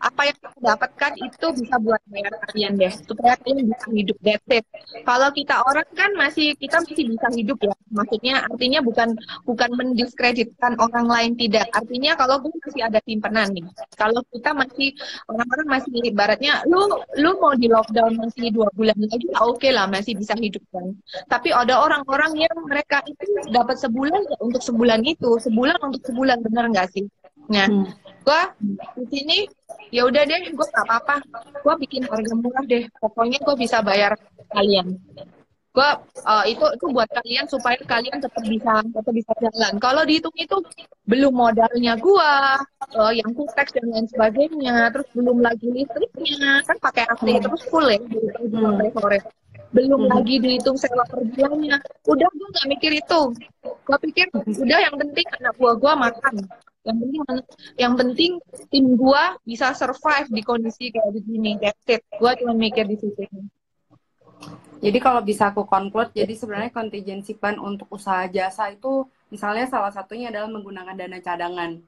apa 0.00 0.32
yang 0.32 0.38
kamu 0.40 0.58
dapatkan 0.64 1.12
itu 1.20 1.46
bisa 1.60 1.76
buat 1.80 2.02
bayar 2.08 2.32
kalian 2.48 2.72
deh. 2.80 2.92
Supaya 3.04 3.36
kalian 3.40 3.68
bisa 3.68 3.86
hidup 3.92 4.18
that's 4.24 4.66
kalau 5.04 5.28
kita 5.30 5.60
orang 5.62 5.86
kan 5.92 6.10
masih 6.16 6.56
kita 6.56 6.80
masih 6.80 7.04
bisa 7.12 7.28
hidup 7.36 7.58
ya. 7.60 7.74
Maksudnya 7.92 8.34
artinya 8.48 8.80
bukan 8.80 9.08
bukan 9.44 9.70
mendiskreditkan 9.76 10.80
orang 10.80 11.06
lain 11.06 11.32
tidak. 11.36 11.68
Artinya 11.76 12.16
kalau 12.16 12.40
gue 12.40 12.52
masih 12.64 12.82
ada 12.82 12.98
simpenan 13.04 13.48
nih 13.52 13.66
kalau 14.00 14.24
kita 14.32 14.50
masih 14.56 14.88
orang-orang 15.28 15.66
masih 15.78 15.92
ibaratnya 16.08 16.64
lu 16.66 16.80
lu 17.20 17.30
mau 17.38 17.52
di 17.54 17.68
lockdown 17.68 18.16
masih 18.16 18.50
dua 18.54 18.68
bulan 18.72 18.96
lagi 18.96 19.26
ya 19.28 19.38
oke 19.44 19.60
okay 19.60 19.70
lah 19.70 19.86
masih 19.86 20.16
bisa 20.16 20.32
hidup 20.40 20.62
kan. 20.72 20.96
Tapi 21.28 21.52
ada 21.52 21.76
orang-orang 21.84 22.48
yang 22.48 22.56
mereka 22.64 23.04
itu 23.04 23.24
dapat 23.52 23.76
sebulan 23.76 24.22
ya 24.26 24.38
untuk 24.40 24.62
sebulan 24.64 25.00
itu 25.04 25.30
sebulan 25.42 25.76
untuk 25.84 26.02
sebulan 26.08 26.38
bener 26.40 26.64
nggak 26.72 26.88
sih 26.94 27.04
nah 27.50 27.66
hmm. 27.66 27.86
gue 28.22 28.42
di 28.94 29.04
sini 29.10 29.38
ya 29.90 30.06
udah 30.06 30.22
deh 30.22 30.40
gue 30.54 30.66
gak 30.70 30.86
apa-apa. 30.86 31.14
Gue 31.60 31.74
bikin 31.82 32.06
harga 32.06 32.34
murah 32.38 32.64
deh 32.64 32.86
pokoknya 33.02 33.38
gue 33.42 33.56
bisa 33.58 33.82
bayar 33.82 34.14
kalian. 34.54 34.96
Gue 35.70 35.86
uh, 36.26 36.44
itu 36.50 36.66
itu 36.74 36.86
buat 36.90 37.06
kalian 37.10 37.46
supaya 37.46 37.78
kalian 37.86 38.18
tetap 38.18 38.42
bisa 38.42 38.82
tetap 38.82 39.14
bisa 39.14 39.32
jalan. 39.38 39.72
Kalau 39.78 40.02
dihitung 40.02 40.34
itu 40.38 40.56
belum 41.06 41.34
modalnya 41.34 41.94
gue 41.98 42.30
uh, 42.98 43.12
yang 43.14 43.30
kuteks 43.34 43.74
dan 43.74 43.86
lain 43.90 44.06
sebagainya 44.10 44.90
terus 44.94 45.06
belum 45.14 45.42
lagi 45.42 45.66
listriknya 45.70 46.62
kan 46.66 46.76
pakai 46.78 47.06
AC 47.06 47.26
hmm. 47.26 47.42
terus 47.42 47.62
full 47.70 47.86
ya 47.86 47.98
dari 47.98 48.46
sampai 48.50 48.90
sore. 48.94 49.18
Belum 49.70 50.06
hmm. 50.06 50.10
lagi 50.10 50.34
dihitung 50.42 50.74
sewa 50.78 51.06
per 51.06 51.22
bulannya. 51.22 51.78
Udah 52.06 52.28
gue 52.30 52.48
gak 52.50 52.66
mikir 52.66 52.92
itu. 52.98 53.20
Gue 53.62 53.98
pikir 54.10 54.26
udah 54.34 54.78
yang 54.82 54.94
penting 54.98 55.26
anak 55.38 55.54
buah 55.58 55.74
gue 55.78 55.92
makan 55.94 56.34
yang 56.80 56.96
penting 56.96 57.22
yang 57.76 57.94
penting 57.96 58.32
tim 58.72 58.96
gua 58.96 59.36
bisa 59.44 59.76
survive 59.76 60.32
di 60.32 60.40
kondisi 60.40 60.88
kayak 60.88 61.12
begini 61.12 61.60
that's 61.60 61.84
it. 61.88 62.00
Gua 62.16 62.32
cuma 62.36 62.56
mikir 62.56 62.88
di 62.88 62.96
situ. 62.96 63.28
Jadi 64.80 64.96
kalau 64.96 65.20
bisa 65.20 65.52
aku 65.52 65.68
conclude 65.68 66.08
jadi 66.16 66.32
sebenarnya 66.32 66.72
kontingensi 66.72 67.36
plan 67.36 67.60
untuk 67.60 67.84
usaha 67.92 68.24
jasa 68.32 68.72
itu 68.72 69.04
misalnya 69.28 69.68
salah 69.68 69.92
satunya 69.92 70.32
adalah 70.32 70.48
menggunakan 70.48 70.96
dana 70.96 71.20
cadangan. 71.20 71.84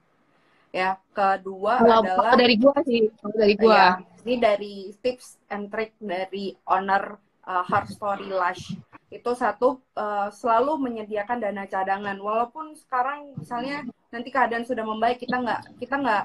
Ya 0.72 1.00
kedua 1.16 1.80
kalau, 1.80 2.04
adalah 2.04 2.36
dari 2.36 2.56
gua 2.60 2.76
sih 2.84 3.08
dari 3.32 3.54
gua. 3.56 3.72
Ya, 3.72 3.88
ini 4.28 4.34
dari 4.36 4.74
tips 5.00 5.40
and 5.48 5.72
trick 5.72 5.96
dari 6.00 6.52
owner 6.68 7.16
uh, 7.48 7.64
Heart 7.64 7.96
Story 7.96 8.28
Lush. 8.28 8.76
Itu 9.08 9.32
satu 9.36 9.80
uh, 9.96 10.28
selalu 10.28 10.76
menyediakan 10.80 11.40
dana 11.40 11.64
cadangan. 11.64 12.16
Walaupun 12.20 12.76
sekarang 12.76 13.36
misalnya 13.40 13.88
nanti 14.12 14.28
keadaan 14.28 14.68
sudah 14.68 14.84
membaik 14.84 15.24
kita 15.24 15.40
nggak 15.40 15.80
kita 15.80 15.96
nggak 15.96 16.24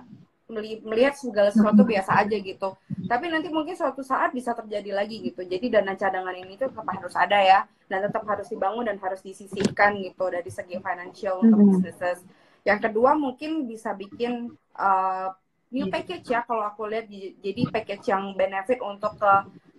melihat 0.87 1.11
segala 1.15 1.51
sesuatu 1.51 1.83
biasa 1.83 2.23
aja 2.23 2.35
gitu. 2.39 2.71
Tapi 3.07 3.25
nanti 3.27 3.51
mungkin 3.51 3.75
suatu 3.75 3.99
saat 3.99 4.31
bisa 4.31 4.55
terjadi 4.55 4.95
lagi 4.95 5.19
gitu. 5.19 5.43
Jadi 5.43 5.67
dana 5.67 5.91
cadangan 5.91 6.31
ini 6.35 6.55
tuh 6.55 6.71
tetap 6.71 6.87
harus 6.87 7.15
ada 7.19 7.39
ya 7.43 7.59
dan 7.91 8.07
tetap 8.07 8.23
harus 8.23 8.47
dibangun 8.47 8.87
dan 8.87 8.95
harus 8.99 9.19
disisihkan 9.19 9.99
gitu 9.99 10.27
dari 10.31 10.47
segi 10.47 10.79
financial 10.79 11.43
untuk 11.43 11.51
mm-hmm. 11.51 11.71
businesses. 11.83 12.23
Yang 12.63 12.91
kedua 12.91 13.15
mungkin 13.19 13.67
bisa 13.67 13.91
bikin 13.91 14.55
uh, 14.79 15.35
new 15.71 15.91
package 15.91 16.31
ya 16.31 16.47
kalau 16.47 16.63
aku 16.63 16.87
lihat. 16.87 17.11
Jadi 17.43 17.67
package 17.67 18.07
yang 18.07 18.31
benefit 18.39 18.79
untuk 18.79 19.19
ke 19.19 19.33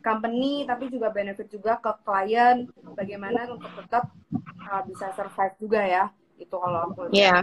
company 0.04 0.68
tapi 0.68 0.92
juga 0.92 1.08
benefit 1.10 1.48
juga 1.48 1.80
ke 1.80 1.90
klien 2.04 2.68
bagaimana 2.92 3.50
untuk 3.50 3.72
tetap 3.72 4.08
uh, 4.68 4.82
bisa 4.86 5.10
survive 5.16 5.56
juga 5.58 5.82
ya 5.82 6.04
itu 6.38 6.56
kalau 6.56 6.88
aku 6.88 7.10
lihat. 7.10 7.14
Yeah. 7.14 7.40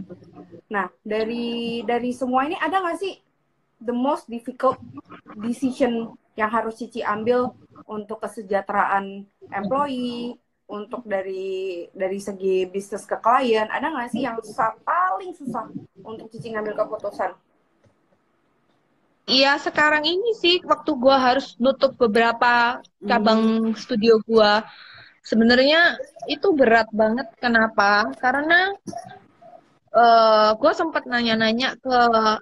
Nah 0.72 0.88
dari 1.04 1.84
dari 1.84 2.16
semua 2.16 2.48
ini 2.48 2.56
ada 2.58 2.80
nggak 2.80 2.98
sih 2.98 3.14
the 3.84 3.94
most 3.94 4.26
difficult 4.32 4.80
decision 5.44 6.16
yang 6.36 6.52
harus 6.52 6.80
Cici 6.80 7.00
ambil 7.04 7.56
untuk 7.88 8.24
kesejahteraan 8.24 9.24
employee, 9.52 10.36
untuk 10.68 11.06
dari 11.06 11.86
dari 11.94 12.20
segi 12.20 12.66
bisnis 12.68 13.06
ke 13.08 13.20
klien, 13.22 13.70
ada 13.70 13.88
nggak 13.92 14.12
sih 14.12 14.26
yang 14.26 14.40
susah 14.42 14.76
paling 14.84 15.32
susah 15.36 15.70
untuk 16.04 16.28
Cici 16.32 16.52
ngambil 16.52 16.76
keputusan? 16.76 17.32
Iya 19.26 19.58
sekarang 19.58 20.06
ini 20.06 20.38
sih 20.38 20.62
waktu 20.62 20.92
gua 21.02 21.18
harus 21.18 21.58
nutup 21.58 21.98
beberapa 21.98 22.78
cabang 23.02 23.74
hmm. 23.74 23.78
studio 23.78 24.22
gua 24.22 24.62
sebenarnya 25.26 25.98
itu 26.30 26.54
berat 26.54 26.88
banget. 26.94 27.28
Kenapa? 27.42 28.14
Karena 28.22 28.72
uh, 29.92 30.00
eh, 30.00 30.50
gue 30.56 30.72
sempat 30.78 31.10
nanya-nanya 31.10 31.76
ke 31.82 31.98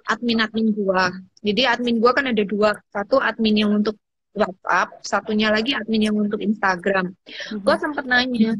admin-admin 0.06 0.76
gue 0.76 1.04
jadi 1.44 1.76
admin 1.76 2.00
gue 2.00 2.12
kan 2.16 2.24
ada 2.24 2.44
dua. 2.48 2.72
Satu 2.88 3.20
admin 3.20 3.60
yang 3.60 3.70
untuk 3.76 4.00
WhatsApp, 4.34 4.98
satunya 5.06 5.48
lagi 5.54 5.78
admin 5.78 6.10
yang 6.10 6.16
untuk 6.18 6.42
Instagram. 6.42 7.14
Mm-hmm. 7.14 7.62
Gue 7.62 7.76
sempat 7.78 8.04
nanya, 8.04 8.58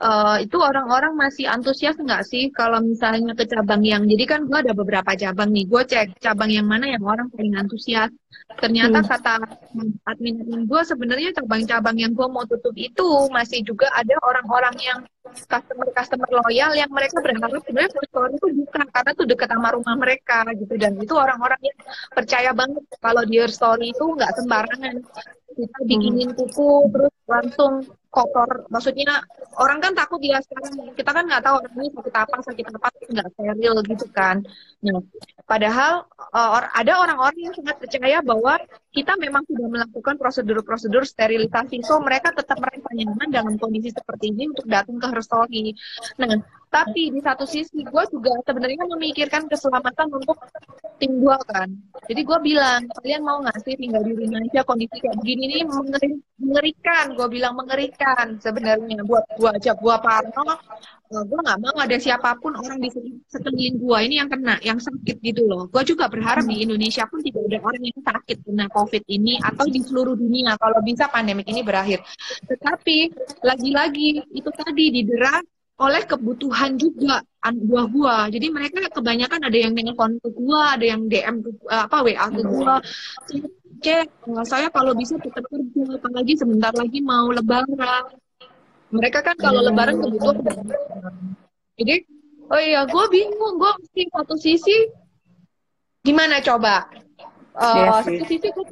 uh, 0.00 0.40
itu 0.40 0.56
orang-orang 0.56 1.12
masih 1.12 1.44
antusias 1.44 2.00
nggak 2.00 2.24
sih 2.24 2.48
kalau 2.48 2.80
misalnya 2.80 3.36
ke 3.36 3.44
cabang 3.44 3.84
yang, 3.84 4.08
jadi 4.08 4.24
kan 4.24 4.40
gue 4.48 4.58
ada 4.64 4.72
beberapa 4.72 5.12
cabang 5.12 5.52
nih, 5.52 5.68
gue 5.68 5.82
cek 5.84 6.24
cabang 6.24 6.48
yang 6.48 6.64
mana 6.64 6.88
yang 6.88 7.04
orang 7.04 7.28
paling 7.28 7.52
antusias. 7.54 8.08
Ternyata 8.58 9.04
hmm. 9.04 9.08
kata 9.08 9.34
admin-admin 10.10 10.66
gue 10.66 10.80
sebenarnya 10.82 11.30
cabang-cabang 11.36 11.96
yang 12.00 12.12
gue 12.16 12.26
mau 12.26 12.42
tutup 12.48 12.74
itu 12.74 13.28
masih 13.30 13.62
juga 13.62 13.86
ada 13.94 14.16
orang-orang 14.24 14.74
yang 14.80 14.98
customer-customer 15.22 16.30
loyal 16.32 16.72
yang 16.72 16.90
mereka 16.90 17.20
berharap 17.20 17.60
sebenarnya 17.62 17.92
food 17.92 18.06
store 18.08 18.30
itu 18.32 18.46
bukan 18.64 18.86
karena 18.88 19.10
tuh 19.12 19.26
dekat 19.28 19.48
sama 19.52 19.68
rumah 19.76 19.94
mereka 20.00 20.38
gitu. 20.56 20.74
Dan 20.80 20.96
itu 20.96 21.14
orang-orang 21.14 21.60
yang 21.60 21.78
percaya 22.10 22.50
banget 22.56 22.82
kalau 22.98 23.22
di 23.28 23.36
story 23.48 23.92
itu 23.92 24.04
nggak 24.16 24.32
sembarangan. 24.40 24.94
Kita 25.50 25.78
bikinin 25.84 26.30
kuku 26.32 26.70
terus 26.94 27.14
langsung 27.28 27.84
kotor. 28.10 28.66
Maksudnya 28.68 29.22
orang 29.56 29.78
kan 29.78 29.92
takut 29.94 30.20
ya 30.20 30.42
sekarang 30.42 30.92
kita 30.98 31.10
kan 31.14 31.24
nggak 31.24 31.42
tahu 31.46 31.54
orang 31.62 31.74
ini 31.78 31.88
sakit 31.94 32.14
apa 32.14 32.36
sakit 32.42 32.64
apa 32.74 32.88
nggak 33.06 33.28
steril 33.34 33.74
gitu 33.86 34.06
kan. 34.10 34.36
Nah 34.82 35.00
padahal 35.46 36.04
uh, 36.34 36.60
ada 36.74 36.92
orang-orang 37.00 37.38
yang 37.38 37.54
sangat 37.54 37.76
percaya 37.78 38.18
bahwa 38.20 38.58
kita 38.90 39.14
memang 39.22 39.46
sudah 39.46 39.66
melakukan 39.70 40.14
prosedur-prosedur 40.18 41.06
sterilisasi. 41.06 41.86
So 41.86 42.02
mereka 42.02 42.34
tetap 42.34 42.58
merasa 42.58 42.90
nyaman 42.90 43.30
dalam 43.30 43.54
kondisi 43.56 43.94
seperti 43.94 44.34
ini 44.34 44.50
untuk 44.50 44.66
datang 44.66 44.98
ke 44.98 45.06
Herstory 45.08 45.72
nah 46.18 46.34
tapi 46.70 47.10
di 47.10 47.18
satu 47.18 47.42
sisi 47.42 47.82
gue 47.82 48.04
juga 48.14 48.30
sebenarnya 48.46 48.86
memikirkan 48.94 49.50
keselamatan 49.50 50.06
untuk 50.14 50.38
tim 51.02 51.18
gue 51.18 51.36
kan. 51.50 51.66
Jadi 52.06 52.22
gue 52.22 52.38
bilang 52.46 52.86
kalian 52.94 53.22
mau 53.26 53.42
nggak 53.42 53.58
sih 53.66 53.74
tinggal 53.74 54.06
di 54.06 54.14
rumah 54.14 54.38
aja? 54.38 54.62
Kondisi 54.62 54.96
kayak 55.02 55.18
begini 55.18 55.44
nih 55.50 55.62
mengerikan. 56.38 57.04
Gue 57.18 57.26
bilang 57.26 57.58
mengerikan 57.58 57.99
sebenarnya 58.40 59.02
buat 59.04 59.24
gue 59.36 59.50
aja 59.50 59.72
gue 59.76 59.96
parno 60.00 60.44
uh, 61.12 61.24
gue 61.26 61.38
nggak 61.44 61.58
mau 61.60 61.76
ada 61.76 61.96
siapa 62.00 62.36
pun 62.40 62.56
orang 62.56 62.80
di 62.80 62.88
sekeliling 63.28 63.76
gue 63.76 63.98
ini 64.08 64.14
yang 64.20 64.28
kena 64.32 64.56
yang 64.64 64.78
sakit 64.80 65.20
gitu 65.20 65.44
loh 65.44 65.68
gue 65.68 65.82
juga 65.84 66.08
berharap 66.08 66.44
di 66.48 66.64
Indonesia 66.64 67.04
pun 67.06 67.20
tidak 67.20 67.44
ada 67.50 67.58
orang 67.60 67.82
yang 67.84 68.00
sakit 68.00 68.36
kena 68.46 68.66
covid 68.72 69.02
ini 69.06 69.36
atau 69.42 69.64
di 69.68 69.80
seluruh 69.84 70.16
dunia 70.16 70.56
kalau 70.56 70.80
bisa 70.80 71.06
pandemik 71.12 71.46
ini 71.48 71.60
berakhir 71.60 72.00
tetapi 72.48 73.12
lagi-lagi 73.44 74.24
itu 74.32 74.50
tadi 74.54 74.84
didera 74.90 75.40
oleh 75.80 76.04
kebutuhan 76.04 76.76
juga 76.76 77.24
buah-buah. 77.40 78.28
Jadi 78.28 78.52
mereka 78.52 78.84
kebanyakan 78.92 79.48
ada 79.48 79.56
yang 79.56 79.72
nelfon 79.72 80.20
ke 80.20 80.28
gua, 80.36 80.76
ada 80.76 80.84
yang 80.84 81.08
DM 81.08 81.40
ke 81.40 81.50
apa 81.72 82.04
WA 82.04 82.26
ke 82.28 82.42
gua. 82.44 82.84
Cek, 83.80 84.06
saya 84.44 84.68
kalau 84.68 84.92
bisa 84.92 85.16
tetap 85.16 85.44
kerja, 85.48 85.82
apalagi 85.96 86.36
sebentar 86.36 86.72
lagi 86.76 87.00
mau 87.00 87.32
lebaran. 87.32 88.12
Mereka 88.92 89.18
kan 89.24 89.36
kalau 89.40 89.64
lebaran 89.64 89.96
kebutuhan. 89.98 90.44
Jadi, 91.80 92.04
oh 92.52 92.60
iya, 92.60 92.84
gue 92.84 93.04
bingung, 93.08 93.56
gue 93.56 93.72
mesti 93.80 94.02
satu 94.12 94.34
sisi 94.36 94.76
gimana 96.04 96.44
coba? 96.44 96.88
Uh, 97.50 98.00
satu 98.06 98.24
sisi 98.30 98.46
gue 98.46 98.64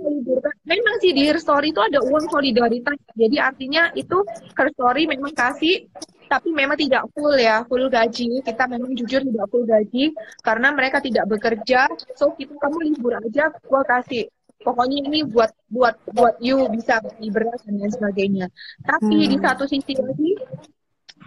memang 0.65 0.97
sih 1.03 1.11
di 1.11 1.27
Her 1.27 1.41
Story 1.43 1.75
itu 1.75 1.83
ada 1.83 1.99
uang 2.05 2.31
solidaritas. 2.31 2.97
Jadi 3.17 3.37
artinya 3.41 3.91
itu 3.97 4.23
Her 4.55 4.69
Story 4.77 5.09
memang 5.11 5.35
kasih 5.35 5.89
tapi 6.29 6.53
memang 6.53 6.77
tidak 6.77 7.09
full 7.17 7.35
ya, 7.35 7.65
full 7.65 7.89
gaji. 7.89 8.45
Kita 8.45 8.69
memang 8.69 8.93
jujur 8.95 9.25
tidak 9.25 9.47
full 9.49 9.65
gaji 9.65 10.13
karena 10.45 10.69
mereka 10.77 11.01
tidak 11.01 11.25
bekerja. 11.27 11.89
So 12.15 12.37
kita 12.37 12.55
kamu 12.61 12.93
libur 12.93 13.17
aja, 13.17 13.51
gua 13.67 13.83
kasih. 13.83 14.29
Pokoknya 14.69 15.09
ini 15.09 15.25
buat 15.25 15.49
buat 15.73 15.97
buat 16.13 16.37
you 16.45 16.69
bisa 16.69 17.01
beli 17.01 17.33
beras 17.33 17.65
dan 17.65 17.81
lain 17.81 17.89
sebagainya. 17.89 18.47
Tapi 18.85 19.17
hmm. 19.17 19.31
di 19.33 19.39
satu 19.41 19.65
sisi 19.65 19.97
lagi 19.97 20.37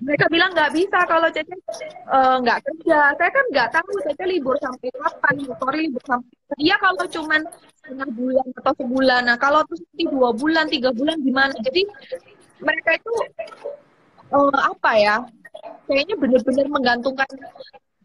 mereka 0.01 0.25
bilang 0.29 0.53
nggak 0.53 0.73
bisa 0.77 0.99
kalau 1.09 1.25
Cece 1.33 1.57
uh, 2.05 2.37
nggak 2.37 2.61
kerja. 2.61 3.17
Saya 3.17 3.31
kan 3.33 3.45
nggak 3.49 3.69
tahu 3.73 3.89
Cece 4.05 4.25
libur 4.29 4.53
sampai 4.61 4.93
kapan, 4.93 5.35
sorry 5.57 5.79
libur 5.89 6.03
sampai. 6.05 6.33
Iya 6.61 6.77
kalau 6.77 7.05
cuman 7.09 7.41
setengah 7.81 8.09
bulan 8.13 8.47
atau 8.61 8.73
sebulan. 8.77 9.21
Nah 9.25 9.37
kalau 9.41 9.65
terus 9.65 9.81
dua 9.97 10.29
bulan, 10.37 10.69
tiga 10.69 10.93
bulan 10.93 11.17
gimana? 11.25 11.53
Jadi 11.65 11.81
mereka 12.61 12.93
itu 12.93 13.13
uh, 14.29 14.59
apa 14.69 14.91
ya 15.01 15.15
kayaknya 15.85 16.15
benar-benar 16.17 16.65
menggantungkan 16.69 17.29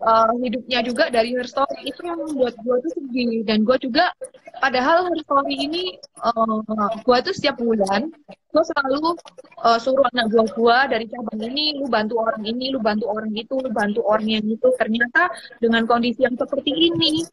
uh, 0.03 0.33
hidupnya 0.41 0.81
juga 0.85 1.09
dari 1.09 1.33
her 1.33 1.49
story. 1.49 1.89
Itu 1.89 2.05
yang 2.05 2.21
membuat 2.21 2.55
gue 2.61 2.77
tuh 2.85 2.93
sedih. 2.97 3.45
Dan 3.47 3.65
gue 3.65 3.77
juga 3.81 4.13
padahal 4.61 5.09
her 5.09 5.21
story 5.25 5.57
ini 5.57 5.85
uh, 6.21 6.61
eh, 6.65 6.93
gue 7.05 7.19
tuh 7.25 7.35
setiap 7.37 7.61
bulan 7.61 8.09
gue 8.57 8.65
selalu 8.73 9.21
uh, 9.61 9.77
suruh 9.77 10.09
anak 10.17 10.33
gue 10.33 10.45
gue 10.49 10.79
dari 10.89 11.05
cabang 11.13 11.41
ini 11.45 11.77
lu 11.77 11.93
bantu 11.93 12.25
orang 12.25 12.41
ini 12.41 12.73
lu 12.73 12.81
bantu 12.81 13.05
orang 13.13 13.29
itu 13.37 13.55
lu 13.61 13.71
bantu 13.73 14.01
orang 14.05 14.29
yang 14.29 14.45
itu. 14.49 14.69
Ternyata 14.77 15.33
dengan 15.61 15.85
kondisi 15.85 16.25
yang 16.25 16.37
seperti 16.37 16.73
ini 16.73 17.25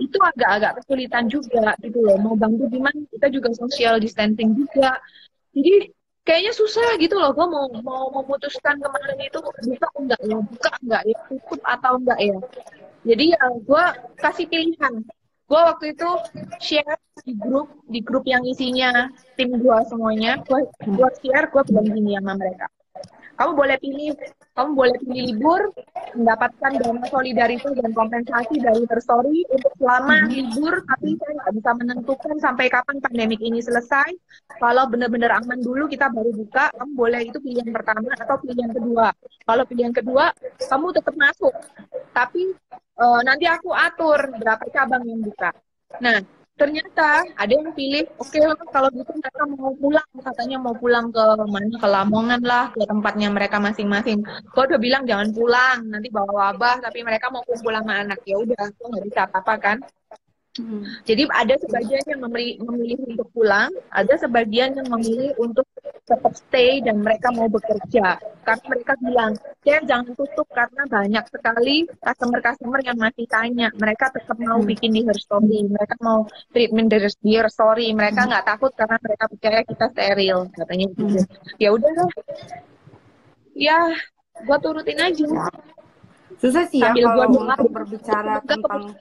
itu 0.00 0.18
agak-agak 0.18 0.82
kesulitan 0.82 1.28
juga 1.28 1.76
gitu 1.82 2.00
loh. 2.02 2.16
Mau 2.18 2.34
bantu 2.34 2.66
gimana 2.70 2.96
kita 3.12 3.28
juga 3.30 3.52
social 3.54 4.00
distancing 4.02 4.56
juga. 4.56 4.98
Jadi 5.52 5.92
kayaknya 6.22 6.52
susah 6.54 6.94
gitu 7.02 7.18
loh 7.18 7.34
gue 7.34 7.46
mau 7.46 7.66
mau 7.82 8.06
memutuskan 8.22 8.78
kemarin 8.78 9.18
itu 9.18 9.38
buka 9.42 9.88
enggak 9.98 10.20
ya? 10.22 10.36
Buka 10.38 10.70
enggak 10.82 11.02
ya? 11.06 11.18
Tutup 11.26 11.60
atau 11.66 11.92
enggak 11.98 12.18
ya? 12.22 12.38
Jadi 13.02 13.24
ya 13.34 13.44
gue 13.58 13.84
kasih 14.22 14.46
pilihan. 14.46 14.94
Gue 15.50 15.60
waktu 15.60 15.92
itu 15.92 16.08
share 16.62 16.96
di 17.26 17.34
grup 17.36 17.68
di 17.90 18.00
grup 18.00 18.24
yang 18.24 18.46
isinya 18.46 19.10
tim 19.34 19.50
gue 19.58 19.78
semuanya. 19.90 20.38
Gue 20.46 20.62
gue 20.86 21.08
share 21.20 21.50
gue 21.50 21.62
bilang 21.66 21.88
gini 21.90 22.10
sama 22.16 22.32
mereka. 22.38 22.66
Kamu 23.36 23.52
boleh 23.58 23.76
pilih 23.82 24.14
kamu 24.52 24.70
boleh 24.76 24.96
pilih 25.00 25.24
libur 25.32 25.60
mendapatkan 26.12 26.72
dana 26.76 27.04
solidaritas 27.08 27.72
dan 27.72 27.90
kompensasi 27.96 28.60
dari 28.60 28.84
Terstory 28.84 29.48
untuk 29.48 29.72
selama 29.80 30.12
hmm. 30.12 30.28
libur 30.28 30.74
tapi 30.84 31.16
saya 31.16 31.32
nggak 31.40 31.52
bisa 31.56 31.70
menentukan 31.72 32.36
sampai 32.36 32.66
kapan 32.68 32.96
pandemik 33.00 33.40
ini 33.40 33.64
selesai. 33.64 34.12
Kalau 34.60 34.84
benar-benar 34.92 35.40
aman 35.40 35.56
dulu 35.56 35.88
kita 35.88 36.12
baru 36.12 36.36
buka 36.36 36.68
kamu 36.76 36.92
boleh 36.92 37.20
itu 37.24 37.38
pilihan 37.40 37.72
pertama 37.72 38.12
atau 38.12 38.36
pilihan 38.44 38.72
kedua. 38.76 39.08
Kalau 39.48 39.64
pilihan 39.64 39.92
kedua 39.96 40.36
kamu 40.68 40.86
tetap 41.00 41.14
masuk. 41.16 41.54
Tapi 42.12 42.52
uh, 43.00 43.20
nanti 43.24 43.48
aku 43.48 43.72
atur 43.72 44.36
berapa 44.36 44.64
cabang 44.68 45.08
yang 45.08 45.24
buka. 45.24 45.48
Nah 46.04 46.41
ternyata 46.60 47.26
ada 47.34 47.52
yang 47.52 47.72
pilih 47.74 48.04
oke 48.20 48.30
okay 48.30 48.42
kalau 48.70 48.88
gitu 48.92 49.12
mereka 49.18 49.42
mau 49.48 49.72
pulang. 49.76 50.08
Katanya 50.22 50.56
mau 50.62 50.74
pulang 50.76 51.06
ke 51.10 51.24
mana 51.48 51.74
ke 51.82 51.88
Lamongan 51.88 52.42
lah 52.44 52.64
ke 52.74 52.84
tempatnya 52.86 53.28
mereka 53.32 53.56
masing-masing. 53.58 54.18
Gue 54.52 54.62
udah 54.68 54.80
bilang 54.80 55.02
jangan 55.10 55.28
pulang 55.34 55.78
nanti 55.92 56.08
bawa 56.12 56.32
wabah. 56.52 56.76
Tapi 56.84 56.98
mereka 57.02 57.26
mau 57.34 57.42
kumpul 57.42 57.72
sama 57.74 58.04
anak. 58.04 58.18
Ya 58.28 58.36
udah 58.38 58.64
gue 58.70 58.86
nggak 58.86 59.04
bisa 59.08 59.20
apa-apa 59.26 59.54
kan 59.58 59.78
Hmm. 60.52 60.84
Jadi 61.08 61.24
ada 61.32 61.56
sebagian 61.56 62.04
yang 62.04 62.20
memilih, 62.28 62.60
memilih 62.60 63.00
untuk 63.08 63.24
pulang, 63.32 63.72
ada 63.88 64.20
sebagian 64.20 64.76
yang 64.76 64.84
memilih 64.84 65.32
untuk 65.40 65.64
tetap 66.04 66.36
stay 66.36 66.84
dan 66.84 67.00
mereka 67.00 67.32
mau 67.32 67.48
bekerja. 67.48 68.20
Karena 68.44 68.64
mereka 68.68 68.92
bilang, 69.00 69.32
saya 69.64 69.80
jangan 69.80 70.12
tutup 70.12 70.44
karena 70.52 70.84
banyak 70.92 71.24
sekali 71.32 71.88
customer-customer 72.04 72.84
yang 72.84 72.98
masih 73.00 73.24
tanya. 73.32 73.72
Mereka 73.80 74.12
tetap 74.12 74.36
mau 74.44 74.60
hmm. 74.60 74.68
bikin 74.68 74.92
di 74.92 75.00
her 75.08 75.16
story, 75.16 75.64
mereka 75.64 75.96
mau 76.04 76.28
treatment 76.52 76.92
di 76.92 77.32
her 77.32 77.48
story, 77.48 77.88
mereka 77.96 78.28
hmm. 78.28 78.28
nggak 78.36 78.44
hmm. 78.44 78.52
takut 78.52 78.72
karena 78.76 78.96
mereka 79.00 79.24
percaya 79.32 79.60
kita 79.64 79.86
steril, 79.88 80.38
katanya 80.52 80.86
gitu. 80.92 81.04
Hmm. 81.16 81.24
Ya 81.56 81.68
udah 81.72 81.90
ya 83.56 83.78
gua 84.44 84.60
turutin 84.60 85.00
aja. 85.00 85.24
Susah 86.36 86.68
sih 86.68 86.84
ya 86.84 86.92
kalau 86.92 87.40
untuk 87.40 87.72
berbicara 87.72 88.44
tentang 88.44 88.92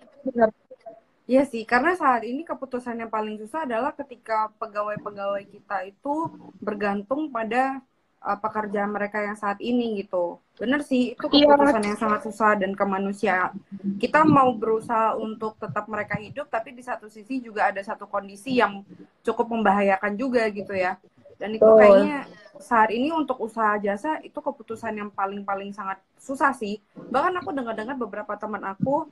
Iya 1.32 1.48
sih, 1.48 1.64
karena 1.64 1.96
saat 1.96 2.28
ini 2.28 2.44
keputusan 2.44 3.00
yang 3.00 3.08
paling 3.08 3.40
susah 3.40 3.64
adalah 3.64 3.96
ketika 3.96 4.52
pegawai-pegawai 4.60 5.48
kita 5.48 5.88
itu 5.88 6.28
bergantung 6.60 7.32
pada 7.32 7.80
uh, 8.20 8.36
pekerjaan 8.36 8.92
mereka 8.92 9.24
yang 9.24 9.40
saat 9.40 9.56
ini 9.64 10.04
gitu. 10.04 10.44
Bener 10.60 10.84
sih, 10.84 11.16
itu 11.16 11.26
iya. 11.32 11.56
keputusan 11.56 11.88
yang 11.88 11.96
sangat 11.96 12.22
susah 12.28 12.60
dan 12.60 12.76
kemanusiaan. 12.76 13.56
Kita 13.96 14.28
mau 14.28 14.52
berusaha 14.52 15.16
untuk 15.16 15.56
tetap 15.56 15.88
mereka 15.88 16.20
hidup, 16.20 16.52
tapi 16.52 16.76
di 16.76 16.84
satu 16.84 17.08
sisi 17.08 17.40
juga 17.40 17.72
ada 17.72 17.80
satu 17.80 18.12
kondisi 18.12 18.60
yang 18.60 18.84
cukup 19.24 19.56
membahayakan 19.56 20.20
juga 20.20 20.44
gitu 20.52 20.76
ya. 20.76 21.00
Dan 21.40 21.56
itu 21.56 21.64
kayaknya 21.64 22.28
saat 22.60 22.92
ini 22.92 23.08
untuk 23.16 23.40
usaha 23.40 23.80
jasa 23.80 24.20
itu 24.20 24.36
keputusan 24.36 25.00
yang 25.00 25.08
paling-paling 25.08 25.72
sangat 25.72 25.96
susah 26.20 26.52
sih. 26.52 26.84
Bahkan 26.94 27.40
aku 27.40 27.56
dengar-dengar 27.56 27.96
beberapa 27.96 28.36
teman 28.36 28.68
aku 28.68 29.08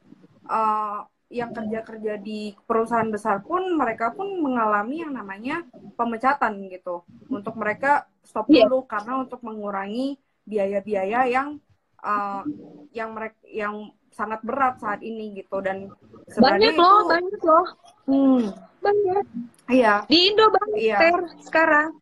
uh, 0.52 1.08
yang 1.30 1.54
kerja-kerja 1.54 2.18
di 2.18 2.58
perusahaan 2.66 3.08
besar 3.08 3.46
pun 3.46 3.62
mereka 3.78 4.10
pun 4.18 4.42
mengalami 4.42 5.06
yang 5.06 5.14
namanya 5.14 5.62
pemecatan 5.94 6.58
gitu 6.74 7.06
untuk 7.30 7.54
mereka 7.54 8.10
stop 8.26 8.50
iya. 8.50 8.66
dulu 8.66 8.82
yeah. 8.82 8.90
karena 8.90 9.14
untuk 9.22 9.40
mengurangi 9.46 10.18
biaya-biaya 10.50 11.30
yang 11.30 11.62
uh, 12.02 12.42
yang 12.90 13.14
mereka 13.14 13.38
yang 13.46 13.94
sangat 14.10 14.42
berat 14.42 14.82
saat 14.82 15.06
ini 15.06 15.38
gitu 15.38 15.62
dan 15.62 15.94
sebenarnya 16.34 16.74
banyak 16.74 16.74
itu, 16.74 16.82
loh 16.82 17.00
banyak 17.06 17.42
loh 17.46 17.68
hmm. 18.10 18.44
banyak 18.82 19.26
iya 19.70 19.94
di 20.10 20.18
Indo 20.34 20.50
banyak 20.50 20.82
iya. 20.82 20.98
sekarang 21.46 21.94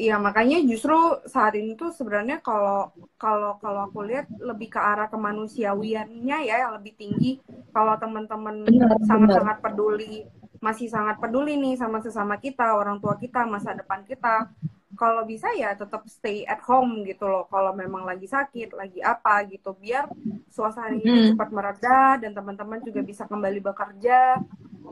Iya 0.00 0.16
makanya 0.16 0.64
justru 0.64 0.96
saat 1.28 1.52
ini 1.60 1.76
tuh 1.76 1.92
sebenarnya 1.92 2.40
kalau 2.40 2.88
kalau 3.20 3.60
kalau 3.60 3.84
aku 3.84 4.00
lihat 4.08 4.32
lebih 4.40 4.72
ke 4.72 4.80
arah 4.80 5.12
kemanusiawiannya 5.12 6.36
ya 6.48 6.56
yang 6.56 6.72
lebih 6.80 6.96
tinggi 6.96 7.36
kalau 7.72 7.94
teman-teman 7.96 8.66
sangat-sangat 9.06 9.58
peduli 9.64 10.26
masih 10.60 10.92
sangat 10.92 11.16
peduli 11.16 11.56
nih 11.56 11.74
sama 11.80 12.04
sesama 12.04 12.36
kita 12.36 12.76
orang 12.76 13.00
tua 13.00 13.16
kita 13.16 13.48
masa 13.48 13.72
depan 13.72 14.04
kita 14.04 14.52
kalau 15.00 15.24
bisa 15.24 15.48
ya 15.56 15.72
tetap 15.72 16.04
stay 16.04 16.44
at 16.44 16.60
home 16.60 17.00
gitu 17.08 17.24
loh 17.24 17.48
kalau 17.48 17.72
memang 17.72 18.04
lagi 18.04 18.28
sakit 18.28 18.76
lagi 18.76 19.00
apa 19.00 19.48
gitu 19.48 19.72
biar 19.80 20.04
suasana 20.52 20.92
ini 20.92 21.08
hmm. 21.08 21.26
cepat 21.32 21.48
mereda 21.48 22.00
dan 22.20 22.36
teman-teman 22.36 22.84
juga 22.84 23.00
bisa 23.00 23.24
kembali 23.24 23.64
bekerja 23.64 24.36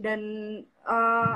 dan 0.00 0.20
uh, 0.88 1.34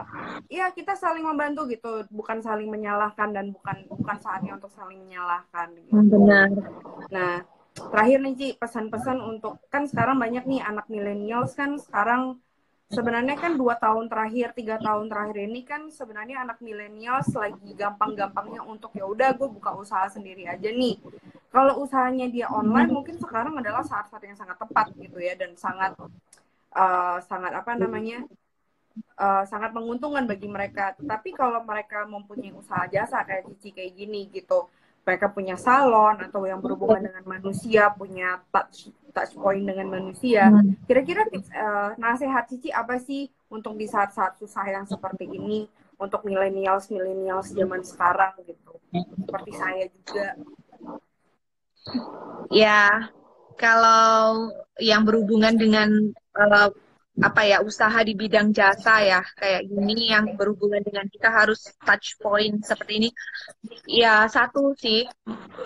ya 0.49 0.73
kita 0.73 0.97
saling 0.97 1.27
membantu 1.27 1.69
gitu 1.69 2.09
bukan 2.09 2.41
saling 2.41 2.73
menyalahkan 2.73 3.35
dan 3.37 3.53
bukan 3.53 3.85
bukan 3.93 4.17
saatnya 4.23 4.57
untuk 4.57 4.73
saling 4.73 5.05
menyalahkan 5.05 5.69
gitu. 5.77 5.93
Benar 5.93 6.49
nah 7.13 7.45
terakhir 7.73 8.19
nih 8.21 8.35
Ci 8.37 8.49
pesan-pesan 8.61 9.19
untuk 9.21 9.61
kan 9.73 9.89
sekarang 9.89 10.21
banyak 10.21 10.45
nih 10.45 10.61
anak 10.61 10.87
milenials 10.93 11.57
kan 11.57 11.81
sekarang 11.81 12.37
sebenarnya 12.93 13.41
kan 13.41 13.57
dua 13.57 13.81
tahun 13.81 14.13
terakhir 14.13 14.53
tiga 14.53 14.77
tahun 14.77 15.09
terakhir 15.09 15.49
ini 15.49 15.65
kan 15.65 15.89
sebenarnya 15.89 16.45
anak 16.45 16.61
milenials 16.61 17.33
lagi 17.33 17.73
gampang-gampangnya 17.73 18.61
untuk 18.61 18.93
ya 18.93 19.09
udah 19.09 19.33
gue 19.33 19.49
buka 19.49 19.73
usaha 19.81 20.05
sendiri 20.13 20.45
aja 20.45 20.69
nih 20.69 21.01
kalau 21.49 21.81
usahanya 21.81 22.29
dia 22.29 22.53
online 22.53 22.93
mungkin 22.93 23.17
sekarang 23.17 23.57
adalah 23.57 23.81
saat-saat 23.81 24.21
yang 24.25 24.37
sangat 24.37 24.61
tepat 24.61 24.93
gitu 24.97 25.17
ya 25.17 25.33
dan 25.37 25.57
sangat 25.57 25.97
uh, 26.77 27.19
sangat 27.25 27.53
apa 27.57 27.73
namanya 27.77 28.25
uh, 29.17 29.45
sangat 29.49 29.73
menguntungkan 29.77 30.25
bagi 30.29 30.49
mereka. 30.49 30.97
Tapi 30.97 31.33
kalau 31.33 31.61
mereka 31.65 32.05
mempunyai 32.09 32.53
usaha 32.53 32.85
jasa 32.89 33.25
kayak 33.25 33.49
Cici 33.53 33.73
kayak 33.73 33.93
gini 33.97 34.29
gitu, 34.33 34.69
mereka 35.03 35.27
punya 35.31 35.59
salon 35.59 36.23
atau 36.23 36.47
yang 36.47 36.63
berhubungan 36.63 37.11
dengan 37.11 37.25
manusia, 37.27 37.91
punya 37.91 38.39
touch 38.55 38.95
touch 39.13 39.35
point 39.37 39.63
dengan 39.63 39.93
manusia. 39.93 40.49
Kira-kira 40.89 41.29
uh, 41.29 41.93
nasihat 42.01 42.49
Cici 42.49 42.73
apa 42.73 42.97
sih 42.97 43.29
untuk 43.53 43.77
di 43.77 43.85
saat-saat 43.85 44.41
susah 44.41 44.65
yang 44.65 44.87
seperti 44.89 45.29
ini 45.29 45.69
untuk 46.01 46.25
millennials 46.27 46.89
millennials 46.89 47.53
zaman 47.53 47.85
sekarang 47.85 48.35
gitu, 48.49 48.75
seperti 49.27 49.53
saya 49.55 49.85
juga. 49.93 50.29
Ya, 52.49 53.11
kalau 53.59 54.51
yang 54.81 55.05
berhubungan 55.05 55.55
dengan 55.59 56.15
uh, 56.39 56.71
apa 57.21 57.45
ya 57.45 57.61
usaha 57.61 58.01
di 58.01 58.17
bidang 58.17 58.57
jasa 58.57 59.05
ya 59.05 59.21
kayak 59.37 59.69
gini 59.69 60.09
yang 60.17 60.33
berhubungan 60.33 60.81
dengan 60.81 61.05
kita 61.13 61.29
harus 61.29 61.69
touch 61.85 62.17
point 62.17 62.65
seperti 62.65 62.93
ini. 63.05 63.11
Ya 63.85 64.25
satu 64.33 64.73
sih. 64.81 65.05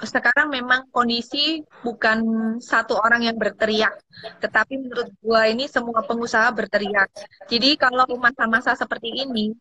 Sekarang 0.02 0.50
memang 0.50 0.90
kondisi 0.90 1.62
bukan 1.86 2.18
satu 2.58 2.98
orang 2.98 3.30
yang 3.30 3.38
berteriak 3.38 3.94
tetapi 4.42 4.74
menurut 4.82 5.12
gua 5.22 5.46
ini 5.46 5.70
semua 5.70 6.02
pengusaha 6.02 6.50
berteriak. 6.50 7.06
Jadi 7.46 7.78
kalau 7.78 8.10
masa-masa 8.18 8.74
seperti 8.74 9.14
ini 9.14 9.54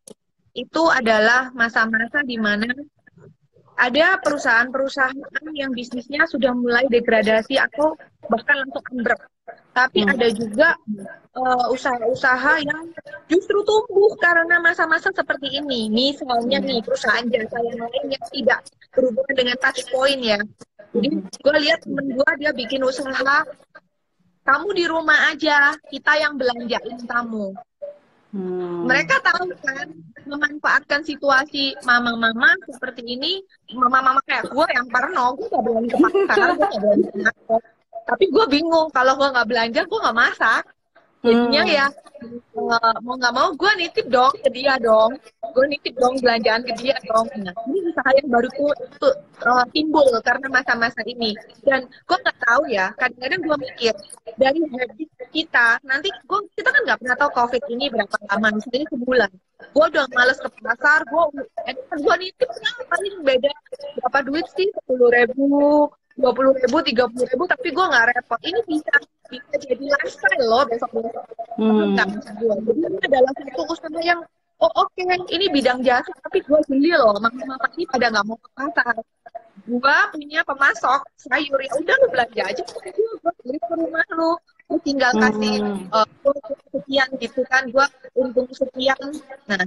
itu 0.57 0.83
adalah 0.89 1.53
masa-masa 1.53 2.25
di 2.25 2.39
mana 2.41 2.65
ada 3.75 4.17
perusahaan-perusahaan 4.23 5.51
yang 5.53 5.75
bisnisnya 5.75 6.23
sudah 6.31 6.55
mulai 6.55 6.87
degradasi 6.87 7.59
atau 7.59 7.93
bahkan 8.31 8.63
langsung 8.63 8.81
ambruk 8.95 9.19
tapi 9.75 10.07
hmm. 10.07 10.11
ada 10.15 10.27
juga 10.31 10.69
uh, 11.35 11.67
usaha-usaha 11.75 12.63
yang 12.63 12.87
justru 13.27 13.59
tumbuh 13.67 14.15
karena 14.23 14.63
masa-masa 14.63 15.11
seperti 15.11 15.59
ini. 15.59 15.91
Misalnya 15.91 16.63
nih 16.63 16.79
perusahaan 16.79 17.27
jasa 17.27 17.59
yang 17.59 17.83
lain 17.83 18.03
yang 18.15 18.25
tidak 18.31 18.59
berhubungan 18.95 19.35
dengan 19.35 19.57
touch 19.59 19.83
point 19.91 20.23
ya. 20.23 20.39
Jadi 20.95 21.07
gue 21.19 21.55
lihat 21.59 21.83
temen 21.83 22.07
gue 22.15 22.29
dia 22.39 22.55
bikin 22.55 22.87
usaha, 22.87 23.43
kamu 24.47 24.67
di 24.71 24.85
rumah 24.87 25.35
aja, 25.35 25.75
kita 25.91 26.23
yang 26.23 26.39
belanjain 26.39 26.95
kamu. 27.03 27.51
Hmm. 28.31 28.87
Mereka 28.87 29.19
tahu 29.23 29.51
kan 29.59 29.91
memanfaatkan 30.23 31.03
situasi 31.03 31.75
mama-mama 31.83 32.55
seperti 32.71 33.03
ini, 33.03 33.43
mama-mama 33.75 34.23
kayak 34.23 34.47
gue 34.47 34.65
yang 34.71 34.87
parno, 34.87 35.35
gue 35.35 35.47
gak 35.51 35.63
berani 35.63 35.87
ke 35.91 35.97
pasar, 35.99 36.47
gue 36.55 36.63
gak 36.63 36.79
berani 36.79 37.07
ke 37.11 37.55
tapi 38.05 38.29
gue 38.29 38.45
bingung 38.47 38.87
kalau 38.93 39.17
gue 39.17 39.29
nggak 39.33 39.49
belanja 39.49 39.81
gue 39.83 39.99
nggak 39.99 40.17
masak. 40.17 40.63
Jadinya 41.25 41.63
hmm. 41.65 41.73
ya 41.73 41.85
uh, 42.53 42.97
mau 43.01 43.17
nggak 43.17 43.33
mau 43.33 43.49
gue 43.57 43.71
nitip 43.81 44.05
dong 44.13 44.29
ke 44.45 44.49
dia 44.53 44.77
dong. 44.77 45.17
Gue 45.41 45.65
nitip 45.73 45.97
dong 45.97 46.21
belanjaan 46.21 46.61
ke 46.61 46.73
dia 46.77 46.93
dong. 47.01 47.25
Nah 47.41 47.55
ini 47.65 47.81
usaha 47.89 48.09
yang 48.13 48.29
baru 48.29 48.47
tuh, 48.53 48.73
tuh 49.01 49.15
uh, 49.41 49.65
timbul 49.73 50.05
karena 50.21 50.45
masa-masa 50.53 51.01
ini. 51.09 51.33
Dan 51.65 51.89
gue 51.89 52.17
nggak 52.21 52.37
tahu 52.45 52.69
ya 52.69 52.93
kadang-kadang 53.01 53.41
gue 53.41 53.57
mikir 53.57 53.93
dari 54.37 54.59
habit 54.69 55.09
kita 55.33 55.67
nanti 55.81 56.13
gue 56.13 56.39
kita 56.53 56.69
kan 56.69 56.81
nggak 56.85 56.99
pernah 57.01 57.17
tahu 57.17 57.31
covid 57.33 57.63
ini 57.73 57.85
berapa 57.89 58.15
lama 58.29 58.47
misalnya 58.61 58.87
sebulan. 58.93 59.31
Gue 59.73 59.85
udah 59.89 60.05
males 60.13 60.37
ke 60.37 60.49
pasar 60.61 61.01
gue 61.09 61.23
gue 61.89 62.15
nitip 62.21 62.49
ya, 62.53 62.71
paling 62.85 63.15
beda 63.25 63.49
berapa 63.97 64.19
duit 64.29 64.45
sih? 64.53 64.69
Sepuluh 64.77 65.09
ribu 65.09 65.89
dua 66.15 66.31
puluh 66.31 66.55
ribu 66.55 66.77
tiga 66.87 67.03
puluh 67.11 67.27
ribu 67.27 67.43
tapi 67.43 67.67
gue 67.75 67.85
nggak 67.85 68.05
repot. 68.15 68.39
Ini 68.39 68.59
bisa 68.67 68.93
bisa 69.27 69.55
jadi 69.57 69.85
lifestyle 69.89 70.45
loh 70.45 70.63
besok 70.69 70.89
besok 70.93 71.23
hmm. 71.57 71.97
gue 72.39 72.55
jadi 72.61 72.79
ini 72.87 72.99
adalah 73.09 73.31
satu 73.33 73.61
usaha 73.73 73.99
yang 74.05 74.21
oh 74.61 74.71
oke 74.79 74.93
okay, 74.95 75.17
ini 75.33 75.49
bidang 75.49 75.81
jasa 75.81 76.11
tapi 76.23 76.39
gue 76.45 76.59
beli 76.69 76.93
loh. 76.95 77.17
Mama 77.19 77.41
mama 77.43 77.67
ini 77.75 77.85
pada 77.89 78.07
nggak 78.13 78.25
mau 78.25 78.37
ke 78.39 78.49
pasar. 78.55 78.95
Gue 79.65 79.97
punya 80.13 80.41
pemasok 80.45 81.01
sayur. 81.19 81.59
Ya 81.59 81.71
udah 81.73 81.95
lu 81.99 82.07
belanja 82.13 82.43
aja 82.47 82.61
gue 82.63 83.31
beli 83.43 83.57
ke 83.59 83.73
rumah 83.75 84.05
lu. 84.13 84.31
Lu 84.65 84.77
tinggal 84.81 85.11
kasih 85.13 85.61
hmm. 85.61 85.93
uh, 85.93 86.07
sekian 86.71 87.09
gitu 87.19 87.41
kan. 87.49 87.67
Gue 87.69 87.85
untung 88.15 88.47
sekian. 88.53 88.97
Nah 89.49 89.65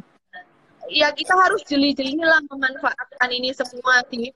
ya 0.89 1.09
kita 1.12 1.36
harus 1.36 1.62
jeli-jeli 1.68 2.18
lah 2.20 2.41
memanfaatkan 2.49 3.30
ini 3.30 3.53
semua 3.53 4.03
sih. 4.09 4.32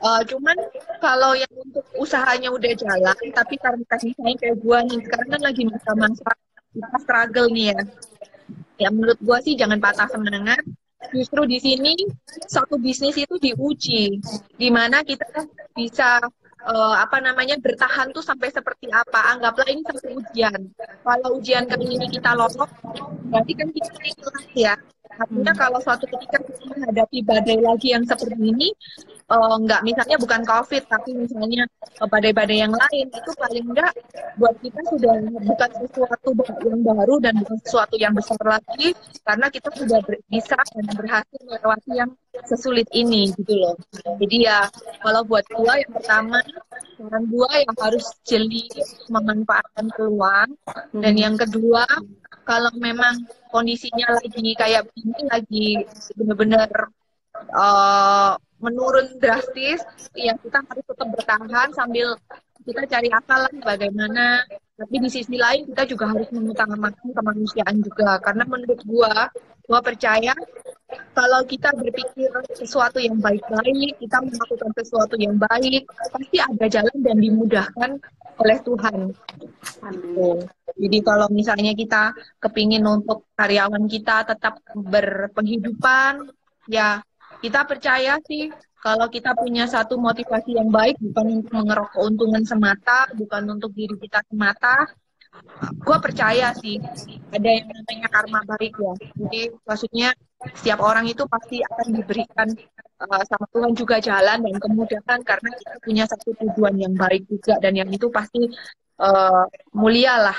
Uh, 0.00 0.20
cuman 0.24 0.56
kalau 0.98 1.36
yang 1.36 1.52
untuk 1.56 1.84
usahanya 1.96 2.48
udah 2.50 2.72
jalan, 2.74 3.16
tapi 3.36 3.54
karena 3.60 3.84
misalnya 3.84 4.36
kayak 4.40 4.56
gua 4.64 4.78
nih 4.84 4.98
sekarang 5.04 5.28
kan 5.28 5.42
lagi 5.44 5.62
masa-masa 5.68 6.30
kita 6.72 6.98
struggle 7.04 7.48
nih 7.52 7.76
ya. 7.76 7.80
Ya 8.80 8.88
menurut 8.88 9.20
gua 9.20 9.38
sih 9.44 9.54
jangan 9.54 9.78
patah 9.78 10.08
semangat. 10.08 10.64
Justru 11.16 11.48
di 11.48 11.56
sini 11.56 11.96
satu 12.44 12.76
bisnis 12.76 13.16
itu 13.16 13.40
diuji, 13.40 14.20
di 14.60 14.68
mana 14.68 15.00
kita 15.00 15.24
bisa 15.72 16.20
uh, 16.68 16.96
apa 17.00 17.24
namanya 17.24 17.56
bertahan 17.56 18.12
tuh 18.12 18.20
sampai 18.20 18.52
seperti 18.52 18.92
apa. 18.92 19.32
Anggaplah 19.32 19.68
ini 19.72 19.80
satu 19.80 20.20
ujian. 20.20 20.60
Kalau 21.00 21.40
ujian 21.40 21.64
kali 21.64 21.96
ini 21.96 22.06
kita 22.12 22.36
lolos, 22.36 22.68
berarti 23.32 23.52
kan 23.56 23.68
kita 23.72 23.92
ikhlas 24.04 24.46
ya. 24.52 24.74
Artinya 25.20 25.52
kalau 25.52 25.78
suatu 25.84 26.08
ketika 26.08 26.40
kita 26.40 26.64
menghadapi 26.64 27.18
badai 27.20 27.60
lagi 27.60 27.92
yang 27.92 28.04
seperti 28.08 28.40
ini, 28.40 28.72
uh, 29.30 29.54
nggak 29.62 29.80
misalnya 29.86 30.16
bukan 30.18 30.42
COVID 30.42 30.82
tapi 30.90 31.10
misalnya 31.14 31.64
uh, 32.02 32.08
badai-badai 32.10 32.58
yang 32.66 32.74
lain 32.74 33.06
itu 33.06 33.30
paling 33.38 33.64
enggak 33.70 33.92
buat 34.36 34.54
kita 34.58 34.80
sudah 34.90 35.14
bukan 35.46 35.70
sesuatu 35.86 36.30
yang 36.66 36.82
baru 36.82 37.14
dan 37.22 37.34
bukan 37.38 37.58
sesuatu 37.62 37.94
yang 37.96 38.12
besar 38.12 38.40
lagi 38.42 38.96
karena 39.22 39.46
kita 39.48 39.68
sudah 39.76 40.00
bisa 40.26 40.58
dan 40.58 40.86
berhasil 40.98 41.40
melewati 41.46 41.92
yang 41.94 42.10
sesulit 42.46 42.88
ini 42.92 43.32
gitu 43.34 43.54
loh. 43.56 43.76
Jadi 44.20 44.46
ya 44.46 44.68
kalau 45.00 45.24
buat 45.26 45.44
gua 45.52 45.80
yang 45.80 45.92
pertama 45.92 46.38
orang 47.00 47.24
gua 47.28 47.50
yang 47.56 47.76
harus 47.80 48.06
jeli 48.24 48.68
memanfaatkan 49.08 49.90
peluang 49.96 50.50
dan 50.96 51.14
yang 51.16 51.34
kedua 51.36 51.84
kalau 52.44 52.72
memang 52.80 53.26
kondisinya 53.52 54.16
lagi 54.18 54.54
kayak 54.56 54.88
begini 54.90 55.22
lagi 55.28 55.68
benar-benar 56.18 56.70
uh, 57.54 58.34
menurun 58.60 59.16
drastis, 59.16 59.80
ya 60.12 60.36
kita 60.36 60.60
harus 60.60 60.84
tetap 60.84 61.08
bertahan 61.08 61.70
sambil 61.72 62.12
kita 62.60 62.84
cari 62.86 63.08
akal 63.08 63.48
lah 63.48 63.54
bagaimana. 63.64 64.44
Tapi 64.80 64.96
di 64.96 65.12
sisi 65.12 65.36
lain 65.36 65.68
kita 65.68 65.84
juga 65.84 66.08
harus 66.08 66.28
mengutamakan 66.32 67.12
kemanusiaan 67.12 67.84
juga. 67.84 68.16
Karena 68.20 68.48
menurut 68.48 68.80
gua, 68.88 69.28
gua 69.68 69.80
percaya 69.84 70.32
kalau 71.14 71.40
kita 71.46 71.70
berpikir 71.74 72.30
sesuatu 72.54 72.98
yang 72.98 73.18
baik-baik, 73.18 73.98
kita 73.98 74.18
melakukan 74.22 74.70
sesuatu 74.78 75.14
yang 75.18 75.36
baik, 75.38 75.86
pasti 75.90 76.36
ada 76.38 76.66
jalan 76.66 76.96
dan 77.02 77.16
dimudahkan 77.18 77.90
oleh 78.40 78.58
Tuhan. 78.64 78.98
Amin. 79.84 80.38
Jadi 80.80 80.98
kalau 81.04 81.28
misalnya 81.28 81.76
kita 81.76 82.16
kepingin 82.40 82.86
untuk 82.88 83.28
karyawan 83.36 83.84
kita 83.84 84.24
tetap 84.24 84.64
berpenghidupan, 84.72 86.32
ya 86.70 87.04
kita 87.44 87.68
percaya 87.68 88.16
sih 88.24 88.48
kalau 88.80 89.12
kita 89.12 89.36
punya 89.36 89.68
satu 89.68 90.00
motivasi 90.00 90.56
yang 90.56 90.72
baik 90.72 90.96
bukan 91.04 91.44
untuk 91.44 91.52
mengeruk 91.52 91.88
keuntungan 91.92 92.42
semata, 92.48 93.12
bukan 93.12 93.60
untuk 93.60 93.76
diri 93.76 93.92
kita 94.00 94.24
semata, 94.24 94.88
gue 95.76 95.98
percaya 96.00 96.56
sih 96.56 96.80
ada 97.28 97.48
yang 97.48 97.68
namanya 97.68 98.08
karma 98.08 98.40
baik 98.56 98.72
ya. 98.80 98.94
Jadi 99.20 99.40
maksudnya 99.68 100.10
setiap 100.40 100.80
orang 100.80 101.04
itu 101.04 101.22
pasti 101.28 101.60
akan 101.60 101.86
diberikan 101.92 102.48
uh, 103.04 103.22
sama 103.28 103.46
Tuhan 103.52 103.72
juga 103.76 104.00
jalan 104.00 104.40
dan 104.40 104.56
kemudahan 104.56 105.20
karena 105.20 105.50
kita 105.52 105.74
punya 105.84 106.04
satu 106.08 106.32
tujuan 106.32 106.80
yang 106.80 106.94
baik 106.96 107.28
juga 107.28 107.60
dan 107.60 107.76
yang 107.76 107.90
itu 107.92 108.08
pasti 108.08 108.48
uh, 109.00 109.44
mulia 109.76 110.16
lah 110.30 110.38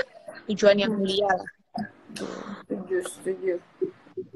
tujuan 0.49 0.77
yang 0.81 0.93
mulia 0.97 1.29
lah. 1.29 1.51
Setuju, 2.65 2.97
setuju. 3.07 3.53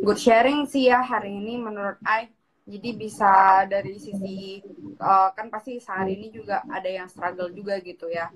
Good 0.06 0.20
sharing 0.22 0.70
sih 0.70 0.94
ya 0.94 1.02
hari 1.02 1.34
ini 1.34 1.58
menurut 1.58 1.98
I 2.06 2.30
jadi 2.66 2.90
bisa 2.98 3.32
dari 3.70 4.02
sisi 4.02 4.62
uh, 4.98 5.30
kan 5.38 5.54
pasti 5.54 5.78
sehari 5.78 6.18
ini 6.18 6.34
juga 6.34 6.66
ada 6.66 6.90
yang 6.90 7.06
struggle 7.06 7.54
juga 7.54 7.78
gitu 7.78 8.10
ya 8.10 8.34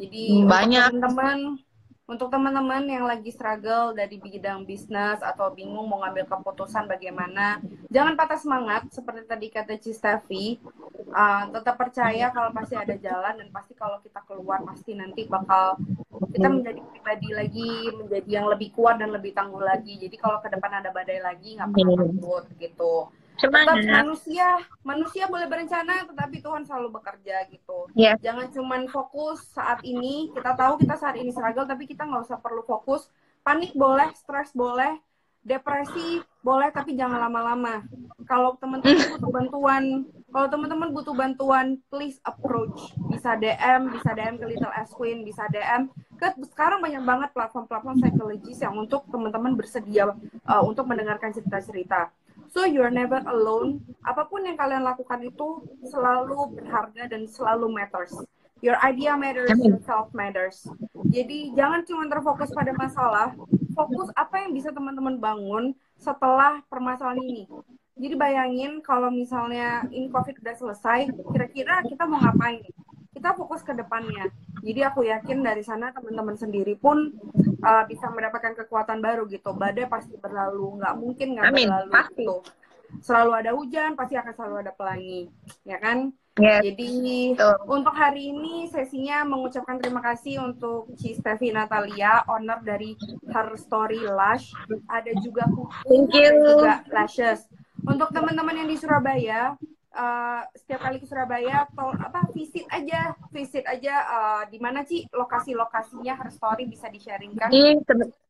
jadi 0.00 0.48
banyak 0.48 0.96
teman-teman 0.96 1.60
untuk 2.06 2.30
teman-teman 2.30 2.86
yang 2.86 3.02
lagi 3.02 3.34
struggle 3.34 3.90
dari 3.90 4.22
bidang 4.22 4.62
bisnis 4.62 5.18
atau 5.18 5.50
bingung 5.50 5.90
mau 5.90 5.98
ngambil 6.06 6.30
keputusan 6.30 6.86
bagaimana 6.86 7.58
jangan 7.90 8.14
patah 8.14 8.38
semangat. 8.38 8.86
Seperti 8.94 9.26
tadi 9.26 9.46
kata 9.50 9.74
Cistevi 9.74 10.62
uh, 11.10 11.50
tetap 11.50 11.74
percaya 11.74 12.30
kalau 12.30 12.54
pasti 12.54 12.78
ada 12.78 12.94
jalan 12.94 13.42
dan 13.42 13.48
pasti 13.50 13.74
kalau 13.74 13.98
kita 14.06 14.22
keluar 14.22 14.62
pasti 14.62 14.94
nanti 14.94 15.26
bakal 15.26 15.82
kita 16.30 16.46
menjadi 16.46 16.80
pribadi 16.94 17.28
lagi 17.34 17.70
menjadi 17.90 18.30
yang 18.30 18.46
lebih 18.46 18.70
kuat 18.70 19.02
dan 19.02 19.10
lebih 19.10 19.34
tangguh 19.34 19.60
lagi. 19.60 19.98
Jadi 19.98 20.14
kalau 20.14 20.38
ke 20.38 20.46
depan 20.46 20.78
ada 20.78 20.94
badai 20.94 21.18
lagi 21.18 21.58
nggak 21.58 21.74
pernah 21.74 22.06
takut 22.06 22.44
gitu 22.62 22.94
Semangat. 23.36 23.76
Tetap 23.80 23.96
manusia, 24.04 24.48
manusia 24.80 25.24
boleh 25.28 25.46
berencana, 25.48 26.08
tetapi 26.08 26.36
Tuhan 26.40 26.64
selalu 26.64 26.88
bekerja 27.00 27.44
gitu. 27.52 27.88
Yeah. 27.92 28.16
Jangan 28.24 28.48
cuman 28.52 28.82
fokus 28.88 29.44
saat 29.52 29.84
ini. 29.84 30.32
Kita 30.32 30.56
tahu 30.56 30.80
kita 30.80 30.96
saat 30.96 31.16
ini 31.20 31.30
struggle, 31.30 31.68
tapi 31.68 31.84
kita 31.84 32.08
nggak 32.08 32.24
usah 32.26 32.40
perlu 32.40 32.64
fokus. 32.64 33.12
Panik 33.44 33.76
boleh, 33.76 34.10
stres 34.16 34.50
boleh, 34.56 34.98
depresi 35.46 36.18
boleh, 36.42 36.74
tapi 36.74 36.98
jangan 36.98 37.22
lama-lama. 37.28 37.86
Kalau 38.26 38.58
teman-teman 38.58 39.14
butuh 39.14 39.30
bantuan, 39.30 39.84
kalau 40.34 40.48
teman-teman 40.50 40.88
butuh 40.90 41.14
bantuan, 41.14 41.66
please 41.86 42.18
approach. 42.26 42.90
Bisa 43.12 43.38
DM, 43.38 43.94
bisa 43.94 44.10
DM 44.16 44.34
ke 44.40 44.44
Little 44.50 44.74
S 44.74 44.90
Queen, 44.90 45.22
bisa 45.22 45.46
DM 45.52 45.86
ke 46.16 46.32
sekarang 46.50 46.80
banyak 46.80 47.04
banget 47.04 47.30
platform-platform 47.36 48.00
psikologis 48.00 48.58
yang 48.64 48.74
untuk 48.74 49.04
teman-teman 49.12 49.52
bersedia 49.54 50.10
uh, 50.48 50.62
untuk 50.64 50.88
mendengarkan 50.88 51.30
cerita-cerita 51.30 52.10
So 52.56 52.64
you're 52.64 52.88
never 52.88 53.20
alone. 53.28 53.84
Apa 54.00 54.24
pun 54.24 54.48
yang 54.48 54.56
kalian 54.56 54.80
lakukan 54.80 55.20
itu 55.20 55.60
selalu 55.84 56.56
berharga 56.56 57.04
dan 57.04 57.28
selalu 57.28 57.68
matters. 57.68 58.16
Your 58.64 58.80
idea 58.80 59.12
matters, 59.12 59.52
your 59.60 59.76
self 59.84 60.08
matters. 60.16 60.64
Jadi 61.12 61.52
jangan 61.52 61.84
cuma 61.84 62.08
terfokus 62.08 62.48
pada 62.56 62.72
masalah, 62.72 63.36
fokus 63.76 64.08
apa 64.16 64.40
yang 64.40 64.56
bisa 64.56 64.72
teman-teman 64.72 65.20
bangun 65.20 65.76
setelah 66.00 66.64
permasalahan 66.72 67.20
ini. 67.20 67.44
Jadi 68.00 68.16
bayangin 68.16 68.80
kalau 68.80 69.12
misalnya 69.12 69.84
ini 69.92 70.08
COVID 70.08 70.40
udah 70.40 70.56
selesai, 70.56 71.12
kira-kira 71.12 71.84
kita 71.84 72.08
mau 72.08 72.24
ngapain? 72.24 72.64
Kita 73.12 73.36
fokus 73.36 73.60
ke 73.60 73.76
depannya. 73.76 74.32
Jadi 74.64 74.80
aku 74.80 75.04
yakin 75.04 75.44
dari 75.44 75.60
sana 75.60 75.92
teman-teman 75.92 76.40
sendiri 76.40 76.72
pun 76.80 77.12
uh, 77.66 77.82
bisa 77.90 78.06
mendapatkan 78.14 78.54
kekuatan 78.54 79.02
baru 79.02 79.26
gitu. 79.26 79.50
Badai 79.50 79.90
pasti 79.90 80.14
berlalu, 80.14 80.78
nggak 80.78 80.94
mungkin 80.94 81.28
nggak 81.34 81.50
berlalu 81.50 81.90
pasti. 81.90 82.22
gitu. 82.22 82.36
Selalu 83.02 83.32
ada 83.34 83.50
hujan, 83.50 83.98
pasti 83.98 84.14
akan 84.14 84.32
selalu 84.38 84.56
ada 84.62 84.72
pelangi, 84.72 85.26
ya 85.66 85.82
kan? 85.82 86.14
Yes. 86.36 86.62
Jadi 86.68 87.32
Betul. 87.32 87.56
untuk 87.72 87.96
hari 87.96 88.28
ini 88.28 88.68
sesinya 88.68 89.24
mengucapkan 89.24 89.80
terima 89.80 90.04
kasih 90.04 90.44
untuk 90.44 90.84
Ci 91.00 91.16
Stevi 91.16 91.48
Natalia, 91.48 92.22
owner 92.28 92.60
dari 92.60 92.92
Her 93.32 93.56
Story 93.56 94.04
Lush. 94.04 94.52
Ada 94.86 95.16
juga 95.24 95.48
Thank 95.88 96.12
you. 96.12 96.30
juga 96.44 96.84
Lashes. 96.92 97.48
Untuk 97.88 98.12
teman-teman 98.12 98.52
yang 98.52 98.68
di 98.68 98.76
Surabaya, 98.76 99.56
uh, 99.96 100.44
setiap 100.52 100.84
kali 100.84 101.00
ke 101.00 101.06
Surabaya 101.08 101.64
atau 101.64 101.90
apa 101.96 102.28
visit 102.36 102.68
aja 102.68 103.16
visit 103.32 103.64
aja 103.64 103.94
uh, 104.04 104.42
di 104.46 104.60
mana 104.60 104.84
sih 104.84 105.08
lokasi-lokasinya 105.10 106.14
Her 106.14 106.30
Story 106.30 106.68
bisa? 106.68 106.86
Di, 106.92 107.80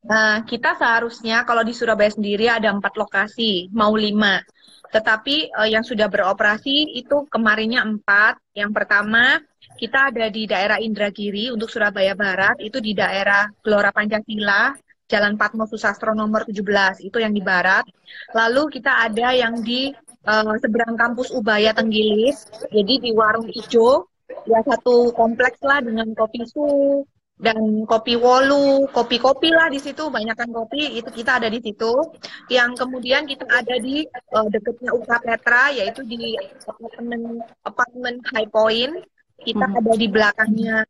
uh, 0.07 0.39
kita 0.47 0.79
seharusnya 0.79 1.43
kalau 1.43 1.61
di 1.61 1.75
Surabaya 1.75 2.09
sendiri 2.09 2.47
ada 2.47 2.71
empat 2.71 2.95
lokasi, 2.95 3.67
mau 3.75 3.93
lima. 3.93 4.39
Tetapi 4.87 5.51
uh, 5.51 5.67
yang 5.67 5.83
sudah 5.83 6.07
beroperasi 6.07 6.95
itu 6.95 7.27
kemarinnya 7.27 7.83
empat. 7.83 8.39
Yang 8.55 8.71
pertama 8.73 9.43
kita 9.77 10.09
ada 10.09 10.31
di 10.31 10.47
daerah 10.47 10.79
Indragiri 10.79 11.51
untuk 11.53 11.69
Surabaya 11.69 12.15
Barat, 12.17 12.57
itu 12.63 12.81
di 12.81 12.97
daerah 12.97 13.45
Gelora 13.61 13.93
Pancasila, 13.93 14.73
Jalan 15.07 15.39
Patmo 15.39 15.63
Susastro 15.63 16.11
nomor 16.11 16.43
17, 16.43 17.07
itu 17.07 17.17
yang 17.23 17.31
di 17.31 17.39
barat. 17.39 17.87
Lalu 18.35 18.79
kita 18.79 19.07
ada 19.07 19.31
yang 19.31 19.63
di 19.63 19.95
uh, 20.27 20.55
seberang 20.59 20.99
kampus 20.99 21.31
Ubaya 21.31 21.71
Tenggilis. 21.71 22.45
Jadi 22.69 22.93
di 22.99 23.11
warung 23.15 23.47
hijau 23.47 24.05
ya 24.43 24.59
satu 24.67 25.15
kompleks 25.15 25.63
lah 25.63 25.79
dengan 25.79 26.11
kopi 26.11 26.43
su 26.43 26.67
dan 27.37 27.85
kopi 27.85 28.17
wolu, 28.17 28.89
kopi-kopi 28.89 29.53
lah 29.53 29.69
di 29.69 29.77
situ, 29.77 30.09
banyakkan 30.09 30.49
kopi 30.49 30.97
itu 30.97 31.09
kita 31.13 31.37
ada 31.37 31.47
di 31.47 31.61
situ. 31.61 31.93
Yang 32.49 32.81
kemudian 32.81 33.29
kita 33.29 33.45
ada 33.45 33.77
di 33.77 34.03
uh, 34.33 34.47
dekatnya 34.49 34.91
UK 34.91 35.11
Petra 35.21 35.69
yaitu 35.69 36.01
di 36.03 36.33
apartemen 36.65 37.39
apartemen 37.61 38.15
High 38.33 38.49
Point. 38.49 38.93
Kita 39.37 39.69
hmm. 39.69 39.77
ada 39.79 39.93
di 39.93 40.07
belakangnya 40.09 40.81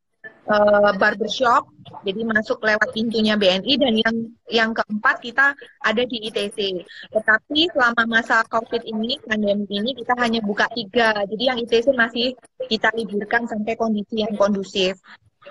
uh, 0.48 0.92
barbershop, 0.96 1.68
jadi 2.04 2.24
masuk 2.24 2.64
lewat 2.64 2.90
pintunya 2.96 3.36
BNI 3.36 3.74
dan 3.80 3.94
yang 3.96 4.16
yang 4.48 4.70
keempat 4.72 5.20
kita 5.24 5.56
ada 5.84 6.04
di 6.04 6.18
ITC. 6.32 6.84
Tetapi 7.12 7.60
selama 7.72 8.04
masa 8.08 8.44
COVID 8.48 8.84
ini, 8.88 9.20
pandemi 9.24 9.68
ini 9.70 9.92
kita 9.96 10.16
hanya 10.20 10.40
buka 10.44 10.68
tiga, 10.72 11.14
jadi 11.28 11.54
yang 11.54 11.58
ITC 11.64 11.92
masih 11.96 12.34
kita 12.68 12.92
liburkan 12.96 13.48
sampai 13.48 13.76
kondisi 13.76 14.24
yang 14.24 14.34
kondusif. 14.36 15.00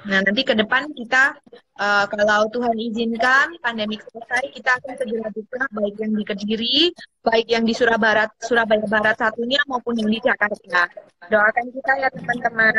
Nah, 0.04 0.20
nanti 0.20 0.44
ke 0.44 0.52
depan 0.52 0.92
kita, 0.92 1.32
uh, 1.80 2.04
kalau 2.04 2.44
Tuhan 2.52 2.76
izinkan, 2.76 3.56
pandemi 3.64 3.96
selesai, 3.96 4.52
kita 4.52 4.76
akan 4.76 4.92
segera 5.00 5.28
buka, 5.32 5.62
baik 5.72 5.94
yang 5.96 6.12
di 6.12 6.24
Kediri, 6.26 6.78
baik 7.24 7.46
yang 7.48 7.64
di 7.64 7.72
Surabaya, 7.72 8.28
Surabaya 8.36 8.84
Barat 8.84 9.16
satunya, 9.16 9.56
maupun 9.64 9.96
yang 9.96 10.12
di 10.12 10.20
Jakarta. 10.20 10.92
Doakan 11.32 11.66
kita 11.72 11.92
ya, 11.96 12.08
teman-teman. 12.12 12.76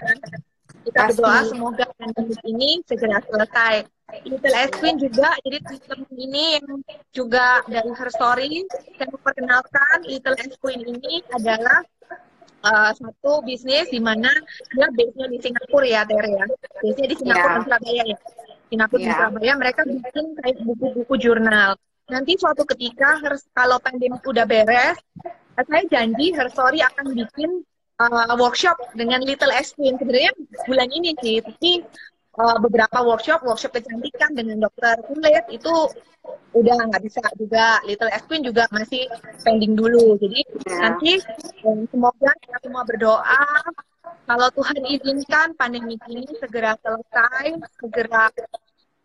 Kita 0.87 1.11
berdoa 1.11 1.39
semoga 1.43 1.85
pandemi 1.99 2.35
ini 2.47 2.69
segera 2.87 3.19
selesai. 3.27 3.83
Little 4.23 4.71
Queen 4.79 4.95
juga, 5.03 5.35
jadi 5.43 5.59
teman-teman 5.59 6.15
ini 6.15 6.43
yang 6.55 6.67
juga 7.11 7.59
dari 7.67 7.91
Her 7.91 8.07
Story, 8.07 8.63
saya 8.95 9.11
memperkenalkan 9.11 10.07
Little 10.07 10.39
Queen 10.63 10.79
ini 10.87 11.19
adalah 11.35 11.83
uh, 12.63 12.91
satu 12.95 13.43
bisnis 13.43 13.91
di 13.91 13.99
mana 13.99 14.31
dia 14.71 14.87
base-nya 14.95 15.27
di 15.27 15.39
Singapura 15.43 15.83
ya, 15.83 16.01
Tere 16.07 16.39
ya. 16.39 16.45
Base-nya 16.79 17.07
di 17.11 17.15
Singapura 17.19 17.43
yeah. 17.43 17.51
dan 17.51 17.63
Surabaya 17.67 18.03
ya. 18.07 18.17
Singapura 18.71 18.99
yeah. 19.03 19.07
dan 19.11 19.15
Surabaya 19.19 19.53
mereka 19.59 19.81
bikin 19.83 20.25
kayak 20.39 20.55
buku-buku 20.63 21.13
jurnal. 21.19 21.71
Nanti 22.07 22.39
suatu 22.39 22.63
ketika 22.63 23.19
kalau 23.51 23.75
pandemi 23.83 24.15
udah 24.23 24.47
beres, 24.47 24.95
saya 25.59 25.83
janji 25.91 26.31
Herstory 26.31 26.79
akan 26.79 27.11
bikin 27.11 27.67
uh, 28.01 28.33
workshop 28.37 28.77
dengan 28.93 29.21
Little 29.25 29.53
Queen. 29.75 29.97
Sebenarnya 29.97 30.31
bulan 30.65 30.89
ini 30.93 31.11
sih, 31.21 31.41
tapi 31.41 31.71
uh, 32.37 32.57
beberapa 32.61 33.01
workshop, 33.03 33.43
workshop 33.43 33.73
kecantikan 33.75 34.33
dengan 34.37 34.61
dokter 34.69 35.01
kulit 35.05 35.45
itu 35.49 35.73
udah 36.53 36.77
nggak 36.89 37.03
bisa 37.03 37.21
juga. 37.37 37.81
Little 37.85 38.11
Queen 38.29 38.43
juga 38.45 38.69
masih 38.69 39.09
pending 39.41 39.73
dulu. 39.77 40.17
Jadi 40.21 40.41
yeah. 40.69 40.79
nanti 40.89 41.11
um, 41.65 41.85
semoga 41.89 42.31
kita 42.41 42.57
semua 42.61 42.83
berdoa 42.85 43.45
kalau 44.27 44.47
Tuhan 44.55 44.83
izinkan 44.87 45.55
pandemi 45.55 45.99
ini 46.07 46.27
segera 46.39 46.75
selesai, 46.79 47.59
segera 47.79 48.31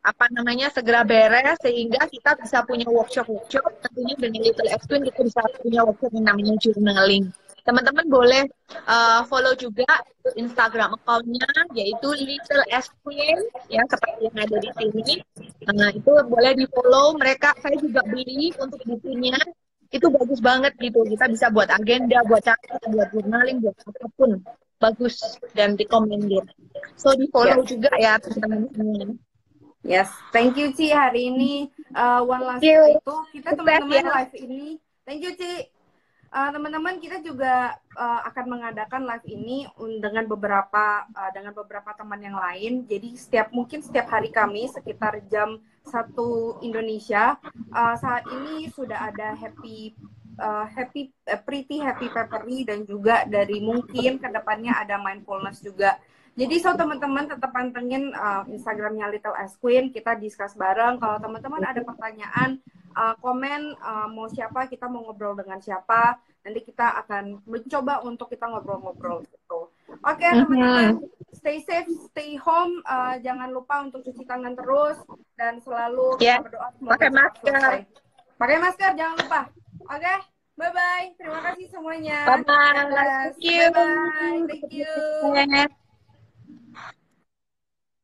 apa 0.03 0.27
namanya 0.35 0.67
segera 0.75 1.07
beres 1.07 1.63
sehingga 1.63 2.11
kita 2.11 2.35
bisa 2.43 2.67
punya 2.67 2.91
workshop-workshop 2.91 3.71
tentunya 3.87 4.19
dengan 4.19 4.43
Little 4.43 4.71
Queen 4.91 5.03
kita 5.07 5.21
bisa 5.23 5.43
punya 5.63 5.87
workshop 5.87 6.11
yang 6.11 6.27
namanya 6.27 6.55
journaling 6.59 7.31
teman-teman 7.63 8.07
boleh 8.11 8.43
uh, 8.91 9.23
follow 9.31 9.55
juga 9.55 9.87
Instagram 10.35 10.99
accountnya 10.99 11.47
yaitu 11.75 12.09
Little 12.15 12.65
S 12.71 12.91
Queen 13.03 13.39
ya 13.71 13.83
seperti 13.87 14.27
yang 14.27 14.37
ada 14.39 14.57
di 14.59 14.71
sini. 14.75 15.15
Nah 15.71 15.91
itu 15.95 16.13
boleh 16.27 16.53
di 16.59 16.67
follow 16.71 17.15
mereka. 17.15 17.55
Saya 17.63 17.79
juga 17.79 18.03
beli 18.07 18.51
untuk 18.59 18.83
bukunya 18.83 19.39
itu 19.93 20.07
bagus 20.11 20.41
banget 20.43 20.73
gitu. 20.83 21.07
Kita 21.07 21.31
bisa 21.31 21.47
buat 21.55 21.71
agenda, 21.71 22.25
buat 22.27 22.43
catat, 22.43 22.83
buat 22.91 23.09
journaling, 23.15 23.63
buat 23.63 23.77
apa 23.79 24.07
pun 24.19 24.31
bagus 24.83 25.39
dan 25.55 25.79
recommended. 25.79 26.51
So 26.99 27.15
di 27.15 27.31
follow 27.31 27.63
yeah. 27.63 27.69
juga 27.69 27.91
ya 28.01 28.19
teman-teman. 28.19 29.19
Yes, 29.83 30.11
thank 30.31 30.55
you 30.55 30.71
Ci 30.75 30.95
hari 30.95 31.35
ini 31.35 31.67
uh, 31.99 32.23
one 32.23 32.43
last 32.47 32.63
itu 32.63 33.15
kita 33.35 33.55
teman-teman 33.59 34.03
ya. 34.03 34.11
live 34.15 34.35
ini. 34.39 34.63
Thank 35.03 35.27
you 35.27 35.35
Ci. 35.35 35.82
Uh, 36.33 36.49
teman-teman 36.49 36.97
kita 36.97 37.21
juga 37.21 37.77
uh, 37.93 38.21
akan 38.25 38.57
mengadakan 38.57 39.05
live 39.05 39.27
ini 39.29 39.69
dengan 40.01 40.25
beberapa 40.25 41.05
uh, 41.13 41.29
dengan 41.29 41.53
beberapa 41.53 41.93
teman 41.93 42.25
yang 42.25 42.41
lain. 42.41 42.89
Jadi 42.89 43.21
setiap 43.21 43.53
mungkin 43.53 43.85
setiap 43.85 44.09
hari 44.09 44.33
kami 44.33 44.65
sekitar 44.65 45.21
jam 45.29 45.61
satu 45.85 46.57
Indonesia 46.65 47.37
uh, 47.69 47.95
saat 48.01 48.25
ini 48.33 48.73
sudah 48.73 49.13
ada 49.13 49.37
happy 49.37 49.93
uh, 50.41 50.65
happy 50.73 51.13
uh, 51.29 51.37
pretty 51.45 51.85
happy 51.85 52.09
peppery 52.09 52.65
dan 52.65 52.89
juga 52.89 53.29
dari 53.29 53.61
mungkin 53.61 54.17
ke 54.17 54.29
depannya 54.33 54.73
ada 54.73 54.97
mindfulness 54.97 55.61
juga. 55.61 56.01
Jadi 56.33 56.65
so 56.65 56.73
teman-teman 56.73 57.29
tetap 57.29 57.53
pantengin 57.53 58.09
uh, 58.17 58.49
Instagramnya 58.49 59.05
Little 59.13 59.37
S 59.37 59.61
Queen, 59.61 59.93
kita 59.93 60.17
discuss 60.17 60.57
bareng. 60.57 60.97
Kalau 60.97 61.21
teman-teman 61.21 61.61
ada 61.61 61.85
pertanyaan, 61.85 62.57
uh, 62.97 63.15
komen 63.19 63.77
uh, 63.81 64.09
mau 64.09 64.29
siapa 64.29 64.69
kita 64.69 64.89
mau 64.89 65.09
ngobrol 65.09 65.37
dengan 65.37 65.59
siapa 65.59 66.21
nanti 66.43 66.61
kita 66.67 67.05
akan 67.07 67.39
mencoba 67.47 68.03
untuk 68.03 68.27
kita 68.31 68.51
ngobrol-ngobrol 68.51 69.23
gitu. 69.27 69.71
Oke 70.03 70.23
okay, 70.23 70.31
mm-hmm. 70.35 70.49
teman-teman 70.49 70.95
stay 71.33 71.59
safe 71.63 71.89
stay 72.11 72.35
home 72.39 72.83
uh, 72.87 73.19
jangan 73.23 73.51
lupa 73.51 73.83
untuk 73.83 74.03
cuci 74.05 74.23
tangan 74.27 74.55
terus 74.55 74.99
dan 75.39 75.59
selalu 75.63 76.19
yeah. 76.23 76.39
berdoa 76.43 76.71
pakai 76.83 77.11
masker. 77.11 77.87
pakai 78.37 78.57
masker 78.59 78.91
jangan 78.99 79.17
lupa. 79.23 79.41
Oke 79.87 79.99
okay? 80.03 80.19
bye 80.59 80.73
bye 80.75 81.07
terima 81.17 81.41
kasih 81.47 81.67
semuanya. 81.71 82.19
Bye 82.27 82.45
bye 82.45 82.89
thank 83.33 83.43
you. 83.43 83.63
Bye, 83.71 83.83
-bye. 83.83 84.41
thank 84.51 84.71
you 84.71 85.82